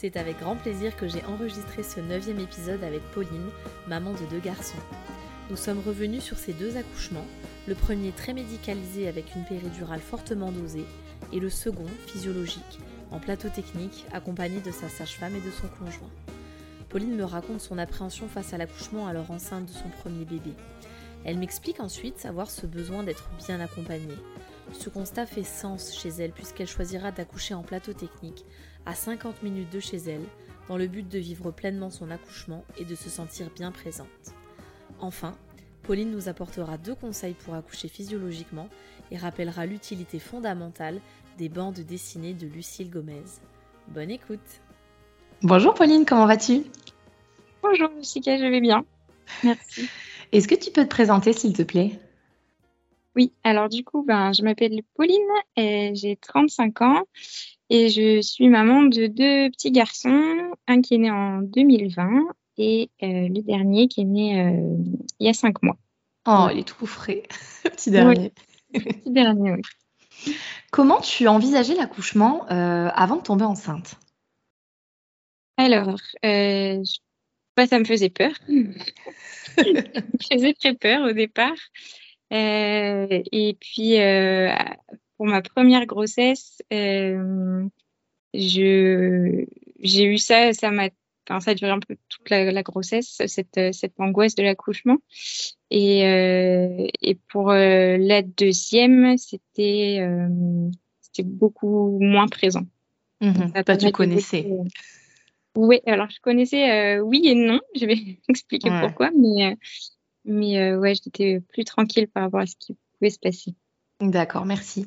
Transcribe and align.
C'est 0.00 0.16
avec 0.16 0.38
grand 0.38 0.54
plaisir 0.54 0.96
que 0.96 1.08
j'ai 1.08 1.24
enregistré 1.24 1.82
ce 1.82 1.98
neuvième 1.98 2.38
épisode 2.38 2.84
avec 2.84 3.02
Pauline, 3.10 3.50
maman 3.88 4.12
de 4.12 4.24
deux 4.30 4.38
garçons. 4.38 4.78
Nous 5.50 5.56
sommes 5.56 5.80
revenus 5.84 6.22
sur 6.22 6.38
ces 6.38 6.52
deux 6.52 6.76
accouchements, 6.76 7.26
le 7.66 7.74
premier 7.74 8.12
très 8.12 8.32
médicalisé 8.32 9.08
avec 9.08 9.34
une 9.34 9.44
péridurale 9.44 9.98
fortement 9.98 10.52
dosée, 10.52 10.84
et 11.32 11.40
le 11.40 11.50
second 11.50 11.88
physiologique, 12.06 12.78
en 13.10 13.18
plateau 13.18 13.48
technique, 13.48 14.06
accompagné 14.12 14.60
de 14.60 14.70
sa 14.70 14.88
sage-femme 14.88 15.34
et 15.34 15.40
de 15.40 15.50
son 15.50 15.66
conjoint. 15.66 16.12
Pauline 16.90 17.16
me 17.16 17.24
raconte 17.24 17.60
son 17.60 17.76
appréhension 17.76 18.28
face 18.28 18.52
à 18.52 18.56
l'accouchement 18.56 19.08
alors 19.08 19.32
enceinte 19.32 19.66
de 19.66 19.72
son 19.72 19.88
premier 19.88 20.24
bébé. 20.24 20.52
Elle 21.24 21.38
m'explique 21.38 21.80
ensuite 21.80 22.24
avoir 22.24 22.52
ce 22.52 22.66
besoin 22.66 23.02
d'être 23.02 23.28
bien 23.44 23.58
accompagnée. 23.58 24.14
Ce 24.74 24.90
constat 24.90 25.26
fait 25.26 25.42
sens 25.42 25.92
chez 25.92 26.10
elle 26.10 26.30
puisqu'elle 26.30 26.68
choisira 26.68 27.10
d'accoucher 27.10 27.54
en 27.54 27.64
plateau 27.64 27.94
technique 27.94 28.44
à 28.88 28.94
50 28.94 29.42
minutes 29.42 29.70
de 29.70 29.80
chez 29.80 29.98
elle 29.98 30.24
dans 30.66 30.78
le 30.78 30.86
but 30.86 31.06
de 31.06 31.18
vivre 31.18 31.50
pleinement 31.50 31.90
son 31.90 32.10
accouchement 32.10 32.64
et 32.78 32.86
de 32.86 32.94
se 32.94 33.10
sentir 33.10 33.50
bien 33.54 33.70
présente. 33.70 34.06
Enfin, 34.98 35.36
Pauline 35.82 36.10
nous 36.10 36.30
apportera 36.30 36.78
deux 36.78 36.94
conseils 36.94 37.34
pour 37.34 37.54
accoucher 37.54 37.88
physiologiquement 37.88 38.68
et 39.10 39.18
rappellera 39.18 39.66
l'utilité 39.66 40.18
fondamentale 40.18 41.00
des 41.36 41.50
bandes 41.50 41.80
dessinées 41.80 42.32
de 42.32 42.46
Lucille 42.46 42.90
Gomez. 42.90 43.24
Bonne 43.88 44.10
écoute 44.10 44.62
Bonjour 45.42 45.74
Pauline, 45.74 46.06
comment 46.06 46.26
vas-tu? 46.26 46.62
Bonjour 47.62 47.90
Jessica, 47.98 48.38
je 48.38 48.46
vais 48.46 48.60
bien. 48.62 48.86
Merci. 49.44 49.86
Est-ce 50.32 50.48
que 50.48 50.54
tu 50.54 50.70
peux 50.70 50.84
te 50.84 50.88
présenter 50.88 51.34
s'il 51.34 51.52
te 51.52 51.62
plaît? 51.62 51.92
Oui, 53.14 53.32
alors 53.44 53.68
du 53.68 53.84
coup, 53.84 54.02
ben, 54.02 54.32
je 54.32 54.42
m'appelle 54.42 54.80
Pauline, 54.94 55.18
et 55.56 55.92
j'ai 55.94 56.16
35 56.16 56.82
ans 56.82 57.02
et 57.70 57.90
je 57.90 58.20
suis 58.22 58.48
maman 58.48 58.82
de 58.82 59.06
deux 59.06 59.50
petits 59.50 59.72
garçons, 59.72 60.52
un 60.66 60.80
qui 60.80 60.94
est 60.94 60.98
né 60.98 61.10
en 61.10 61.42
2020 61.42 62.24
et 62.56 62.90
euh, 63.02 63.28
le 63.28 63.42
dernier 63.42 63.88
qui 63.88 64.00
est 64.00 64.04
né 64.04 64.40
euh, 64.40 64.76
il 65.20 65.26
y 65.26 65.28
a 65.28 65.34
5 65.34 65.62
mois. 65.62 65.76
Oh, 66.26 66.48
il 66.52 66.60
est 66.60 66.64
tout 66.64 66.86
frais, 66.86 67.22
petit 67.64 67.90
dernier. 67.90 68.32
Oui. 68.72 68.80
petit 68.80 69.10
dernier, 69.10 69.52
oui. 69.52 70.32
Comment 70.70 71.00
tu 71.00 71.26
as 71.26 71.32
envisagé 71.32 71.74
l'accouchement 71.74 72.46
euh, 72.50 72.88
avant 72.94 73.16
de 73.16 73.22
tomber 73.22 73.44
enceinte? 73.44 73.94
Alors, 75.56 76.00
bah, 76.22 77.66
ça 77.66 77.78
me 77.78 77.84
faisait 77.84 78.10
peur. 78.10 78.32
ça 78.46 79.62
me 79.64 80.18
faisait 80.32 80.54
très 80.54 80.74
peur 80.74 81.08
au 81.08 81.12
départ. 81.12 81.56
Et 82.30 83.56
puis, 83.60 83.96
pour 85.18 85.26
ma 85.26 85.42
première 85.42 85.84
grossesse, 85.84 86.62
euh, 86.72 87.68
je 88.32 89.44
j'ai 89.80 90.04
eu 90.04 90.16
ça, 90.16 90.54
ça 90.54 90.70
m'a 90.70 90.88
Enfin, 91.30 91.40
ça 91.40 91.50
a 91.50 91.54
duré 91.54 91.70
un 91.70 91.78
peu 91.78 91.94
toute 92.08 92.30
la, 92.30 92.50
la 92.50 92.62
grossesse, 92.62 93.20
cette, 93.26 93.60
cette 93.74 94.00
angoisse 94.00 94.34
de 94.34 94.42
l'accouchement. 94.42 94.96
Et, 95.70 96.06
euh, 96.06 96.86
et 97.02 97.16
pour 97.28 97.50
euh, 97.50 97.98
la 97.98 98.22
deuxième, 98.22 99.18
c'était 99.18 100.00
c'était 101.02 101.28
beaucoup 101.28 101.98
moins 102.00 102.28
présent. 102.28 102.62
mmh, 103.20 103.76
tu 103.78 103.92
connaissais 103.92 104.40
beaucoup... 104.44 104.68
Oui, 105.54 105.80
alors 105.84 106.08
je 106.08 106.18
connaissais 106.22 106.98
oui 107.00 107.20
et 107.26 107.34
non. 107.34 107.60
Je 107.78 107.84
vais 107.84 108.18
expliquer 108.30 108.70
ouais. 108.70 108.80
pourquoi, 108.80 109.10
mais, 109.14 109.54
mais 110.24 110.76
ouais, 110.76 110.94
j'étais 110.94 111.40
plus 111.52 111.64
tranquille 111.64 112.08
par 112.08 112.22
rapport 112.22 112.40
à 112.40 112.46
ce 112.46 112.56
qui 112.58 112.74
pouvait 112.98 113.10
se 113.10 113.18
passer. 113.18 113.54
D'accord, 114.00 114.46
merci. 114.46 114.86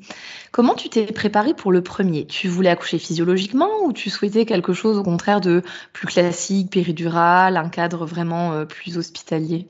Comment 0.54 0.74
tu 0.74 0.88
t'es 0.88 1.06
préparée 1.06 1.54
pour 1.54 1.74
le 1.74 1.84
premier? 1.84 2.26
Tu 2.26 2.48
voulais 2.48 2.70
accoucher 2.70 2.98
physiologiquement 2.98 3.84
ou 3.84 3.92
tu 3.92 4.10
souhaitais 4.10 4.46
quelque 4.46 4.72
chose 4.72 4.98
au 4.98 5.04
contraire 5.04 5.42
de 5.42 5.64
plus 5.92 6.08
classique, 6.08 6.72
péridural, 6.72 7.58
un 7.58 7.68
cadre 7.68 8.06
vraiment 8.06 8.54
euh, 8.54 8.64
plus 8.64 8.98
hospitalier? 8.98 9.68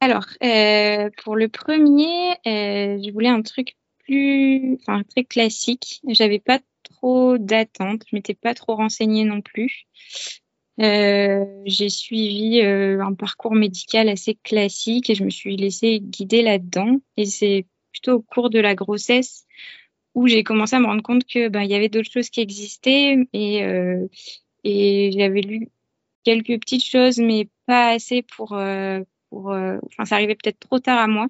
Alors, 0.00 0.26
euh, 0.42 1.08
pour 1.22 1.36
le 1.36 1.48
premier, 1.48 2.32
euh, 2.48 2.98
je 3.00 3.12
voulais 3.12 3.28
un 3.28 3.42
truc 3.42 3.76
plus, 4.04 4.76
enfin 4.80 5.04
très 5.04 5.22
classique. 5.22 6.00
J'avais 6.08 6.40
pas 6.40 6.58
trop 6.82 7.38
d'attentes, 7.38 8.02
je 8.10 8.16
m'étais 8.16 8.34
pas 8.34 8.54
trop 8.54 8.74
renseignée 8.74 9.22
non 9.22 9.40
plus. 9.40 9.84
J'ai 10.78 11.88
suivi 11.88 12.60
un 12.60 13.14
parcours 13.14 13.54
médical 13.54 14.08
assez 14.08 14.34
classique 14.34 15.10
et 15.10 15.14
je 15.14 15.22
me 15.22 15.30
suis 15.30 15.56
laissée 15.56 16.00
guider 16.00 16.42
là-dedans. 16.42 16.96
Et 17.16 17.26
c'est 17.26 17.66
plutôt 17.98 18.18
au 18.18 18.22
cours 18.22 18.50
de 18.50 18.58
la 18.60 18.74
grossesse 18.74 19.44
où 20.14 20.26
j'ai 20.26 20.42
commencé 20.42 20.76
à 20.76 20.80
me 20.80 20.86
rendre 20.86 21.02
compte 21.02 21.24
que 21.24 21.48
ben, 21.48 21.62
il 21.62 21.70
y 21.70 21.74
avait 21.74 21.88
d'autres 21.88 22.10
choses 22.10 22.30
qui 22.30 22.40
existaient 22.40 23.16
et 23.32 23.64
euh, 23.64 24.06
et 24.64 25.10
j'avais 25.12 25.40
lu 25.40 25.68
quelques 26.24 26.60
petites 26.60 26.84
choses 26.84 27.18
mais 27.18 27.48
pas 27.66 27.90
assez 27.90 28.22
pour 28.22 28.52
euh, 28.54 29.00
pour 29.30 29.52
euh, 29.52 29.78
enfin 29.86 30.04
ça 30.04 30.16
arrivait 30.16 30.34
peut-être 30.34 30.58
trop 30.58 30.78
tard 30.78 30.98
à 30.98 31.06
moi 31.06 31.28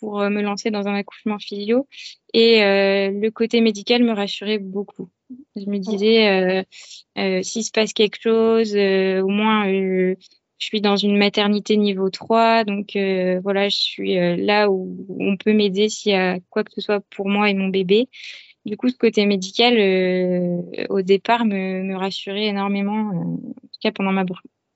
pour 0.00 0.18
me 0.18 0.42
lancer 0.42 0.70
dans 0.72 0.88
un 0.88 0.94
accouchement 0.94 1.38
physio 1.38 1.86
et 2.34 2.58
le 2.58 3.28
côté 3.30 3.60
médical 3.60 4.02
me 4.02 4.12
rassurait 4.12 4.58
beaucoup. 4.58 5.10
Je 5.54 5.64
me 5.66 5.78
disais 5.78 6.66
s'il 7.44 7.62
se 7.62 7.70
passe 7.70 7.92
quelque 7.92 8.20
chose 8.20 8.74
au 8.74 9.28
moins 9.28 9.68
je 10.62 10.66
suis 10.68 10.80
dans 10.80 10.96
une 10.96 11.18
maternité 11.18 11.76
niveau 11.76 12.08
3, 12.08 12.62
donc 12.62 12.94
euh, 12.94 13.40
voilà, 13.42 13.68
je 13.68 13.76
suis 13.76 14.16
euh, 14.16 14.36
là 14.36 14.70
où 14.70 14.96
on 15.18 15.36
peut 15.36 15.52
m'aider 15.52 15.88
s'il 15.88 16.12
y 16.12 16.14
a 16.14 16.38
quoi 16.50 16.62
que 16.62 16.70
ce 16.72 16.80
soit 16.80 17.00
pour 17.10 17.28
moi 17.28 17.50
et 17.50 17.54
mon 17.54 17.66
bébé. 17.66 18.08
Du 18.64 18.76
coup, 18.76 18.88
ce 18.88 18.96
côté 18.96 19.26
médical, 19.26 19.76
euh, 19.76 20.86
au 20.88 21.02
départ, 21.02 21.44
me, 21.46 21.82
me 21.82 21.96
rassurait 21.96 22.44
énormément, 22.44 23.08
en 23.08 23.36
tout 23.38 23.80
cas 23.82 23.90
pendant 23.90 24.12
ma 24.12 24.24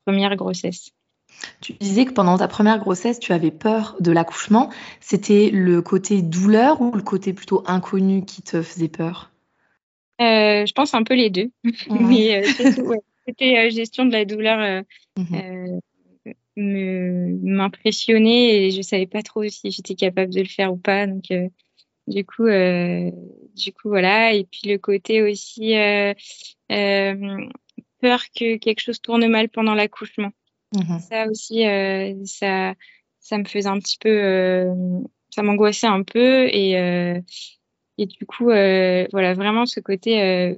première 0.04 0.34
grossesse. 0.34 0.90
Tu 1.60 1.74
disais 1.74 2.04
que 2.04 2.12
pendant 2.12 2.36
ta 2.36 2.48
première 2.48 2.80
grossesse, 2.80 3.20
tu 3.20 3.32
avais 3.32 3.52
peur 3.52 3.94
de 4.00 4.10
l'accouchement. 4.10 4.70
C'était 5.00 5.50
le 5.52 5.82
côté 5.82 6.20
douleur 6.20 6.80
ou 6.80 6.90
le 6.96 7.02
côté 7.02 7.32
plutôt 7.32 7.62
inconnu 7.66 8.24
qui 8.24 8.42
te 8.42 8.60
faisait 8.60 8.88
peur? 8.88 9.30
Je 10.18 10.72
pense 10.72 10.94
un 10.94 11.04
peu 11.04 11.14
les 11.14 11.30
deux. 11.30 11.50
Ouais. 11.88 11.98
Mais 12.00 12.80
ouais 12.80 13.02
côté 13.26 13.58
euh, 13.58 13.70
gestion 13.70 14.04
de 14.04 14.12
la 14.12 14.24
douleur 14.24 14.60
euh, 14.60 14.82
mmh. 15.18 15.34
euh, 15.34 15.80
m'impressionnait 16.56 18.66
et 18.66 18.70
je 18.70 18.82
savais 18.82 19.06
pas 19.06 19.22
trop 19.22 19.46
si 19.48 19.70
j'étais 19.70 19.94
capable 19.94 20.32
de 20.32 20.40
le 20.40 20.48
faire 20.48 20.72
ou 20.72 20.76
pas. 20.76 21.06
Donc 21.06 21.24
du 22.06 22.24
coup, 22.24 22.46
du 22.46 23.72
coup 23.72 23.88
voilà. 23.88 24.32
Et 24.32 24.44
puis 24.44 24.68
le 24.68 24.78
côté 24.78 25.22
aussi 25.22 25.74
peur 28.00 28.22
que 28.34 28.56
quelque 28.56 28.80
chose 28.80 29.00
tourne 29.00 29.26
mal 29.28 29.48
pendant 29.48 29.74
l'accouchement. 29.74 30.30
Mmh. 30.74 30.98
Ça 31.00 31.26
aussi, 31.28 31.62
ça, 32.24 32.74
ça 33.20 33.38
me 33.38 33.44
faisait 33.44 33.68
un 33.68 33.78
petit 33.78 33.98
peu, 33.98 34.66
ça 35.30 35.42
m'angoissait 35.42 35.86
un 35.86 36.02
peu 36.02 36.48
et 36.48 37.22
et 37.98 38.06
du 38.06 38.26
coup, 38.26 38.46
voilà, 38.46 39.34
vraiment 39.34 39.66
ce 39.66 39.80
côté 39.80 40.56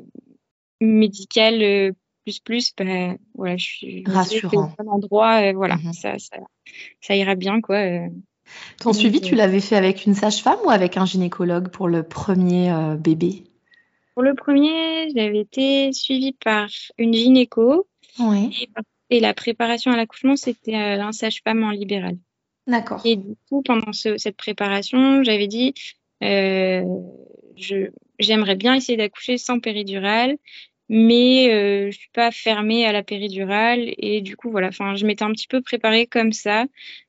médical 0.80 1.94
plus 2.28 2.40
plus, 2.40 2.72
ben, 2.76 3.16
voilà, 3.34 3.56
je 3.56 3.64
suis 3.64 4.04
rassurant. 4.06 4.74
Au 4.78 4.82
bon 4.82 4.90
endroit, 4.90 5.42
euh, 5.42 5.52
voilà, 5.54 5.76
mmh. 5.76 5.92
ça, 5.94 6.18
ça, 6.18 6.36
ça, 7.00 7.16
ira 7.16 7.34
bien 7.34 7.60
quoi. 7.60 7.76
Euh. 7.76 8.08
Ton 8.80 8.92
suivi, 8.92 9.20
tu 9.20 9.34
l'avais 9.34 9.60
fait 9.60 9.76
avec 9.76 10.06
une 10.06 10.14
sage-femme 10.14 10.58
ou 10.64 10.70
avec 10.70 10.96
un 10.96 11.04
gynécologue 11.06 11.68
pour 11.68 11.88
le 11.88 12.02
premier 12.02 12.70
euh, 12.70 12.96
bébé? 12.96 13.44
Pour 14.14 14.22
le 14.22 14.34
premier, 14.34 15.10
j'avais 15.14 15.40
été 15.40 15.92
suivie 15.92 16.32
par 16.32 16.68
une 16.98 17.14
gynéco. 17.14 17.86
Et, 18.20 18.68
et 19.10 19.20
la 19.20 19.32
préparation 19.32 19.92
à 19.92 19.96
l'accouchement, 19.96 20.34
c'était 20.36 20.74
un 20.74 21.12
sage-femme 21.12 21.62
en 21.62 21.70
libéral. 21.70 22.16
D'accord. 22.66 23.00
Et 23.04 23.16
du 23.16 23.36
coup, 23.48 23.62
pendant 23.62 23.92
cette 23.92 24.36
préparation, 24.36 25.22
j'avais 25.22 25.46
dit, 25.46 25.72
euh, 26.22 26.84
j'aimerais 28.18 28.56
bien 28.56 28.74
essayer 28.74 28.98
d'accoucher 28.98 29.38
sans 29.38 29.60
péridurale, 29.60 30.36
mais 30.88 31.52
euh, 31.52 31.90
je 31.90 31.98
suis 31.98 32.10
pas 32.12 32.30
fermée 32.30 32.86
à 32.86 32.92
la 32.92 33.02
péridurale. 33.02 33.92
Et 33.98 34.20
du 34.20 34.36
coup, 34.36 34.50
voilà, 34.50 34.68
enfin, 34.68 34.94
je 34.94 35.06
m'étais 35.06 35.24
un 35.24 35.32
petit 35.32 35.46
peu 35.46 35.60
préparée 35.60 36.06
comme 36.06 36.32
ça. 36.32 36.64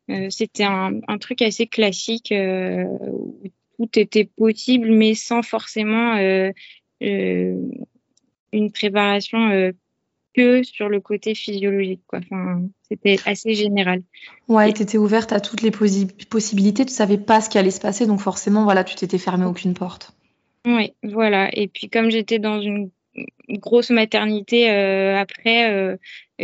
Euh, 0.10 0.28
C'était 0.30 0.64
un, 0.64 1.00
un, 1.08 1.18
truc 1.18 1.42
assez 1.42 1.68
classique 1.68 2.32
euh, 2.32 2.84
où 2.84 3.42
tout 3.78 4.00
était 4.00 4.26
possible, 4.26 4.92
mais 4.92 5.14
sans 5.14 5.42
forcément 5.42 6.18
euh, 6.18 6.52
une 7.02 8.72
préparation 8.72 9.72
que 10.36 10.64
sur 10.64 10.90
le 10.90 11.00
côté 11.00 11.34
physiologique. 11.34 12.02
Quoi. 12.06 12.20
Enfin, 12.20 12.64
c'était 12.82 13.18
assez 13.26 13.54
général. 13.54 14.04
Ouais, 14.48 14.74
tu 14.74 14.82
étais 14.82 14.98
ouverte 14.98 15.32
à 15.32 15.40
toutes 15.40 15.62
les 15.62 15.72
possibilités, 15.72 16.86
tu 16.86 16.94
savais 16.94 17.18
pas 17.18 17.40
ce 17.40 17.50
qui 17.50 17.58
allait 17.58 17.72
se 17.72 17.80
passer, 17.80 18.06
donc 18.06 18.20
forcément, 18.20 18.64
voilà, 18.66 18.84
tu 18.84 18.96
t'étais 18.96 19.18
fermée 19.18 19.46
aucune 19.46 19.74
porte. 19.74 20.12
Oui, 20.66 20.94
voilà. 21.04 21.50
Et 21.54 21.68
puis 21.68 21.90
comme 21.90 22.12
j'étais 22.12 22.40
dans 22.40 22.62
une 22.62 22.90
grosse 23.50 23.90
maternité 23.90 24.70
euh, 24.70 25.18
après, 25.18 25.72
euh, 25.72 25.98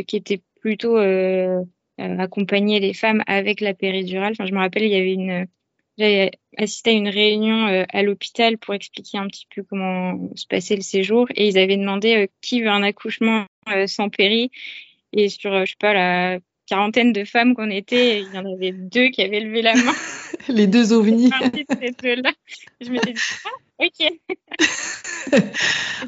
qui 0.08 0.16
était 0.16 0.42
plutôt 0.62 0.98
euh, 0.98 1.62
accompagner 1.98 2.80
les 2.80 2.94
femmes 2.94 3.24
avec 3.28 3.62
la 3.62 3.74
péridurale. 3.74 4.34
Enfin, 4.34 4.46
je 4.46 4.54
me 4.54 4.60
rappelle, 4.60 4.84
il 4.84 4.92
y 4.92 4.96
avait 4.96 5.14
une, 5.14 5.48
j'avais 5.98 6.32
assisté 6.58 6.92
à 6.92 6.94
une 6.94 7.10
réunion 7.10 7.86
à 7.88 8.04
l'hôpital 8.04 8.58
pour 8.58 8.74
expliquer 8.74 9.18
un 9.18 9.28
petit 9.28 9.48
peu 9.54 9.64
comment 9.64 10.30
se 10.36 10.46
passait 10.48 10.76
le 10.76 10.82
séjour, 10.82 11.28
et 11.36 11.48
ils 11.48 11.58
avaient 11.58 11.78
demandé 11.78 12.30
qui 12.42 12.62
veut 12.62 12.70
un 12.70 12.84
accouchement 12.84 13.46
sans 13.88 14.10
péri. 14.10 14.52
Et 15.14 15.30
sur, 15.30 15.66
je 15.66 15.72
sais 15.72 15.78
pas, 15.80 15.94
la 15.94 16.40
quarantaine 16.66 17.14
de 17.14 17.24
femmes 17.24 17.56
qu'on 17.56 17.70
était, 17.70 18.22
il 18.22 18.34
y 18.34 18.38
en 18.38 18.46
avait 18.46 18.72
deux 18.72 19.10
qui 19.10 19.22
avaient 19.22 19.40
levé 19.40 19.62
la 19.62 19.76
main. 19.76 19.94
les 20.48 20.68
deux 20.68 20.94
ovnis. 20.94 21.32
je 21.32 22.92
m'étais 22.92 23.14
dit, 23.14 23.22
ah, 23.46 23.86
ok. 23.86 25.44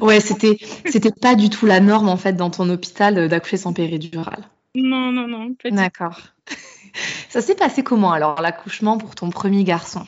ouais, 0.00 0.20
c'était, 0.20 0.58
c'était 0.86 1.12
pas 1.12 1.34
du 1.34 1.50
tout 1.50 1.66
la 1.66 1.80
norme 1.80 2.08
en 2.08 2.16
fait 2.16 2.34
dans 2.34 2.50
ton 2.50 2.68
hôpital 2.70 3.28
d'accoucher 3.28 3.56
sans 3.56 3.72
péridurale. 3.72 4.44
Non, 4.74 5.12
non, 5.12 5.26
non. 5.26 5.54
D'accord. 5.70 6.20
Ça 7.28 7.40
s'est 7.40 7.54
passé 7.54 7.82
comment 7.82 8.12
alors 8.12 8.40
l'accouchement 8.40 8.98
pour 8.98 9.14
ton 9.14 9.30
premier 9.30 9.64
garçon? 9.64 10.06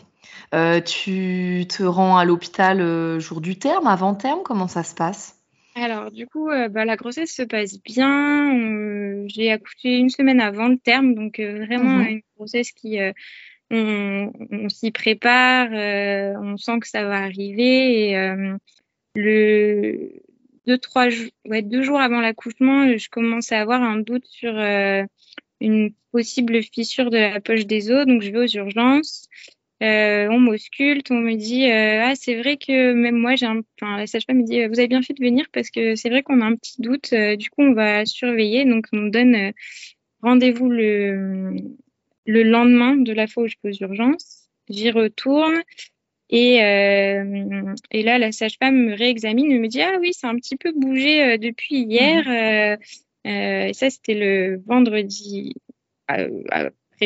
Euh, 0.55 0.81
Tu 0.81 1.67
te 1.69 1.83
rends 1.83 2.17
à 2.17 2.25
l'hôpital 2.25 2.81
euh, 2.81 3.21
jour 3.21 3.41
du 3.41 3.57
terme, 3.57 3.87
avant 3.87 4.15
terme 4.15 4.41
Comment 4.45 4.69
ça 4.69 4.83
se 4.83 4.95
passe? 4.95 5.40
Alors, 5.81 6.11
du 6.11 6.27
coup, 6.27 6.51
euh, 6.51 6.69
bah, 6.69 6.85
la 6.85 6.97
grossesse 6.97 7.35
se 7.35 7.43
passe 7.43 7.81
bien. 7.83 8.55
Euh, 8.59 9.25
j'ai 9.27 9.51
accouché 9.51 9.97
une 9.97 10.11
semaine 10.11 10.41
avant 10.41 10.69
le 10.69 10.79
terme, 10.79 11.15
donc 11.15 11.39
euh, 11.39 11.65
vraiment 11.65 11.99
mmh 11.99 12.09
une 12.09 12.23
grossesse 12.37 12.73
qui, 12.73 12.99
on, 13.71 14.33
s'y 14.69 14.91
prépare, 14.91 15.69
on 16.43 16.57
sent 16.57 16.81
que 16.81 16.89
ça 16.89 17.05
va 17.05 17.19
arriver. 17.19 18.11
Et 18.11 18.35
le 19.15 20.11
deux, 20.67 20.79
trois 20.79 21.09
ouais, 21.47 21.63
deux 21.63 21.83
jours 21.83 22.01
avant 22.01 22.21
l'accouchement, 22.21 22.97
je 22.97 23.09
commence 23.09 23.53
à 23.53 23.61
avoir 23.61 23.83
un 23.83 23.99
doute 23.99 24.27
sur 24.27 24.55
une 25.61 25.93
possible 26.11 26.63
fissure 26.63 27.11
de 27.11 27.19
la 27.19 27.41
poche 27.41 27.67
des 27.67 27.91
os, 27.91 28.07
donc 28.07 28.23
je 28.23 28.31
vais 28.31 28.39
aux 28.39 28.57
urgences. 28.57 29.29
Euh, 29.83 30.29
on 30.31 30.39
m'ausculte, 30.39 31.11
on 31.11 31.21
me 31.21 31.37
dit 31.37 31.65
euh, 31.71 32.03
ah 32.05 32.15
c'est 32.15 32.35
vrai 32.35 32.59
que 32.59 32.93
même 32.93 33.17
moi 33.17 33.35
j'ai 33.35 33.47
un, 33.47 33.63
enfin 33.81 33.97
la 33.97 34.07
sage-femme 34.07 34.39
me 34.39 34.45
dit 34.45 34.67
vous 34.67 34.79
avez 34.79 34.89
bien 34.89 35.01
fait 35.01 35.15
de 35.15 35.25
venir 35.25 35.47
parce 35.55 35.71
que 35.71 35.95
c'est 35.95 36.11
vrai 36.11 36.23
qu'on 36.23 36.43
a 36.43 36.45
un 36.45 36.55
petit 36.55 36.83
doute, 36.83 37.15
euh, 37.15 37.35
du 37.37 37.49
coup 37.49 37.63
on 37.63 37.73
va 37.73 38.05
surveiller, 38.05 38.67
donc 38.67 38.87
on 38.93 38.99
me 38.99 39.11
donne 39.11 39.53
rendez-vous 40.21 40.69
le 40.69 41.55
le 42.27 42.43
lendemain 42.43 42.97
de 42.97 43.13
la 43.15 43.27
fois 43.27 43.45
où 43.45 43.47
je 43.47 43.57
pose 43.63 43.81
urgence, 43.81 44.51
j'y 44.69 44.91
retourne 44.91 45.63
et 46.29 46.57
et 46.57 48.03
là 48.03 48.19
la 48.19 48.33
sage-femme 48.33 48.77
me 48.77 48.95
réexamine 48.95 49.51
et 49.51 49.59
me 49.59 49.69
dit 49.69 49.81
ah 49.81 49.97
oui 49.99 50.11
c'est 50.13 50.27
un 50.27 50.37
petit 50.37 50.57
peu 50.57 50.73
bougé 50.77 51.39
depuis 51.39 51.77
hier, 51.77 52.79
mmh. 53.25 53.29
et 53.29 53.73
ça 53.73 53.89
c'était 53.89 54.15
le 54.15 54.63
vendredi 54.67 55.55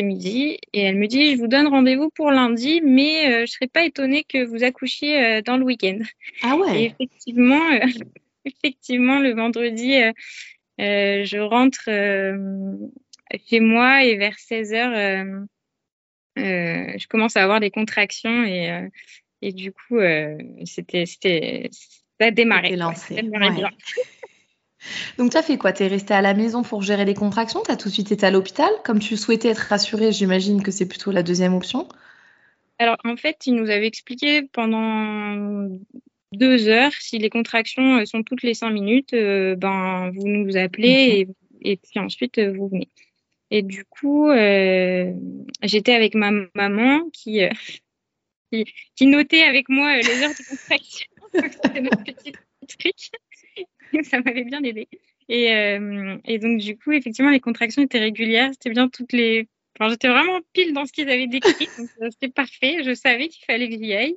midi 0.01 0.57
et 0.73 0.81
elle 0.81 0.97
me 0.97 1.07
dit 1.07 1.35
je 1.35 1.37
vous 1.37 1.47
donne 1.47 1.67
rendez-vous 1.67 2.09
pour 2.09 2.31
lundi, 2.31 2.81
mais 2.83 3.27
euh, 3.27 3.45
je 3.45 3.51
serais 3.51 3.67
pas 3.67 3.85
étonnée 3.85 4.23
que 4.23 4.43
vous 4.43 4.63
accouchiez 4.63 5.23
euh, 5.23 5.41
dans 5.41 5.57
le 5.57 5.63
week-end. 5.63 5.99
Ah 6.41 6.55
ouais. 6.55 6.81
Et 6.81 6.85
effectivement, 6.85 7.71
euh, 7.71 7.79
effectivement, 8.45 9.19
le 9.19 9.33
vendredi, 9.33 9.93
je 10.77 11.39
rentre 11.39 11.89
chez 13.49 13.59
moi 13.59 14.03
et 14.03 14.15
vers 14.17 14.37
16 14.37 14.73
h 14.73 15.45
je 16.37 17.07
commence 17.07 17.37
à 17.37 17.43
avoir 17.43 17.59
des 17.59 17.71
contractions 17.71 18.43
et, 18.43 18.89
et 19.41 19.53
du 19.53 19.71
coup, 19.71 19.99
c'était, 20.65 21.05
c'était, 21.05 21.69
ça 22.19 22.27
a 22.27 22.31
démarré. 22.31 22.75
Lancé. 22.75 23.15
Donc, 25.17 25.31
tu 25.31 25.37
as 25.37 25.43
fait 25.43 25.57
quoi? 25.57 25.73
Tu 25.73 25.83
es 25.83 25.87
resté 25.87 26.13
à 26.13 26.21
la 26.21 26.33
maison 26.33 26.63
pour 26.63 26.81
gérer 26.81 27.05
les 27.05 27.13
contractions? 27.13 27.61
Tu 27.63 27.71
as 27.71 27.77
tout 27.77 27.89
de 27.89 27.93
suite 27.93 28.11
été 28.11 28.25
à 28.25 28.31
l'hôpital? 28.31 28.69
Comme 28.83 28.99
tu 28.99 29.17
souhaitais 29.17 29.49
être 29.49 29.59
rassurée, 29.59 30.11
j'imagine 30.11 30.63
que 30.63 30.71
c'est 30.71 30.87
plutôt 30.87 31.11
la 31.11 31.23
deuxième 31.23 31.53
option. 31.53 31.87
Alors, 32.79 32.97
en 33.05 33.15
fait, 33.15 33.47
il 33.47 33.55
nous 33.55 33.69
avait 33.69 33.87
expliqué 33.87 34.43
pendant 34.51 35.69
deux 36.35 36.67
heures 36.67 36.93
si 36.93 37.17
les 37.17 37.29
contractions 37.29 37.99
euh, 37.99 38.05
sont 38.05 38.23
toutes 38.23 38.43
les 38.43 38.53
cinq 38.53 38.71
minutes, 38.71 39.13
euh, 39.13 39.55
ben, 39.55 40.11
vous 40.13 40.27
nous 40.27 40.57
appelez 40.57 41.25
mhm. 41.25 41.33
et, 41.61 41.77
puis 41.77 41.99
ensuite 41.99 42.37
euh, 42.37 42.53
vous 42.53 42.67
venez. 42.67 42.89
Et 43.51 43.61
du 43.61 43.85
coup, 43.85 44.27
j'étais 45.61 45.93
avec 45.93 46.15
ma 46.15 46.31
maman 46.55 47.07
qui, 47.13 47.41
qui, 48.95 49.05
notait 49.05 49.43
avec 49.43 49.69
moi 49.69 49.95
les 49.97 50.23
heures 50.23 50.31
de 50.31 50.49
contraction. 50.49 51.07
C'était 51.33 51.81
notre 51.81 52.03
petit 52.03 52.31
truc. 52.67 52.95
ça 54.03 54.19
m'avait 54.21 54.43
bien 54.43 54.63
aidé. 54.63 54.87
Et, 55.27 55.53
euh, 55.53 56.17
et, 56.25 56.39
donc, 56.39 56.59
du 56.59 56.77
coup, 56.77 56.91
effectivement, 56.91 57.31
les 57.31 57.39
contractions 57.39 57.81
étaient 57.81 57.99
régulières. 57.99 58.51
C'était 58.53 58.69
bien 58.69 58.89
toutes 58.89 59.13
les. 59.13 59.47
Enfin, 59.77 59.89
j'étais 59.89 60.07
vraiment 60.07 60.39
pile 60.53 60.73
dans 60.73 60.85
ce 60.85 60.93
qu'ils 60.93 61.09
avaient 61.09 61.27
décrit. 61.27 61.67
Donc, 61.77 61.89
euh, 62.01 62.09
c'était 62.11 62.31
parfait. 62.31 62.77
Je 62.85 62.93
savais 62.93 63.27
qu'il 63.27 63.43
fallait 63.43 63.67
que 63.67 63.75
j'y 63.75 63.93
aille. 63.93 64.15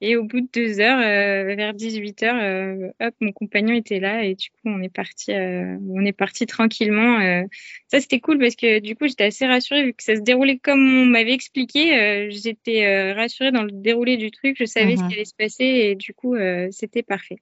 Et 0.00 0.16
au 0.16 0.24
bout 0.24 0.40
de 0.40 0.48
deux 0.52 0.80
heures, 0.80 0.98
euh, 0.98 1.54
vers 1.54 1.74
18 1.74 2.22
heures, 2.24 2.42
euh, 2.42 2.88
hop, 3.00 3.14
mon 3.20 3.30
compagnon 3.30 3.72
était 3.74 4.00
là. 4.00 4.24
Et 4.24 4.34
du 4.34 4.50
coup, 4.50 4.62
on 4.64 4.82
est 4.82 4.92
parti, 4.92 5.30
on 5.32 6.04
est 6.04 6.12
parti 6.12 6.46
tranquillement. 6.46 7.46
ça, 7.86 8.00
c'était 8.00 8.18
cool 8.18 8.38
parce 8.38 8.56
que 8.56 8.80
du 8.80 8.96
coup, 8.96 9.06
j'étais 9.06 9.24
assez 9.24 9.46
rassurée 9.46 9.84
vu 9.84 9.92
que 9.92 10.02
ça 10.02 10.16
se 10.16 10.22
déroulait 10.22 10.58
comme 10.58 10.80
on 10.80 11.06
m'avait 11.06 11.34
expliqué. 11.34 12.28
j'étais 12.30 13.12
rassurée 13.12 13.52
dans 13.52 13.62
le 13.62 13.70
déroulé 13.72 14.16
du 14.16 14.32
truc. 14.32 14.56
Je 14.58 14.64
savais 14.64 14.96
ce 14.96 15.02
mhm. 15.02 15.08
qui 15.08 15.14
allait 15.14 15.24
se 15.24 15.34
passer. 15.34 15.64
Et 15.64 15.94
du 15.94 16.14
coup, 16.14 16.34
c'était 16.70 17.04
parfait. 17.04 17.36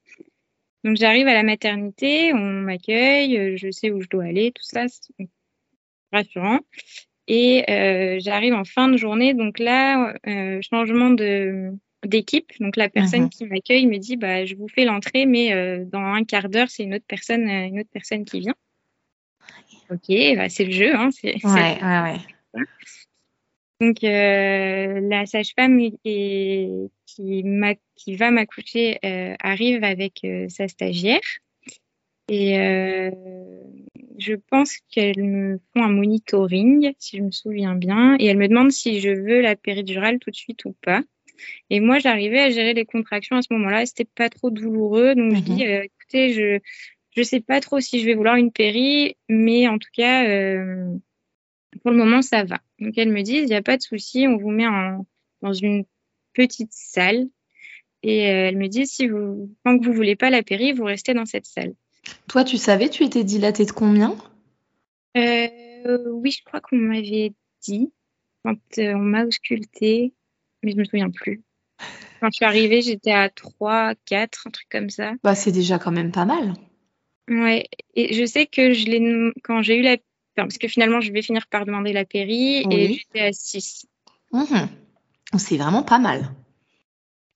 Donc 0.84 0.96
j'arrive 0.96 1.26
à 1.26 1.34
la 1.34 1.42
maternité, 1.42 2.32
on 2.34 2.38
m'accueille, 2.38 3.38
euh, 3.38 3.56
je 3.56 3.70
sais 3.70 3.90
où 3.90 4.02
je 4.02 4.08
dois 4.08 4.24
aller, 4.24 4.52
tout 4.52 4.62
ça, 4.62 4.84
c'est 4.88 5.28
rassurant. 6.12 6.60
Et 7.26 7.64
euh, 7.70 8.18
j'arrive 8.20 8.52
en 8.52 8.64
fin 8.64 8.88
de 8.88 8.98
journée, 8.98 9.32
donc 9.32 9.58
là, 9.58 10.14
euh, 10.26 10.60
changement 10.62 11.10
de 11.10 11.70
d'équipe. 12.04 12.52
Donc 12.60 12.76
la 12.76 12.90
personne 12.90 13.22
mhm. 13.22 13.30
qui 13.30 13.46
m'accueille 13.46 13.86
me 13.86 13.96
dit, 13.96 14.18
bah 14.18 14.44
je 14.44 14.54
vous 14.56 14.68
fais 14.68 14.84
l'entrée, 14.84 15.24
mais 15.24 15.54
euh, 15.54 15.86
dans 15.86 16.00
un 16.00 16.24
quart 16.24 16.50
d'heure, 16.50 16.68
c'est 16.68 16.82
une 16.82 16.94
autre 16.94 17.06
personne, 17.08 17.48
une 17.48 17.80
autre 17.80 17.88
personne 17.90 18.26
qui 18.26 18.40
vient. 18.40 18.54
Ok, 19.90 20.36
bah, 20.36 20.48
c'est 20.50 20.64
le 20.64 20.72
jeu, 20.72 20.94
hein. 20.94 21.10
C'est, 21.12 21.34
ouais, 21.44 21.78
ouais, 21.82 22.18
ouais. 22.54 22.64
Donc, 23.80 24.04
euh, 24.04 25.00
la 25.00 25.26
sage-femme 25.26 25.80
qui, 26.04 26.90
qui 27.06 28.16
va 28.16 28.30
m'accoucher 28.30 28.98
euh, 29.04 29.34
arrive 29.40 29.82
avec 29.82 30.20
euh, 30.24 30.48
sa 30.48 30.68
stagiaire. 30.68 31.20
Et 32.28 32.54
je 34.16 34.34
pense 34.50 34.78
qu'elles 34.88 35.22
me 35.22 35.60
font 35.74 35.82
un 35.82 35.90
monitoring, 35.90 36.94
si 36.98 37.18
je 37.18 37.22
me 37.22 37.30
souviens 37.30 37.74
bien. 37.74 38.16
Et 38.18 38.26
elle 38.26 38.38
me 38.38 38.48
demande 38.48 38.70
si 38.70 39.00
je 39.00 39.10
veux 39.10 39.42
la 39.42 39.56
péridurale 39.56 40.18
tout 40.20 40.30
de 40.30 40.36
suite 40.36 40.64
ou 40.64 40.74
pas. 40.80 41.02
Et 41.68 41.80
moi, 41.80 41.98
j'arrivais 41.98 42.40
à 42.40 42.48
gérer 42.48 42.72
les 42.72 42.86
contractions 42.86 43.36
à 43.36 43.42
ce 43.42 43.52
moment-là. 43.52 43.84
C'était 43.84 44.06
pas 44.06 44.30
trop 44.30 44.50
douloureux. 44.50 45.14
Donc, 45.14 45.34
je 45.34 45.40
dis, 45.40 45.64
mhm. 45.66 45.82
écoutez, 45.84 46.32
je 46.32 46.60
je 47.10 47.22
sais 47.22 47.40
pas 47.40 47.60
trop 47.60 47.78
si 47.80 48.00
je 48.00 48.06
vais 48.06 48.14
vouloir 48.14 48.36
une 48.36 48.50
péri, 48.50 49.16
mais 49.28 49.68
en 49.68 49.78
tout 49.78 49.90
cas, 49.92 50.24
pour 51.82 51.90
le 51.90 51.96
moment, 51.96 52.22
ça 52.22 52.44
va. 52.44 52.60
Donc, 52.84 52.98
elles 52.98 53.12
me 53.12 53.22
disent, 53.22 53.44
il 53.44 53.48
n'y 53.48 53.54
a 53.54 53.62
pas 53.62 53.76
de 53.76 53.82
souci, 53.82 54.26
on 54.28 54.36
vous 54.36 54.50
met 54.50 54.66
en, 54.66 55.06
dans 55.42 55.52
une 55.52 55.84
petite 56.34 56.72
salle. 56.72 57.26
Et 58.02 58.28
euh, 58.28 58.48
elles 58.48 58.58
me 58.58 58.68
disent, 58.68 58.92
si 58.92 59.08
vous, 59.08 59.50
tant 59.64 59.78
que 59.78 59.84
vous 59.84 59.94
voulez 59.94 60.16
pas 60.16 60.28
la 60.30 60.42
péri, 60.42 60.72
vous 60.72 60.84
restez 60.84 61.14
dans 61.14 61.24
cette 61.24 61.46
salle. 61.46 61.74
Toi, 62.28 62.44
tu 62.44 62.58
savais, 62.58 62.90
tu 62.90 63.02
étais 63.02 63.24
dilatée 63.24 63.64
de 63.64 63.72
combien? 63.72 64.16
Euh, 65.16 65.48
Oui, 66.10 66.30
je 66.30 66.44
crois 66.44 66.60
qu'on 66.60 66.76
m'avait 66.76 67.32
dit 67.62 67.90
quand 68.44 68.58
euh, 68.78 68.94
on 68.94 68.98
m'a 68.98 69.24
auscultée, 69.24 70.12
mais 70.62 70.72
je 70.72 70.76
me 70.76 70.84
souviens 70.84 71.10
plus. 71.10 71.42
Quand 72.20 72.28
je 72.30 72.36
suis 72.36 72.44
arrivée, 72.44 72.82
j'étais 72.82 73.12
à 73.12 73.30
3, 73.30 73.94
4, 74.04 74.46
un 74.46 74.50
truc 74.50 74.66
comme 74.70 74.90
ça. 74.90 75.12
Bah, 75.22 75.34
c'est 75.34 75.52
déjà 75.52 75.78
quand 75.78 75.92
même 75.92 76.12
pas 76.12 76.24
mal. 76.26 76.52
Ouais, 77.28 77.66
et 77.94 78.12
je 78.12 78.26
sais 78.26 78.46
que 78.46 78.74
je 78.74 78.86
l'ai, 78.86 79.32
quand 79.44 79.62
j'ai 79.62 79.78
eu 79.78 79.82
la 79.82 79.96
parce 80.34 80.58
que 80.58 80.68
finalement, 80.68 81.00
je 81.00 81.12
vais 81.12 81.22
finir 81.22 81.46
par 81.46 81.64
demander 81.64 81.92
la 81.92 82.04
péri 82.04 82.64
et 82.70 82.94
j'étais 82.94 83.20
à 83.20 83.32
6. 83.32 83.86
Mhm. 84.32 84.68
C'est 85.38 85.56
vraiment 85.56 85.82
pas 85.82 85.98
mal. 85.98 86.30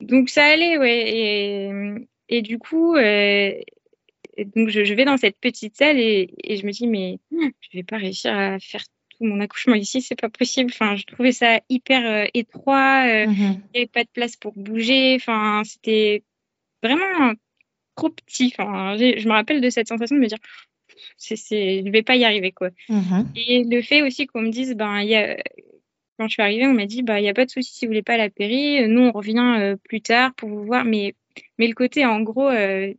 Donc 0.00 0.28
ça 0.28 0.44
allait, 0.44 0.78
ouais. 0.78 1.16
Et, 1.16 1.70
et 2.28 2.42
du 2.42 2.58
coup, 2.58 2.94
euh, 2.96 3.52
donc 4.54 4.68
je, 4.68 4.94
vais 4.94 5.04
dans 5.04 5.16
cette 5.16 5.38
petite 5.38 5.76
salle 5.76 5.98
et, 5.98 6.32
et, 6.44 6.56
je 6.56 6.66
me 6.66 6.70
dis, 6.70 6.86
mais 6.86 7.18
je 7.32 7.76
vais 7.76 7.82
pas 7.82 7.96
réussir 7.96 8.36
à 8.36 8.58
faire 8.60 8.84
tout 9.10 9.24
mon 9.24 9.40
accouchement 9.40 9.74
ici, 9.74 10.00
c'est 10.00 10.18
pas 10.18 10.28
possible. 10.28 10.70
Enfin, 10.72 10.96
je 10.96 11.04
trouvais 11.04 11.32
ça 11.32 11.60
hyper 11.68 12.06
euh, 12.06 12.26
étroit, 12.34 13.06
euh, 13.06 13.26
mhm. 13.26 13.34
il 13.34 13.70
n'y 13.74 13.78
avait 13.80 13.86
pas 13.86 14.04
de 14.04 14.10
place 14.12 14.36
pour 14.36 14.52
bouger. 14.54 15.16
Enfin, 15.16 15.62
c'était 15.64 16.22
vraiment 16.82 17.32
trop 17.96 18.10
petit. 18.10 18.54
Enfin, 18.56 18.96
je 18.96 19.26
me 19.26 19.32
rappelle 19.32 19.60
de 19.60 19.70
cette 19.70 19.88
sensation 19.88 20.16
de 20.16 20.20
me 20.20 20.28
dire, 20.28 20.38
c'est, 21.16 21.36
c'est, 21.36 21.82
je 21.84 21.90
vais 21.90 22.02
pas 22.02 22.16
y 22.16 22.24
arriver 22.24 22.52
quoi. 22.52 22.70
Mhm. 22.88 23.28
Et 23.36 23.64
le 23.64 23.82
fait 23.82 24.02
aussi 24.02 24.26
qu'on 24.26 24.42
me 24.42 24.50
dise, 24.50 24.74
ben, 24.74 25.00
il 25.00 25.08
y 25.08 25.16
a, 25.16 25.36
quand 26.18 26.26
je 26.26 26.32
suis 26.32 26.42
arrivée, 26.42 26.66
on 26.66 26.74
m'a 26.74 26.86
dit, 26.86 27.02
bah, 27.02 27.20
il 27.20 27.22
n'y 27.22 27.28
a 27.28 27.34
pas 27.34 27.46
de 27.46 27.50
souci 27.50 27.72
si 27.72 27.86
vous 27.86 27.90
voulez 27.90 28.02
pas 28.02 28.16
la 28.16 28.28
péri. 28.28 28.86
Nous, 28.88 29.02
on 29.02 29.12
revient 29.12 29.56
euh, 29.58 29.76
plus 29.76 30.00
tard 30.00 30.34
pour 30.34 30.48
vous 30.48 30.64
voir. 30.64 30.84
Mais, 30.84 31.14
mais 31.58 31.68
le 31.68 31.74
côté, 31.74 32.04
en 32.04 32.20
gros, 32.22 32.48
euh, 32.48 32.92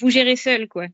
vous 0.00 0.10
gérez 0.10 0.34
seul, 0.34 0.66
quoi. 0.66 0.86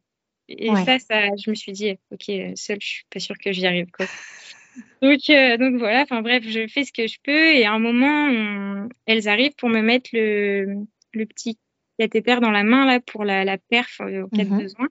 Et 0.49 0.69
ça, 0.69 0.99
ça, 0.99 1.29
je 1.43 1.49
me 1.49 1.55
suis 1.55 1.73
dit, 1.73 1.97
ok, 2.11 2.25
seul, 2.57 2.79
je 2.81 2.87
suis 2.87 3.05
pas 3.09 3.21
sûre 3.21 3.39
que 3.39 3.53
j'y 3.53 3.67
arrive, 3.67 3.91
quoi. 3.91 4.05
donc, 5.03 5.31
euh, 5.31 5.57
donc 5.57 5.79
voilà, 5.79 6.03
enfin 6.03 6.23
bref, 6.23 6.45
je 6.47 6.67
fais 6.67 6.85
ce 6.85 6.93
que 6.93 7.07
je 7.07 7.19
peux. 7.23 7.55
Et 7.55 7.65
à 7.65 7.73
un 7.73 7.79
moment, 7.79 8.89
elles 9.07 9.29
arrivent 9.29 9.55
pour 9.57 9.69
me 9.71 9.81
mettre 9.81 10.11
le, 10.13 10.85
le 11.13 11.27
petit 11.27 11.57
cathéter 11.99 12.41
dans 12.41 12.51
la 12.51 12.65
main, 12.65 12.85
là, 12.85 13.01
pour 13.01 13.25
la, 13.25 13.45
la 13.45 13.57
perf 13.57 14.01
au 14.01 14.29
cas 14.29 14.45
de 14.45 14.63
besoin. 14.63 14.89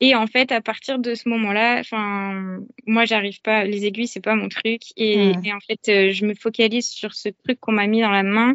Et 0.00 0.14
en 0.14 0.26
fait, 0.26 0.52
à 0.52 0.60
partir 0.60 0.98
de 0.98 1.14
ce 1.14 1.28
moment-là, 1.28 1.80
enfin, 1.80 2.60
moi, 2.86 3.04
j'arrive 3.04 3.40
pas. 3.40 3.64
Les 3.64 3.84
aiguilles, 3.84 4.06
c'est 4.06 4.20
pas 4.20 4.36
mon 4.36 4.48
truc. 4.48 4.82
Et, 4.96 5.32
et 5.42 5.52
en 5.52 5.60
fait, 5.60 5.88
euh, 5.88 6.12
je 6.12 6.24
me 6.24 6.34
focalise 6.34 6.88
sur 6.88 7.14
ce 7.14 7.30
truc 7.30 7.58
qu'on 7.58 7.72
m'a 7.72 7.86
mis 7.88 8.00
dans 8.00 8.10
la 8.10 8.22
main 8.22 8.54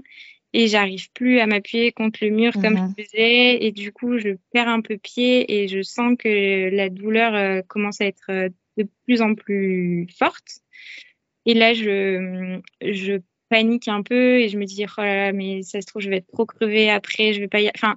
et 0.54 0.68
j'arrive 0.68 1.12
plus 1.12 1.40
à 1.40 1.48
m'appuyer 1.48 1.92
contre 1.92 2.20
le 2.22 2.30
mur 2.30 2.54
comme 2.54 2.78
je 2.78 2.84
mhm. 2.84 2.94
faisais. 2.98 3.66
Et 3.66 3.72
du 3.72 3.92
coup, 3.92 4.20
je 4.20 4.30
perds 4.54 4.70
un 4.70 4.82
peu 4.82 4.98
pied 4.98 5.62
et 5.62 5.68
je 5.68 5.82
sens 5.82 6.16
que 6.18 6.70
la 6.70 6.90
douleur 6.90 7.36
euh, 7.36 7.62
commence 7.68 8.00
à 8.00 8.06
être 8.06 8.30
euh, 8.30 8.50
de 8.78 8.88
plus 9.06 9.22
en 9.22 9.36
plus 9.36 10.08
forte. 10.18 10.62
Et 11.46 11.56
là, 11.56 11.74
je, 11.74 12.60
je 12.82 13.20
panique 13.50 13.88
un 13.88 14.04
peu 14.04 14.40
et 14.40 14.48
je 14.48 14.58
me 14.58 14.66
dis, 14.66 14.86
oh 14.86 15.02
là 15.02 15.16
là, 15.16 15.32
mais 15.34 15.62
ça 15.64 15.82
se 15.82 15.88
trouve, 15.88 16.02
je 16.02 16.10
vais 16.10 16.18
être 16.18 16.32
trop 16.32 16.46
crevée 16.46 16.90
après, 16.90 17.34
je 17.34 17.40
vais 17.40 17.48
pas 17.48 17.60
y. 17.60 17.70
Enfin, 17.76 17.96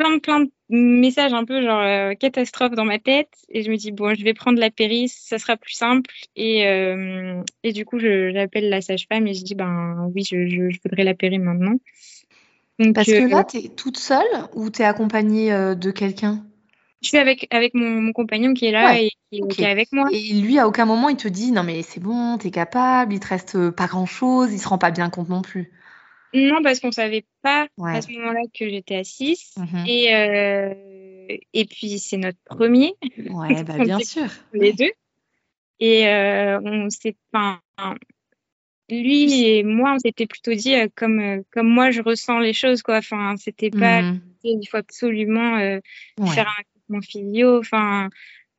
plein 0.00 0.16
de, 0.16 0.20
plein 0.20 0.40
de 0.40 0.50
messages 0.70 1.34
un 1.34 1.44
peu 1.44 1.62
genre 1.62 1.82
euh, 1.82 2.14
catastrophe 2.14 2.72
dans 2.72 2.86
ma 2.86 2.98
tête. 2.98 3.28
Et 3.50 3.62
je 3.62 3.70
me 3.70 3.76
dis 3.76 3.92
bon 3.92 4.14
je 4.14 4.24
vais 4.24 4.32
prendre 4.32 4.58
la 4.58 4.70
péris 4.70 5.08
ça 5.08 5.38
sera 5.38 5.56
plus 5.56 5.74
simple. 5.74 6.10
Et, 6.36 6.66
euh, 6.66 7.42
et 7.62 7.72
du 7.72 7.84
coup 7.84 7.98
j'appelle 7.98 8.70
la 8.70 8.80
sage-femme 8.80 9.26
et 9.26 9.34
je 9.34 9.44
dis 9.44 9.54
ben 9.54 10.10
oui 10.14 10.24
je, 10.24 10.48
je, 10.48 10.78
voudrais 10.82 11.04
la 11.04 11.14
péri 11.14 11.38
maintenant. 11.38 11.76
Parce 12.94 13.08
que 13.08 13.28
là 13.28 13.40
euh, 13.40 13.42
tu 13.42 13.58
es 13.58 13.68
toute 13.68 13.98
seule 13.98 14.24
ou 14.54 14.70
tu 14.70 14.80
es 14.80 14.84
accompagnée 14.86 15.50
de 15.50 15.90
quelqu'un? 15.90 16.46
Je 17.02 17.08
suis 17.08 17.18
avec 17.18 17.46
avec 17.50 17.74
mon, 17.74 18.12
compagnon 18.12 18.54
qui 18.54 18.66
est 18.66 18.72
là 18.72 19.00
et 19.00 19.10
qui, 19.30 19.62
est 19.62 19.70
avec 19.70 19.92
moi. 19.92 20.06
Et 20.12 20.32
lui 20.34 20.58
à 20.58 20.66
aucun 20.66 20.86
moment 20.86 21.10
il 21.10 21.16
te 21.16 21.28
dit 21.28 21.52
non 21.52 21.62
mais 21.62 21.82
c'est 21.82 22.00
bon 22.00 22.38
tu 22.38 22.46
es 22.46 22.50
capable 22.50 23.12
il 23.12 23.20
te 23.20 23.28
reste 23.28 23.70
pas 23.70 23.86
grand 23.86 24.06
chose 24.06 24.50
il 24.50 24.58
se 24.58 24.68
rend 24.68 24.78
pas 24.78 24.90
bien 24.90 25.10
compte 25.10 25.28
non 25.28 25.42
plus 25.42 25.70
non, 26.34 26.62
parce 26.62 26.80
qu'on 26.80 26.92
savait 26.92 27.24
pas 27.42 27.68
à 27.84 28.02
ce 28.02 28.12
moment-là 28.12 28.40
que 28.56 28.68
j'étais 28.68 28.96
à 28.96 29.04
6. 29.04 29.54
Mhm. 29.56 29.84
Et, 29.86 30.14
euh, 30.14 30.74
et 31.52 31.64
puis, 31.64 31.98
c'est 31.98 32.16
notre 32.16 32.38
premier. 32.44 32.94
Ouais, 33.30 33.62
bah, 33.64 33.78
bien 33.78 33.98
sûr. 34.00 34.28
Les 34.52 34.72
deux. 34.72 34.92
Et 35.80 36.06
euh, 36.08 36.60
on 36.62 36.90
s'est. 36.90 37.16
Enfin, 37.32 37.60
lui 38.90 39.46
et 39.46 39.62
moi, 39.62 39.94
on 39.94 39.98
s'était 39.98 40.26
plutôt 40.26 40.52
dit 40.52 40.74
euh, 40.74 40.88
comme, 40.94 41.20
euh, 41.20 41.42
comme 41.52 41.68
moi, 41.68 41.90
je 41.90 42.02
ressens 42.02 42.38
les 42.38 42.52
choses, 42.52 42.82
quoi. 42.82 42.98
Enfin, 42.98 43.34
c'était 43.36 43.70
pas. 43.70 44.02
Mhm. 44.02 44.20
Il 44.42 44.66
faut 44.66 44.78
absolument 44.78 45.58
euh, 45.58 45.80
faire 46.32 46.48
un 46.48 46.62
mon 46.90 47.00
filio. 47.00 47.58
Enfin, 47.58 48.10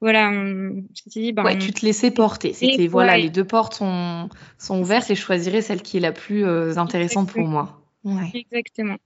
voilà, 0.02 0.32
on 0.32 0.84
dit. 1.06 1.32
Ben, 1.32 1.44
ouais, 1.44 1.60
tu 1.60 1.72
te 1.72 1.86
laissais 1.86 2.10
porter. 2.10 2.54
C'était 2.54 2.88
voilà, 2.88 3.18
les 3.18 3.30
deux 3.30 3.46
portes 3.46 3.76
sont, 3.76 4.30
sont 4.58 4.82
ouvertes 4.82 5.12
et 5.12 5.16
je 5.16 5.22
choisirais 5.22 5.62
celle 5.62 5.84
qui 5.84 5.98
est 5.98 6.02
la 6.02 6.12
plus 6.12 6.44
euh, 6.44 6.76
intéressante 6.78 7.32
pour 7.32 7.48
moi. 7.48 7.80
Exactement. 8.34 8.98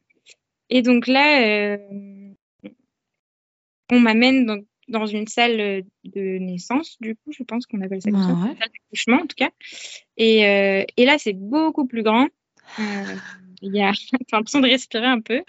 Et 0.70 0.82
donc 0.82 1.08
là, 1.08 1.42
euh, 1.42 1.78
on 3.92 4.00
m'amène 4.00 4.46
dans, 4.46 4.60
dans, 4.88 5.06
une 5.06 5.28
salle 5.28 5.84
de 6.06 6.38
naissance, 6.40 6.96
du 7.02 7.16
coup, 7.16 7.34
je 7.38 7.44
pense 7.44 7.66
qu'on 7.66 7.82
appelle 7.82 8.02
ça 8.02 8.10
comme 8.10 8.24
ça, 8.24 8.30
une 8.30 8.58
salle 8.58 8.70
d'accouchement 8.72 9.18
en 9.18 9.28
tout 9.28 9.36
cas. 9.36 9.52
Et, 10.16 10.48
euh, 10.48 10.86
et 10.96 11.06
là, 11.06 11.18
c'est 11.20 11.34
beaucoup 11.34 11.86
plus 11.86 12.04
grand. 12.04 12.30
Il 12.80 13.76
y 13.76 13.82
a 13.82 13.92
l'impression 14.32 14.62
de 14.62 14.70
respirer 14.70 15.08
un 15.08 15.20
peu. 15.20 15.44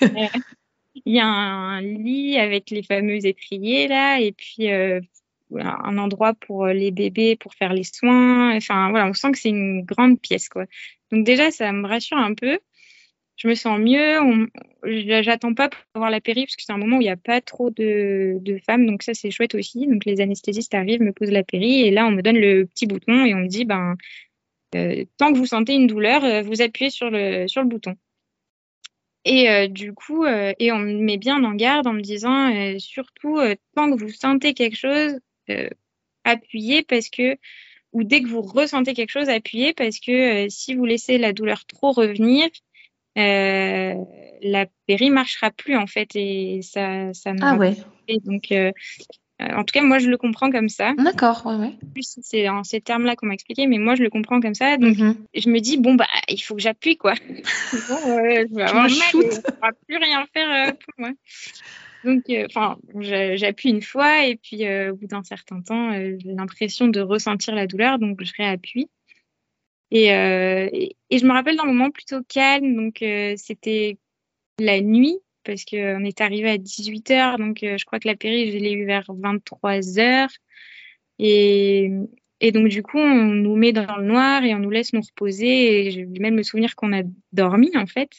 Il 0.94 1.14
y 1.14 1.20
a 1.20 1.26
un 1.26 1.80
lit 1.80 2.38
avec 2.38 2.70
les 2.70 2.82
fameux 2.82 3.26
étriers 3.26 3.88
là, 3.88 4.20
et 4.20 4.32
puis 4.32 4.70
euh, 4.70 5.00
un 5.52 5.98
endroit 5.98 6.34
pour 6.34 6.66
euh, 6.66 6.72
les 6.72 6.90
bébés 6.90 7.36
pour 7.36 7.54
faire 7.54 7.72
les 7.72 7.84
soins. 7.84 8.56
Enfin 8.56 8.90
voilà, 8.90 9.08
on 9.08 9.12
sent 9.14 9.32
que 9.32 9.38
c'est 9.38 9.50
une 9.50 9.82
grande 9.84 10.20
pièce 10.20 10.48
quoi. 10.48 10.66
Donc 11.10 11.24
déjà 11.24 11.50
ça 11.50 11.72
me 11.72 11.86
rassure 11.86 12.18
un 12.18 12.34
peu. 12.34 12.58
Je 13.36 13.48
me 13.48 13.54
sens 13.56 13.80
mieux. 13.80 14.48
J'attends 15.22 15.54
pas 15.54 15.68
pour 15.68 15.80
avoir 15.94 16.10
la 16.10 16.20
péri 16.20 16.44
parce 16.46 16.56
que 16.56 16.62
c'est 16.62 16.72
un 16.72 16.78
moment 16.78 16.98
où 16.98 17.00
il 17.00 17.04
n'y 17.04 17.10
a 17.10 17.16
pas 17.16 17.40
trop 17.40 17.70
de, 17.70 18.38
de 18.40 18.58
femmes, 18.58 18.86
donc 18.86 19.02
ça 19.02 19.14
c'est 19.14 19.30
chouette 19.32 19.56
aussi. 19.56 19.86
Donc 19.88 20.04
les 20.04 20.20
anesthésistes 20.20 20.74
arrivent, 20.74 21.02
me 21.02 21.12
posent 21.12 21.32
la 21.32 21.42
péri 21.44 21.80
et 21.82 21.90
là 21.90 22.06
on 22.06 22.12
me 22.12 22.22
donne 22.22 22.38
le 22.38 22.66
petit 22.66 22.86
bouton 22.86 23.24
et 23.24 23.34
on 23.34 23.38
me 23.38 23.48
dit 23.48 23.64
ben 23.64 23.96
euh, 24.76 25.04
tant 25.18 25.32
que 25.32 25.38
vous 25.38 25.46
sentez 25.46 25.74
une 25.74 25.86
douleur, 25.88 26.44
vous 26.44 26.62
appuyez 26.62 26.90
sur 26.90 27.10
le 27.10 27.48
sur 27.48 27.62
le 27.62 27.68
bouton. 27.68 27.96
Et 29.24 29.48
euh, 29.48 29.68
du 29.68 29.94
coup, 29.94 30.24
euh, 30.24 30.52
et 30.58 30.70
on 30.72 30.78
me 30.78 30.92
met 30.92 31.16
bien 31.16 31.42
en 31.44 31.54
garde 31.54 31.86
en 31.86 31.94
me 31.94 32.02
disant, 32.02 32.54
euh, 32.54 32.78
surtout, 32.78 33.38
tant 33.74 33.90
que 33.90 33.98
vous 33.98 34.10
sentez 34.10 34.54
quelque 34.54 34.76
chose, 34.76 35.18
appuyez 36.24 36.82
parce 36.82 37.08
que, 37.08 37.36
ou 37.92 38.04
dès 38.04 38.22
que 38.22 38.28
vous 38.28 38.42
ressentez 38.42 38.92
quelque 38.92 39.10
chose, 39.10 39.28
appuyez 39.28 39.72
parce 39.72 39.98
que 40.00 40.48
si 40.48 40.74
vous 40.74 40.84
laissez 40.84 41.18
la 41.18 41.32
douleur 41.32 41.64
trop 41.64 41.92
revenir, 41.92 42.48
la 43.16 44.66
péri 44.86 45.10
marchera 45.10 45.50
plus 45.50 45.76
en 45.76 45.86
fait 45.86 46.14
et 46.16 46.60
ça, 46.62 47.14
ça 47.14 47.32
Ah 47.40 47.56
ouais. 47.56 47.76
Donc, 48.24 48.52
euh, 49.42 49.56
en 49.56 49.64
tout 49.64 49.72
cas, 49.72 49.82
moi, 49.82 49.98
je 49.98 50.08
le 50.08 50.16
comprends 50.16 50.50
comme 50.50 50.68
ça. 50.68 50.92
D'accord, 50.94 51.44
ouais, 51.44 51.56
ouais. 51.56 51.72
Plus, 51.92 52.18
c'est 52.22 52.48
en 52.48 52.62
ces 52.62 52.80
termes-là 52.80 53.16
qu'on 53.16 53.26
m'a 53.26 53.34
expliqué, 53.34 53.66
mais 53.66 53.78
moi, 53.78 53.96
je 53.96 54.02
le 54.02 54.10
comprends 54.10 54.40
comme 54.40 54.54
ça. 54.54 54.76
Donc, 54.76 54.96
mhm. 54.96 55.16
je 55.34 55.48
me 55.50 55.58
dis, 55.58 55.76
bon, 55.76 55.94
bah, 55.94 56.06
il 56.28 56.38
faut 56.38 56.54
que 56.54 56.62
j'appuie, 56.62 56.96
quoi. 56.96 57.14
bon, 57.72 57.98
je 58.06 58.54
vais 58.54 58.62
avoir 58.62 58.84
mal, 58.84 58.90
ne 58.90 59.86
plus 59.86 59.96
rien 59.96 60.24
faire 60.32 60.68
euh, 60.68 60.72
pour 60.72 60.94
moi. 60.98 61.10
Donc, 62.04 62.22
euh, 62.30 62.46
enfin, 62.48 62.76
j'appuie 63.00 63.70
une 63.70 63.82
fois 63.82 64.26
et 64.26 64.36
puis 64.36 64.68
au 64.90 64.94
bout 64.94 65.06
d'un 65.06 65.24
certain 65.24 65.62
temps, 65.62 65.92
j'ai 65.92 66.34
l'impression 66.34 66.86
de 66.86 67.00
ressentir 67.00 67.54
la 67.54 67.66
douleur, 67.66 67.98
donc 67.98 68.22
je 68.22 68.32
réappuie. 68.36 68.90
Et, 69.90 70.08
et, 70.08 70.96
et, 71.08 71.18
je 71.18 71.24
me 71.24 71.32
rappelle 71.32 71.56
d'un 71.56 71.64
moment 71.64 71.90
plutôt 71.90 72.18
calme, 72.28 72.76
donc 72.76 72.96
c'était 73.38 73.96
la 74.58 74.82
nuit 74.82 75.18
parce 75.44 75.64
qu'on 75.64 76.04
est 76.04 76.20
arrivé 76.20 76.50
à 76.50 76.56
18h, 76.56 77.38
donc 77.38 77.62
euh, 77.62 77.76
je 77.78 77.84
crois 77.84 77.98
que 78.00 78.08
la 78.08 78.16
péri, 78.16 78.50
je 78.50 78.58
l'ai 78.58 78.72
eu 78.72 78.86
vers 78.86 79.04
23h. 79.04 80.28
Et, 81.18 81.90
donc, 82.52 82.68
du 82.68 82.82
coup, 82.82 82.98
on 82.98 83.24
nous 83.24 83.56
met 83.56 83.72
dans 83.72 83.96
le 83.96 84.04
noir 84.04 84.44
et 84.44 84.54
on 84.54 84.58
nous 84.58 84.70
laisse 84.70 84.92
nous 84.92 85.00
reposer. 85.00 85.86
Et 85.86 85.90
j'ai 85.90 86.06
même 86.06 86.34
me 86.34 86.42
souvenir 86.42 86.74
qu'on 86.74 86.92
a 86.92 87.02
dormi, 87.32 87.70
en 87.76 87.86
fait. 87.86 88.10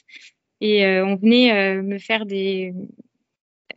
Et 0.62 0.86
euh, 0.86 1.06
on 1.06 1.16
venait 1.16 1.52
euh, 1.54 1.82
me 1.84 2.00
faire 2.00 2.26
des. 2.26 2.74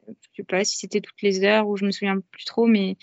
Je 0.08 0.42
sais 0.42 0.44
pas 0.44 0.64
si 0.64 0.78
c'était 0.78 1.00
toutes 1.00 1.20
les 1.22 1.44
heures 1.44 1.68
ou 1.68 1.76
je 1.76 1.84
me 1.84 1.90
souviens 1.90 2.20
plus 2.30 2.44
trop, 2.44 2.66
mais 2.66 2.96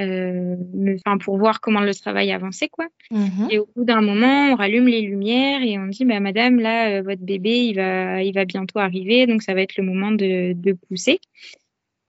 euh, 0.00 0.56
enfin 1.04 1.18
pour 1.18 1.36
voir 1.38 1.60
comment 1.60 1.80
le 1.80 1.94
travail 1.94 2.32
avançait 2.32 2.68
quoi. 2.68 2.86
Mhm. 3.10 3.48
Et 3.50 3.58
au 3.58 3.68
bout 3.76 3.84
d'un 3.84 4.00
moment, 4.00 4.52
on 4.52 4.54
rallume 4.54 4.88
les 4.88 5.02
lumières 5.02 5.62
et 5.62 5.78
on 5.78 5.86
dit 5.86 6.04
bah 6.04 6.20
madame 6.20 6.58
là 6.60 6.90
euh, 6.90 7.02
votre 7.02 7.22
bébé 7.22 7.66
il 7.66 7.76
va 7.76 8.22
il 8.22 8.32
va 8.32 8.44
bientôt 8.44 8.78
arriver 8.78 9.26
donc 9.26 9.42
ça 9.42 9.54
va 9.54 9.62
être 9.62 9.76
le 9.76 9.84
moment 9.84 10.10
de, 10.10 10.52
de 10.54 10.72
pousser 10.72 11.20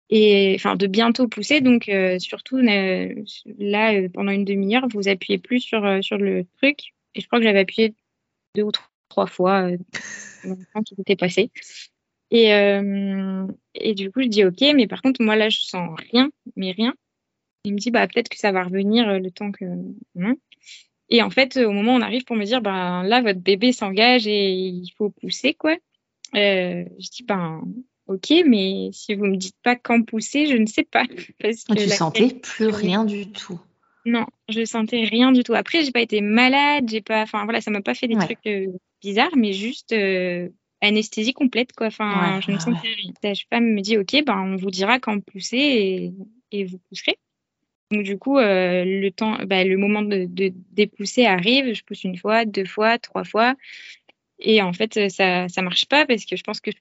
et 0.10 0.54
enfin 0.56 0.76
de 0.76 0.88
bientôt 0.88 1.28
pousser 1.28 1.62
donc 1.62 1.88
euh, 1.90 2.20
surtout 2.20 2.58
là 2.58 4.08
pendant 4.14 4.32
une 4.32 4.46
demi-heure 4.46 4.88
vous 4.94 5.08
appuyez 5.08 5.40
plus 5.40 5.60
sur 5.60 6.04
sur 6.04 6.18
le 6.18 6.46
truc 6.58 6.94
et 7.16 7.22
je 7.22 7.28
crois 7.28 7.40
que 7.40 7.46
j'avais 7.46 7.60
appuyé 7.60 7.94
deux 8.56 8.64
ou 8.64 8.72
trois 9.10 9.28
fois 9.28 9.68
quand 10.74 10.84
tout 10.84 10.96
était 11.00 11.16
passé. 11.16 11.52
Et, 12.34 12.50
et 13.76 13.94
du 13.94 14.12
coup, 14.12 14.22
je 14.22 14.28
dis 14.28 14.46
OK, 14.46 14.62
mais 14.74 14.88
par 14.88 15.02
contre, 15.02 15.22
moi 15.22 15.36
là, 15.36 15.50
je 15.50 15.60
sens 15.60 15.90
rien, 16.12 16.30
mais 16.56 16.72
rien. 16.72 16.94
Il 17.64 17.74
me 17.74 17.78
dit 17.78 17.92
bah 17.92 18.08
peut-être 18.08 18.30
que 18.30 18.38
ça 18.38 18.52
va 18.52 18.64
revenir 18.64 19.08
euh, 19.08 19.20
le 19.20 19.32
temps 19.32 19.52
que 19.52 19.66
Et 21.10 21.22
en 21.22 21.30
fait, 21.30 21.58
au 21.58 21.72
moment 21.72 21.94
où 21.94 21.98
on 21.98 22.02
arrive 22.02 22.24
pour 22.24 22.36
me 22.36 22.46
dire 22.46 22.62
bah 22.62 23.04
là 23.04 23.22
votre 23.22 23.40
bébé 23.40 23.72
s'engage 23.72 24.28
et 24.28 24.52
il 24.52 24.92
faut 24.98 25.10
pousser 25.10 25.54
quoi. 25.54 25.76
Euh, 26.36 26.86
je 27.00 27.10
dis 27.10 27.24
ben 27.24 27.62
ok, 28.08 28.34
mais 28.46 28.90
si 28.94 29.16
vous 29.16 29.26
me 29.26 29.38
dites 29.38 29.58
pas 29.64 29.76
quand 29.76 30.04
pousser, 30.04 30.48
je 30.48 30.56
ne 30.56 30.66
sais 30.66 30.84
pas. 30.84 31.06
Parce 31.40 31.64
que 31.64 31.74
tu 31.74 31.90
sentais 31.90 32.30
plus 32.30 32.68
rien 32.68 33.06
du 33.06 33.28
tout. 33.28 33.60
Non, 34.06 34.26
je 34.50 34.66
sentais 34.66 35.04
rien 35.04 35.32
du 35.32 35.44
tout. 35.44 35.54
Après, 35.54 35.84
j'ai 35.84 35.92
pas 35.92 36.02
été 36.02 36.22
malade, 36.22 36.86
j'ai 36.90 37.02
pas, 37.02 37.22
enfin 37.22 37.44
voilà, 37.44 37.62
ça 37.62 37.70
m'a 37.70 37.82
pas 37.82 37.94
fait 37.94 38.08
des 38.08 38.16
trucs 38.16 38.48
euh, 38.48 38.68
bizarres, 39.02 39.36
mais 39.36 39.54
juste 39.54 39.92
euh, 39.92 40.50
anesthésie 40.82 41.34
complète 41.34 41.74
quoi. 41.74 41.88
Enfin, 41.88 42.42
je 42.42 42.52
ne 42.52 42.58
sentais 42.58 42.88
rien. 42.88 43.14
La 43.24 43.34
femme 43.50 43.74
me 43.74 43.82
dit, 43.82 43.98
ok, 43.98 44.24
ben 44.26 44.40
on 44.40 44.56
vous 44.56 44.72
dira 44.72 45.00
quand 45.00 45.24
pousser 45.24 45.58
et, 45.58 46.14
et 46.52 46.66
vous 46.66 46.80
pousserez. 46.90 47.18
Donc 47.92 48.04
du 48.04 48.18
coup, 48.18 48.38
euh, 48.38 48.84
le 48.86 49.10
temps, 49.12 49.38
bah, 49.46 49.64
le 49.64 49.78
moment 49.78 50.02
de, 50.02 50.26
de 50.26 50.54
dépousser 50.72 51.26
arrive. 51.26 51.74
Je 51.74 51.84
pousse 51.84 52.04
une 52.04 52.18
fois, 52.18 52.46
deux 52.46 52.66
fois, 52.66 52.98
trois 52.98 53.24
fois, 53.24 53.56
et 54.40 54.62
en 54.62 54.74
fait, 54.74 55.10
ça 55.10 55.48
ça 55.50 55.62
marche 55.62 55.88
pas 55.88 56.06
parce 56.06 56.26
que 56.26 56.36
je 56.36 56.44
pense 56.44 56.62
que 56.62 56.72
je 56.72 56.78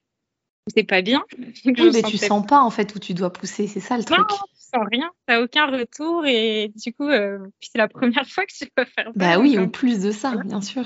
poussais 0.65 0.83
pas 0.83 1.01
bien. 1.01 1.23
Oui, 1.65 1.91
mais 1.93 2.01
tu 2.03 2.17
sens 2.17 2.45
pas 2.45 2.61
en 2.61 2.69
fait 2.69 2.95
où 2.95 2.99
tu 2.99 3.13
dois 3.13 3.31
pousser, 3.31 3.67
c'est 3.67 3.79
ça 3.79 3.97
le 3.97 4.03
truc. 4.03 4.17
Non, 4.17 4.25
tu 4.25 4.55
sens 4.55 4.87
rien, 4.91 5.11
t'as 5.27 5.41
aucun 5.41 5.67
retour 5.67 6.25
et 6.25 6.71
du 6.75 6.93
coup, 6.93 7.07
euh, 7.07 7.39
c'est 7.59 7.77
la 7.77 7.87
première 7.87 8.27
fois 8.27 8.45
que 8.45 8.53
tu 8.53 8.69
peux 8.73 8.85
faire 8.85 9.05
ça. 9.05 9.11
Bah 9.15 9.39
oui, 9.39 9.57
en 9.59 9.67
plus 9.67 9.99
de 9.99 10.11
ça, 10.11 10.35
bien 10.43 10.61
sûr. 10.61 10.85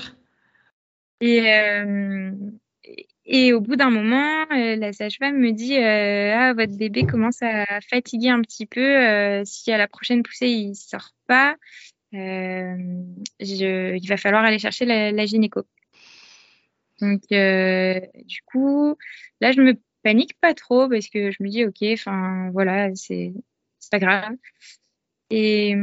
Et 1.20 1.50
euh, 1.50 2.32
et 3.26 3.52
au 3.52 3.60
bout 3.60 3.74
d'un 3.74 3.90
moment, 3.90 4.46
euh, 4.52 4.76
la 4.76 4.92
sage-femme 4.92 5.36
me 5.38 5.50
dit 5.50 5.76
euh, 5.76 6.32
Ah, 6.36 6.54
votre 6.54 6.76
bébé 6.76 7.04
commence 7.06 7.42
à 7.42 7.80
fatiguer 7.80 8.28
un 8.30 8.40
petit 8.40 8.66
peu. 8.66 8.80
Euh, 8.80 9.42
si 9.44 9.72
à 9.72 9.78
la 9.78 9.88
prochaine 9.88 10.22
poussée, 10.22 10.48
il 10.48 10.76
sort 10.76 11.10
pas, 11.26 11.56
je, 12.12 13.96
il 13.96 14.08
va 14.08 14.16
falloir 14.16 14.44
aller 14.44 14.60
chercher 14.60 14.84
la, 14.84 15.10
la 15.10 15.26
gynéco. 15.26 15.62
Donc, 17.00 17.22
du 17.28 18.42
coup, 18.46 18.96
là, 19.40 19.52
je 19.52 19.60
me 19.60 19.74
panique 20.02 20.38
pas 20.40 20.54
trop 20.54 20.88
parce 20.88 21.08
que 21.08 21.30
je 21.32 21.42
me 21.42 21.48
dis 21.48 21.64
Ok, 21.64 21.82
enfin, 21.92 22.50
voilà, 22.52 22.94
c'est 22.94 23.32
pas 23.90 23.98
grave. 23.98 24.34
Et, 25.30 25.74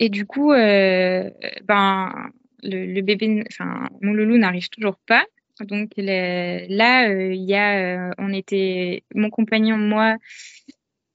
et 0.00 0.08
du 0.08 0.24
coup, 0.26 0.50
ben, 0.52 2.30
le, 2.62 2.86
le 2.86 3.02
bébé, 3.02 3.44
enfin, 3.50 3.88
mon 4.00 4.14
loulou 4.14 4.38
n'arrive 4.38 4.68
toujours 4.70 4.98
pas. 5.06 5.26
Donc 5.64 5.92
là, 5.96 7.08
euh, 7.08 7.32
il 7.34 7.44
y 7.44 7.54
a, 7.54 8.08
euh, 8.08 8.14
on 8.18 8.32
était, 8.32 9.04
mon 9.14 9.30
compagnon, 9.30 9.76
moi, 9.76 10.16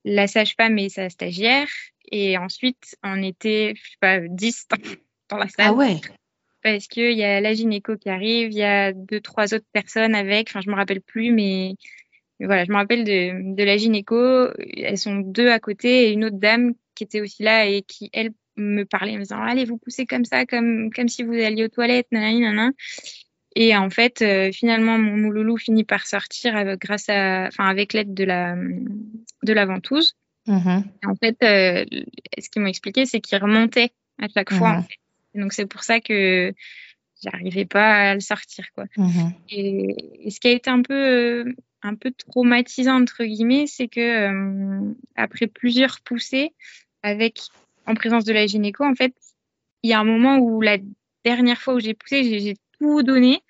la 0.05 0.27
sage-femme 0.27 0.77
et 0.77 0.89
sa 0.89 1.09
stagiaire, 1.09 1.67
et 2.11 2.37
ensuite 2.37 2.97
on 3.03 3.21
était, 3.23 3.73
je 3.75 3.81
sais 3.81 3.97
pas, 3.99 4.19
10 4.19 4.67
dans, 5.29 5.37
la 5.37 5.47
salle. 5.47 5.67
Ah 5.69 5.73
ouais. 5.73 6.01
Parce 6.61 6.87
qu'il 6.87 7.13
y 7.13 7.23
a 7.23 7.41
la 7.41 7.53
gynéco 7.53 7.97
qui 7.97 8.09
arrive, 8.09 8.51
il 8.51 8.57
y 8.57 8.63
a 8.63 8.93
deux, 8.93 9.19
trois 9.19 9.53
autres 9.53 9.65
personnes 9.73 10.15
avec, 10.15 10.49
enfin 10.49 10.61
je 10.61 10.69
me 10.69 10.75
rappelle 10.75 11.01
plus, 11.01 11.31
mais, 11.31 11.75
voilà, 12.39 12.65
je 12.65 12.71
me 12.71 12.77
rappelle 12.77 13.03
de, 13.03 13.55
de 13.55 13.63
la 13.63 13.77
gynéco. 13.77 14.49
Elles 14.77 14.97
sont 14.97 15.17
deux 15.17 15.49
à 15.49 15.59
côté 15.59 16.07
et 16.07 16.11
une 16.11 16.25
autre 16.25 16.37
dame 16.37 16.73
qui 16.95 17.03
était 17.03 17.21
aussi 17.21 17.43
là 17.43 17.65
et 17.65 17.81
qui, 17.83 18.09
elle, 18.13 18.31
me 18.55 18.83
parlait 18.83 19.13
en 19.13 19.15
me 19.15 19.21
disant 19.21 19.41
allez 19.41 19.65
vous 19.65 19.77
poussez 19.77 20.05
comme 20.05 20.25
ça 20.25 20.45
comme 20.45 20.91
comme 20.91 21.07
si 21.07 21.23
vous 21.23 21.33
alliez 21.33 21.65
aux 21.65 21.69
toilettes 21.69 22.11
nanana, 22.11 22.39
nanana. 22.39 22.71
Et 23.55 23.75
en 23.75 23.89
fait, 23.89 24.21
euh, 24.21 24.51
finalement, 24.51 24.97
mon 24.97 25.15
mouloulou 25.15 25.57
finit 25.57 25.83
par 25.83 26.07
sortir 26.07 26.55
avec, 26.55 26.79
grâce 26.79 27.09
à, 27.09 27.47
enfin, 27.47 27.67
avec 27.67 27.93
l'aide 27.93 28.13
de 28.13 28.23
la, 28.23 28.55
de 28.55 29.53
la 29.53 29.65
ventouse. 29.65 30.15
Mm-hmm. 30.47 30.83
en 31.05 31.15
fait, 31.15 31.37
euh, 31.41 31.85
ce 32.37 32.49
qu'ils 32.49 32.61
m'ont 32.61 32.67
expliqué, 32.67 33.05
c'est 33.05 33.21
qu'il 33.21 33.37
remontait 33.37 33.91
à 34.21 34.27
chaque 34.27 34.51
fois. 34.51 34.79
Mm-hmm. 34.79 35.41
donc, 35.41 35.53
c'est 35.53 35.65
pour 35.65 35.83
ça 35.83 36.01
que 36.01 36.53
j'arrivais 37.23 37.65
pas 37.65 38.09
à 38.09 38.13
le 38.13 38.19
sortir, 38.19 38.65
quoi. 38.75 38.85
Mm-hmm. 38.97 39.31
Et, 39.51 40.29
ce 40.31 40.39
qui 40.39 40.47
a 40.47 40.51
été 40.51 40.69
un 40.69 40.81
peu, 40.81 41.53
un 41.81 41.95
peu 41.95 42.11
traumatisant, 42.11 43.01
entre 43.01 43.23
guillemets, 43.23 43.67
c'est 43.67 43.87
que 43.87 44.01
euh, 44.01 44.93
après 45.15 45.47
plusieurs 45.47 46.01
poussées, 46.01 46.53
avec, 47.03 47.39
en 47.85 47.93
présence 47.93 48.25
de 48.25 48.33
la 48.33 48.47
gynéco, 48.47 48.83
en 48.83 48.95
fait, 48.95 49.13
il 49.83 49.89
y 49.89 49.93
a 49.93 49.99
un 49.99 50.05
moment 50.05 50.37
où 50.37 50.61
la 50.61 50.77
dernière 51.23 51.61
fois 51.61 51.75
où 51.75 51.79
j'ai 51.79 51.93
poussé, 51.93 52.39
j'ai 52.39 52.55
donné 52.79 53.41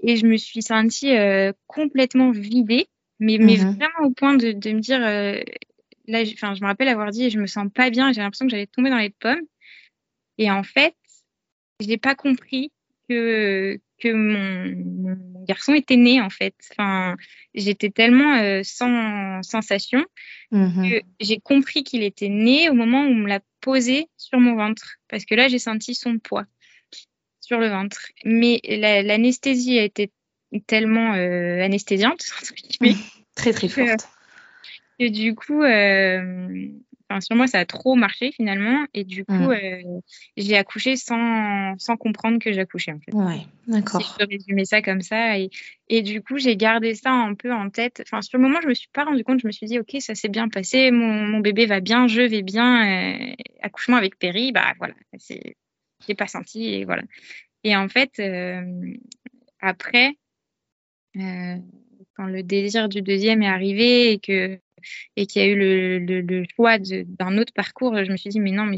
et 0.00 0.16
je 0.16 0.26
me 0.26 0.36
suis 0.36 0.62
sentie 0.62 1.16
euh, 1.16 1.52
complètement 1.66 2.30
vidée, 2.30 2.88
mais, 3.18 3.38
mais 3.38 3.56
mhm. 3.56 3.76
vraiment 3.76 4.08
au 4.08 4.10
point 4.10 4.34
de, 4.34 4.52
de 4.52 4.72
me 4.72 4.80
dire, 4.80 5.02
euh, 5.02 5.40
là, 6.06 6.22
enfin, 6.32 6.54
je 6.54 6.62
me 6.62 6.66
rappelle 6.66 6.88
avoir 6.88 7.10
dit, 7.10 7.30
je 7.30 7.38
me 7.38 7.46
sens 7.46 7.68
pas 7.74 7.90
bien, 7.90 8.12
j'ai 8.12 8.20
l'impression 8.20 8.46
que 8.46 8.50
j'allais 8.50 8.66
tomber 8.66 8.90
dans 8.90 8.98
les 8.98 9.10
pommes. 9.10 9.42
Et 10.38 10.50
en 10.50 10.62
fait, 10.62 10.94
je 11.80 11.86
n'ai 11.86 11.98
pas 11.98 12.14
compris 12.14 12.72
que 13.08 13.78
que 13.98 14.12
mon, 14.12 15.16
mon, 15.16 15.44
garçon 15.46 15.72
était 15.72 15.96
né 15.96 16.20
en 16.20 16.28
fait. 16.28 16.54
Enfin, 16.70 17.16
j'étais 17.54 17.88
tellement 17.88 18.36
euh, 18.36 18.60
sans 18.62 19.42
sensation 19.42 20.04
mhm. 20.50 20.90
que 20.90 21.00
j'ai 21.20 21.38
compris 21.40 21.82
qu'il 21.82 22.02
était 22.02 22.28
né 22.28 22.68
au 22.68 22.74
moment 22.74 23.04
où 23.04 23.10
on 23.10 23.14
me 23.14 23.28
l'a 23.28 23.40
posé 23.62 24.08
sur 24.18 24.38
mon 24.38 24.54
ventre, 24.54 24.96
parce 25.08 25.24
que 25.24 25.34
là 25.34 25.48
j'ai 25.48 25.58
senti 25.58 25.94
son 25.94 26.18
poids 26.18 26.44
sur 27.46 27.58
le 27.58 27.68
ventre. 27.68 28.06
Mais 28.24 28.60
l'anesthésie 28.64 29.78
a 29.78 29.84
été 29.84 30.10
tellement 30.66 31.14
euh, 31.14 31.62
anesthésiante, 31.62 32.20
très 33.36 33.52
très 33.52 33.68
forte. 33.68 34.08
Et 34.98 35.10
du 35.10 35.34
coup, 35.34 35.62
euh, 35.62 36.68
sur 37.20 37.36
moi, 37.36 37.46
ça 37.46 37.60
a 37.60 37.64
trop 37.66 37.94
marché 37.94 38.32
finalement. 38.32 38.86
Et 38.94 39.04
du 39.04 39.24
coup, 39.24 39.34
mm. 39.34 39.50
euh, 39.50 40.00
j'ai 40.36 40.56
accouché 40.56 40.96
sans, 40.96 41.74
sans 41.78 41.96
comprendre 41.96 42.38
que 42.38 42.52
j'accouchais 42.52 42.92
en 42.92 42.98
fait. 42.98 43.12
Ouais, 43.12 43.46
d'accord. 43.68 44.00
Si 44.00 44.08
je 44.08 44.16
peux 44.18 44.28
résumer 44.28 44.64
ça 44.64 44.80
comme 44.82 45.02
ça. 45.02 45.38
Et, 45.38 45.50
et 45.88 46.02
du 46.02 46.22
coup, 46.22 46.38
j'ai 46.38 46.56
gardé 46.56 46.94
ça 46.94 47.12
un 47.12 47.34
peu 47.34 47.52
en 47.52 47.68
tête. 47.68 48.02
Enfin, 48.06 48.22
sur 48.22 48.38
le 48.38 48.42
moment, 48.42 48.60
je 48.62 48.68
me 48.68 48.74
suis 48.74 48.88
pas 48.92 49.04
rendu 49.04 49.22
compte. 49.22 49.40
Je 49.40 49.46
me 49.46 49.52
suis 49.52 49.66
dit, 49.66 49.78
ok, 49.78 49.96
ça 50.00 50.14
s'est 50.14 50.30
bien 50.30 50.48
passé. 50.48 50.90
Mon, 50.90 51.26
mon, 51.26 51.40
bébé 51.40 51.66
va 51.66 51.80
bien, 51.80 52.08
je 52.08 52.22
vais 52.22 52.42
bien. 52.42 53.34
accouchement 53.62 53.98
avec 53.98 54.18
Péri, 54.18 54.50
bah 54.50 54.72
voilà, 54.78 54.94
c'est 55.18 55.56
je 56.02 56.08
l'ai 56.08 56.14
pas 56.14 56.26
senti 56.26 56.66
et 56.66 56.84
voilà. 56.84 57.02
Et 57.64 57.76
en 57.76 57.88
fait, 57.88 58.18
euh, 58.18 58.94
après, 59.60 60.16
euh, 61.16 61.56
quand 62.16 62.26
le 62.26 62.42
désir 62.42 62.88
du 62.88 63.02
deuxième 63.02 63.42
est 63.42 63.48
arrivé 63.48 64.12
et 64.12 64.18
que 64.18 64.58
et 65.16 65.26
qu'il 65.26 65.42
y 65.42 65.44
a 65.44 65.48
eu 65.48 65.56
le, 65.56 66.20
le, 66.20 66.44
choix 66.54 66.78
d'un 66.78 67.38
autre 67.38 67.52
parcours, 67.52 68.04
je 68.04 68.12
me 68.12 68.16
suis 68.16 68.30
dit 68.30 68.38
mais 68.38 68.52
non, 68.52 68.66
mais 68.66 68.76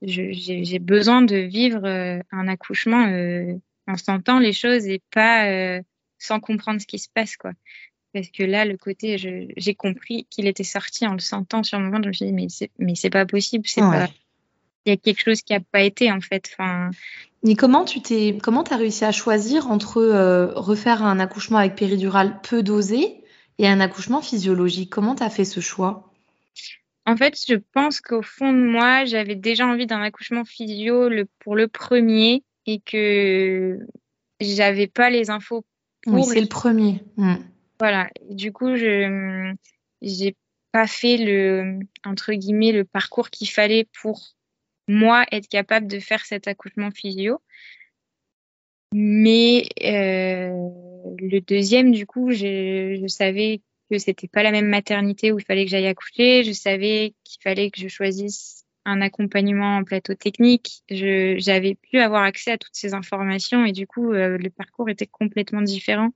je, 0.00 0.32
j'ai 0.32 0.78
besoin 0.78 1.20
de 1.20 1.36
vivre 1.36 1.84
euh, 1.84 2.20
un 2.30 2.48
accouchement 2.48 3.04
en 3.86 3.96
sentant 3.96 4.38
les 4.38 4.54
choses 4.54 4.86
et 4.86 5.02
pas 5.10 5.82
sans 6.18 6.40
comprendre 6.40 6.80
ce 6.80 6.86
qui 6.86 6.98
se 6.98 7.08
passe 7.12 7.36
quoi. 7.36 7.52
Parce 8.14 8.30
que 8.30 8.44
là, 8.44 8.64
le 8.64 8.78
côté, 8.78 9.18
j'ai 9.18 9.74
compris 9.74 10.26
qu'il 10.30 10.46
était 10.46 10.62
sorti 10.62 11.04
en 11.04 11.14
le 11.14 11.18
sentant 11.18 11.64
sur 11.64 11.80
le 11.80 11.84
moment. 11.86 12.00
Je 12.00 12.08
me 12.08 12.12
suis 12.12 12.26
dit 12.26 12.32
mais 12.32 12.48
c'est 12.48 12.70
mais 12.78 12.94
c'est 12.94 13.10
pas 13.10 13.26
possible, 13.26 13.66
c'est 13.66 13.80
pas 13.80 14.08
il 14.84 14.90
y 14.90 14.92
a 14.92 14.96
quelque 14.96 15.22
chose 15.22 15.42
qui 15.42 15.52
n'a 15.52 15.60
pas 15.60 15.82
été 15.82 16.10
en 16.12 16.20
fait. 16.20 16.50
Enfin... 16.52 16.90
Et 17.46 17.56
comment 17.56 17.84
tu 17.84 18.00
t'es, 18.00 18.38
comment 18.42 18.62
as 18.64 18.76
réussi 18.76 19.04
à 19.04 19.12
choisir 19.12 19.70
entre 19.70 19.98
euh, 19.98 20.52
refaire 20.54 21.02
un 21.02 21.18
accouchement 21.20 21.58
avec 21.58 21.76
péridurale 21.76 22.40
peu 22.42 22.62
dosé 22.62 23.22
et 23.58 23.68
un 23.68 23.80
accouchement 23.80 24.22
physiologique? 24.22 24.90
Comment 24.90 25.14
tu 25.14 25.22
as 25.22 25.30
fait 25.30 25.44
ce 25.44 25.60
choix? 25.60 26.10
En 27.06 27.16
fait, 27.16 27.38
je 27.46 27.56
pense 27.72 28.00
qu'au 28.00 28.22
fond 28.22 28.52
de 28.52 28.64
moi, 28.64 29.04
j'avais 29.04 29.34
déjà 29.34 29.66
envie 29.66 29.86
d'un 29.86 30.00
accouchement 30.00 30.44
physio 30.44 31.08
le, 31.08 31.26
pour 31.38 31.54
le 31.54 31.68
premier 31.68 32.42
et 32.66 32.80
que 32.80 33.78
j'avais 34.40 34.86
pas 34.86 35.10
les 35.10 35.28
infos 35.28 35.64
pour. 36.02 36.14
Oui, 36.14 36.24
c'est 36.24 36.40
le 36.40 36.46
premier. 36.46 37.02
Hmm. 37.18 37.34
Voilà. 37.78 38.08
Du 38.30 38.52
coup, 38.52 38.76
je 38.76 39.54
j'ai 40.00 40.34
pas 40.72 40.86
fait 40.86 41.18
le 41.18 41.80
entre 42.04 42.32
guillemets 42.32 42.72
le 42.72 42.84
parcours 42.84 43.30
qu'il 43.30 43.48
fallait 43.50 43.86
pour 44.00 44.34
moi 44.88 45.24
être 45.32 45.48
capable 45.48 45.86
de 45.86 45.98
faire 45.98 46.24
cet 46.24 46.48
accouchement 46.48 46.90
physio. 46.90 47.40
Mais 48.92 49.66
euh, 49.82 50.50
le 51.18 51.40
deuxième, 51.40 51.90
du 51.90 52.06
coup, 52.06 52.30
je, 52.30 52.98
je 53.00 53.06
savais 53.08 53.60
que 53.90 53.98
c'était 53.98 54.28
pas 54.28 54.42
la 54.42 54.52
même 54.52 54.68
maternité 54.68 55.32
où 55.32 55.38
il 55.38 55.44
fallait 55.44 55.64
que 55.64 55.70
j'aille 55.70 55.86
accoucher. 55.86 56.44
Je 56.44 56.52
savais 56.52 57.14
qu'il 57.24 57.42
fallait 57.42 57.70
que 57.70 57.80
je 57.80 57.88
choisisse 57.88 58.64
un 58.84 59.00
accompagnement 59.00 59.78
en 59.78 59.84
plateau 59.84 60.14
technique. 60.14 60.82
J'avais 60.90 61.74
pu 61.74 61.98
avoir 61.98 62.22
accès 62.22 62.52
à 62.52 62.58
toutes 62.58 62.74
ces 62.74 62.94
informations 62.94 63.64
et 63.64 63.72
du 63.72 63.86
coup, 63.86 64.12
euh, 64.12 64.36
le 64.38 64.50
parcours 64.50 64.88
était 64.88 65.06
complètement 65.06 65.62
différent. 65.62 66.10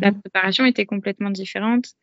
La 0.00 0.10
mhm. 0.10 0.20
préparation 0.20 0.64
était 0.64 0.86
complètement 0.86 1.30
différente. 1.30 1.94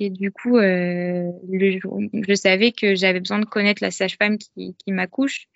Et 0.00 0.08
du 0.08 0.32
coup, 0.32 0.56
euh, 0.56 1.30
le, 1.50 1.78
je 2.26 2.34
savais 2.34 2.72
que 2.72 2.94
j'avais 2.94 3.20
besoin 3.20 3.38
de 3.38 3.44
connaître 3.44 3.82
la 3.84 3.90
sage-femme 3.90 4.38
qui, 4.38 4.74
qui 4.82 4.92
m'accouche. 4.92 5.46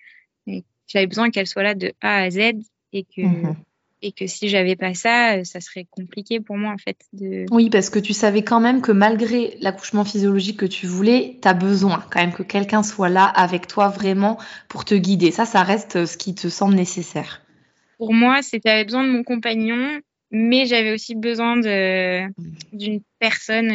J'avais 0.87 1.07
besoin 1.07 1.31
qu'elle 1.31 1.47
soit 1.47 1.63
là 1.63 1.73
de 1.73 1.93
A 1.99 2.17
à 2.21 2.29
Z 2.29 2.37
et 2.93 3.03
que, 3.03 3.21
mhm. 3.21 3.55
et 4.03 4.11
que 4.11 4.27
si 4.27 4.49
j'avais 4.49 4.75
pas 4.75 4.93
ça, 4.93 5.43
ça 5.43 5.59
serait 5.59 5.87
compliqué 5.89 6.39
pour 6.39 6.57
moi 6.57 6.71
en 6.71 6.77
fait. 6.77 6.97
De... 7.11 7.45
Oui, 7.49 7.71
parce 7.71 7.89
que 7.89 7.97
tu 7.97 8.13
savais 8.13 8.43
quand 8.43 8.59
même 8.59 8.81
que 8.81 8.91
malgré 8.91 9.57
l'accouchement 9.61 10.05
physiologique 10.05 10.59
que 10.59 10.67
tu 10.67 10.85
voulais, 10.85 11.39
tu 11.41 11.47
as 11.47 11.55
besoin 11.55 12.05
quand 12.11 12.21
même 12.21 12.33
que 12.33 12.43
quelqu'un 12.43 12.83
soit 12.83 13.09
là 13.09 13.25
avec 13.25 13.65
toi 13.65 13.89
vraiment 13.89 14.37
pour 14.69 14.85
te 14.85 14.93
guider. 14.93 15.31
Ça, 15.31 15.45
ça 15.45 15.63
reste 15.63 16.05
ce 16.05 16.17
qui 16.17 16.35
te 16.35 16.49
semble 16.49 16.75
nécessaire. 16.75 17.41
Pour 17.97 18.13
moi, 18.13 18.43
c'était 18.43 18.83
besoin 18.85 19.03
de 19.03 19.09
mon 19.09 19.23
compagnon 19.23 20.01
mais 20.31 20.65
j'avais 20.65 20.93
aussi 20.93 21.15
besoin 21.15 21.57
de 21.57 22.27
d'une 22.73 23.01
personne 23.19 23.71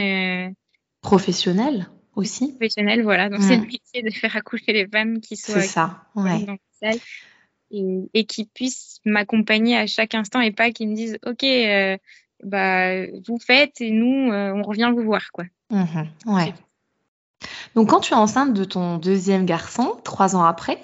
professionnelle 1.01 1.89
aussi. 2.15 2.53
Professionnelle, 2.53 3.03
voilà. 3.03 3.29
Donc 3.29 3.43
c'est 3.43 3.57
le 3.57 3.63
métier 3.63 4.03
de 4.03 4.11
faire 4.11 4.37
accoucher 4.37 4.73
les 4.73 4.87
femmes 4.87 5.21
qui 5.21 5.37
soient 5.37 5.61
ça, 5.61 6.05
ouais. 6.15 6.45
dans 6.45 6.53
la 6.53 6.91
salle 6.91 7.01
et, 7.71 8.11
et 8.15 8.25
qui 8.25 8.47
puissent 8.47 9.01
m'accompagner 9.05 9.77
à 9.77 9.87
chaque 9.87 10.15
instant 10.15 10.41
et 10.41 10.51
pas 10.51 10.71
qu'ils 10.71 10.89
me 10.89 10.95
disent 10.95 11.19
ok 11.25 11.45
bah 12.43 13.07
vous 13.27 13.39
faites 13.39 13.81
et 13.81 13.91
nous 13.91 14.33
on 14.33 14.63
revient 14.63 14.93
vous 14.95 15.05
voir 15.05 15.31
quoi. 15.33 15.45
Mmh 15.71 15.85
ouais. 16.27 16.55
Donc, 17.75 17.91
quand 17.91 18.01
tu 18.01 18.13
es 18.13 18.17
enceinte 18.17 18.55
de 18.55 18.65
ton 18.65 18.99
deuxième 18.99 19.47
garçon, 19.47 19.97
trois 20.05 20.37
ans 20.37 20.45
après, 20.45 20.79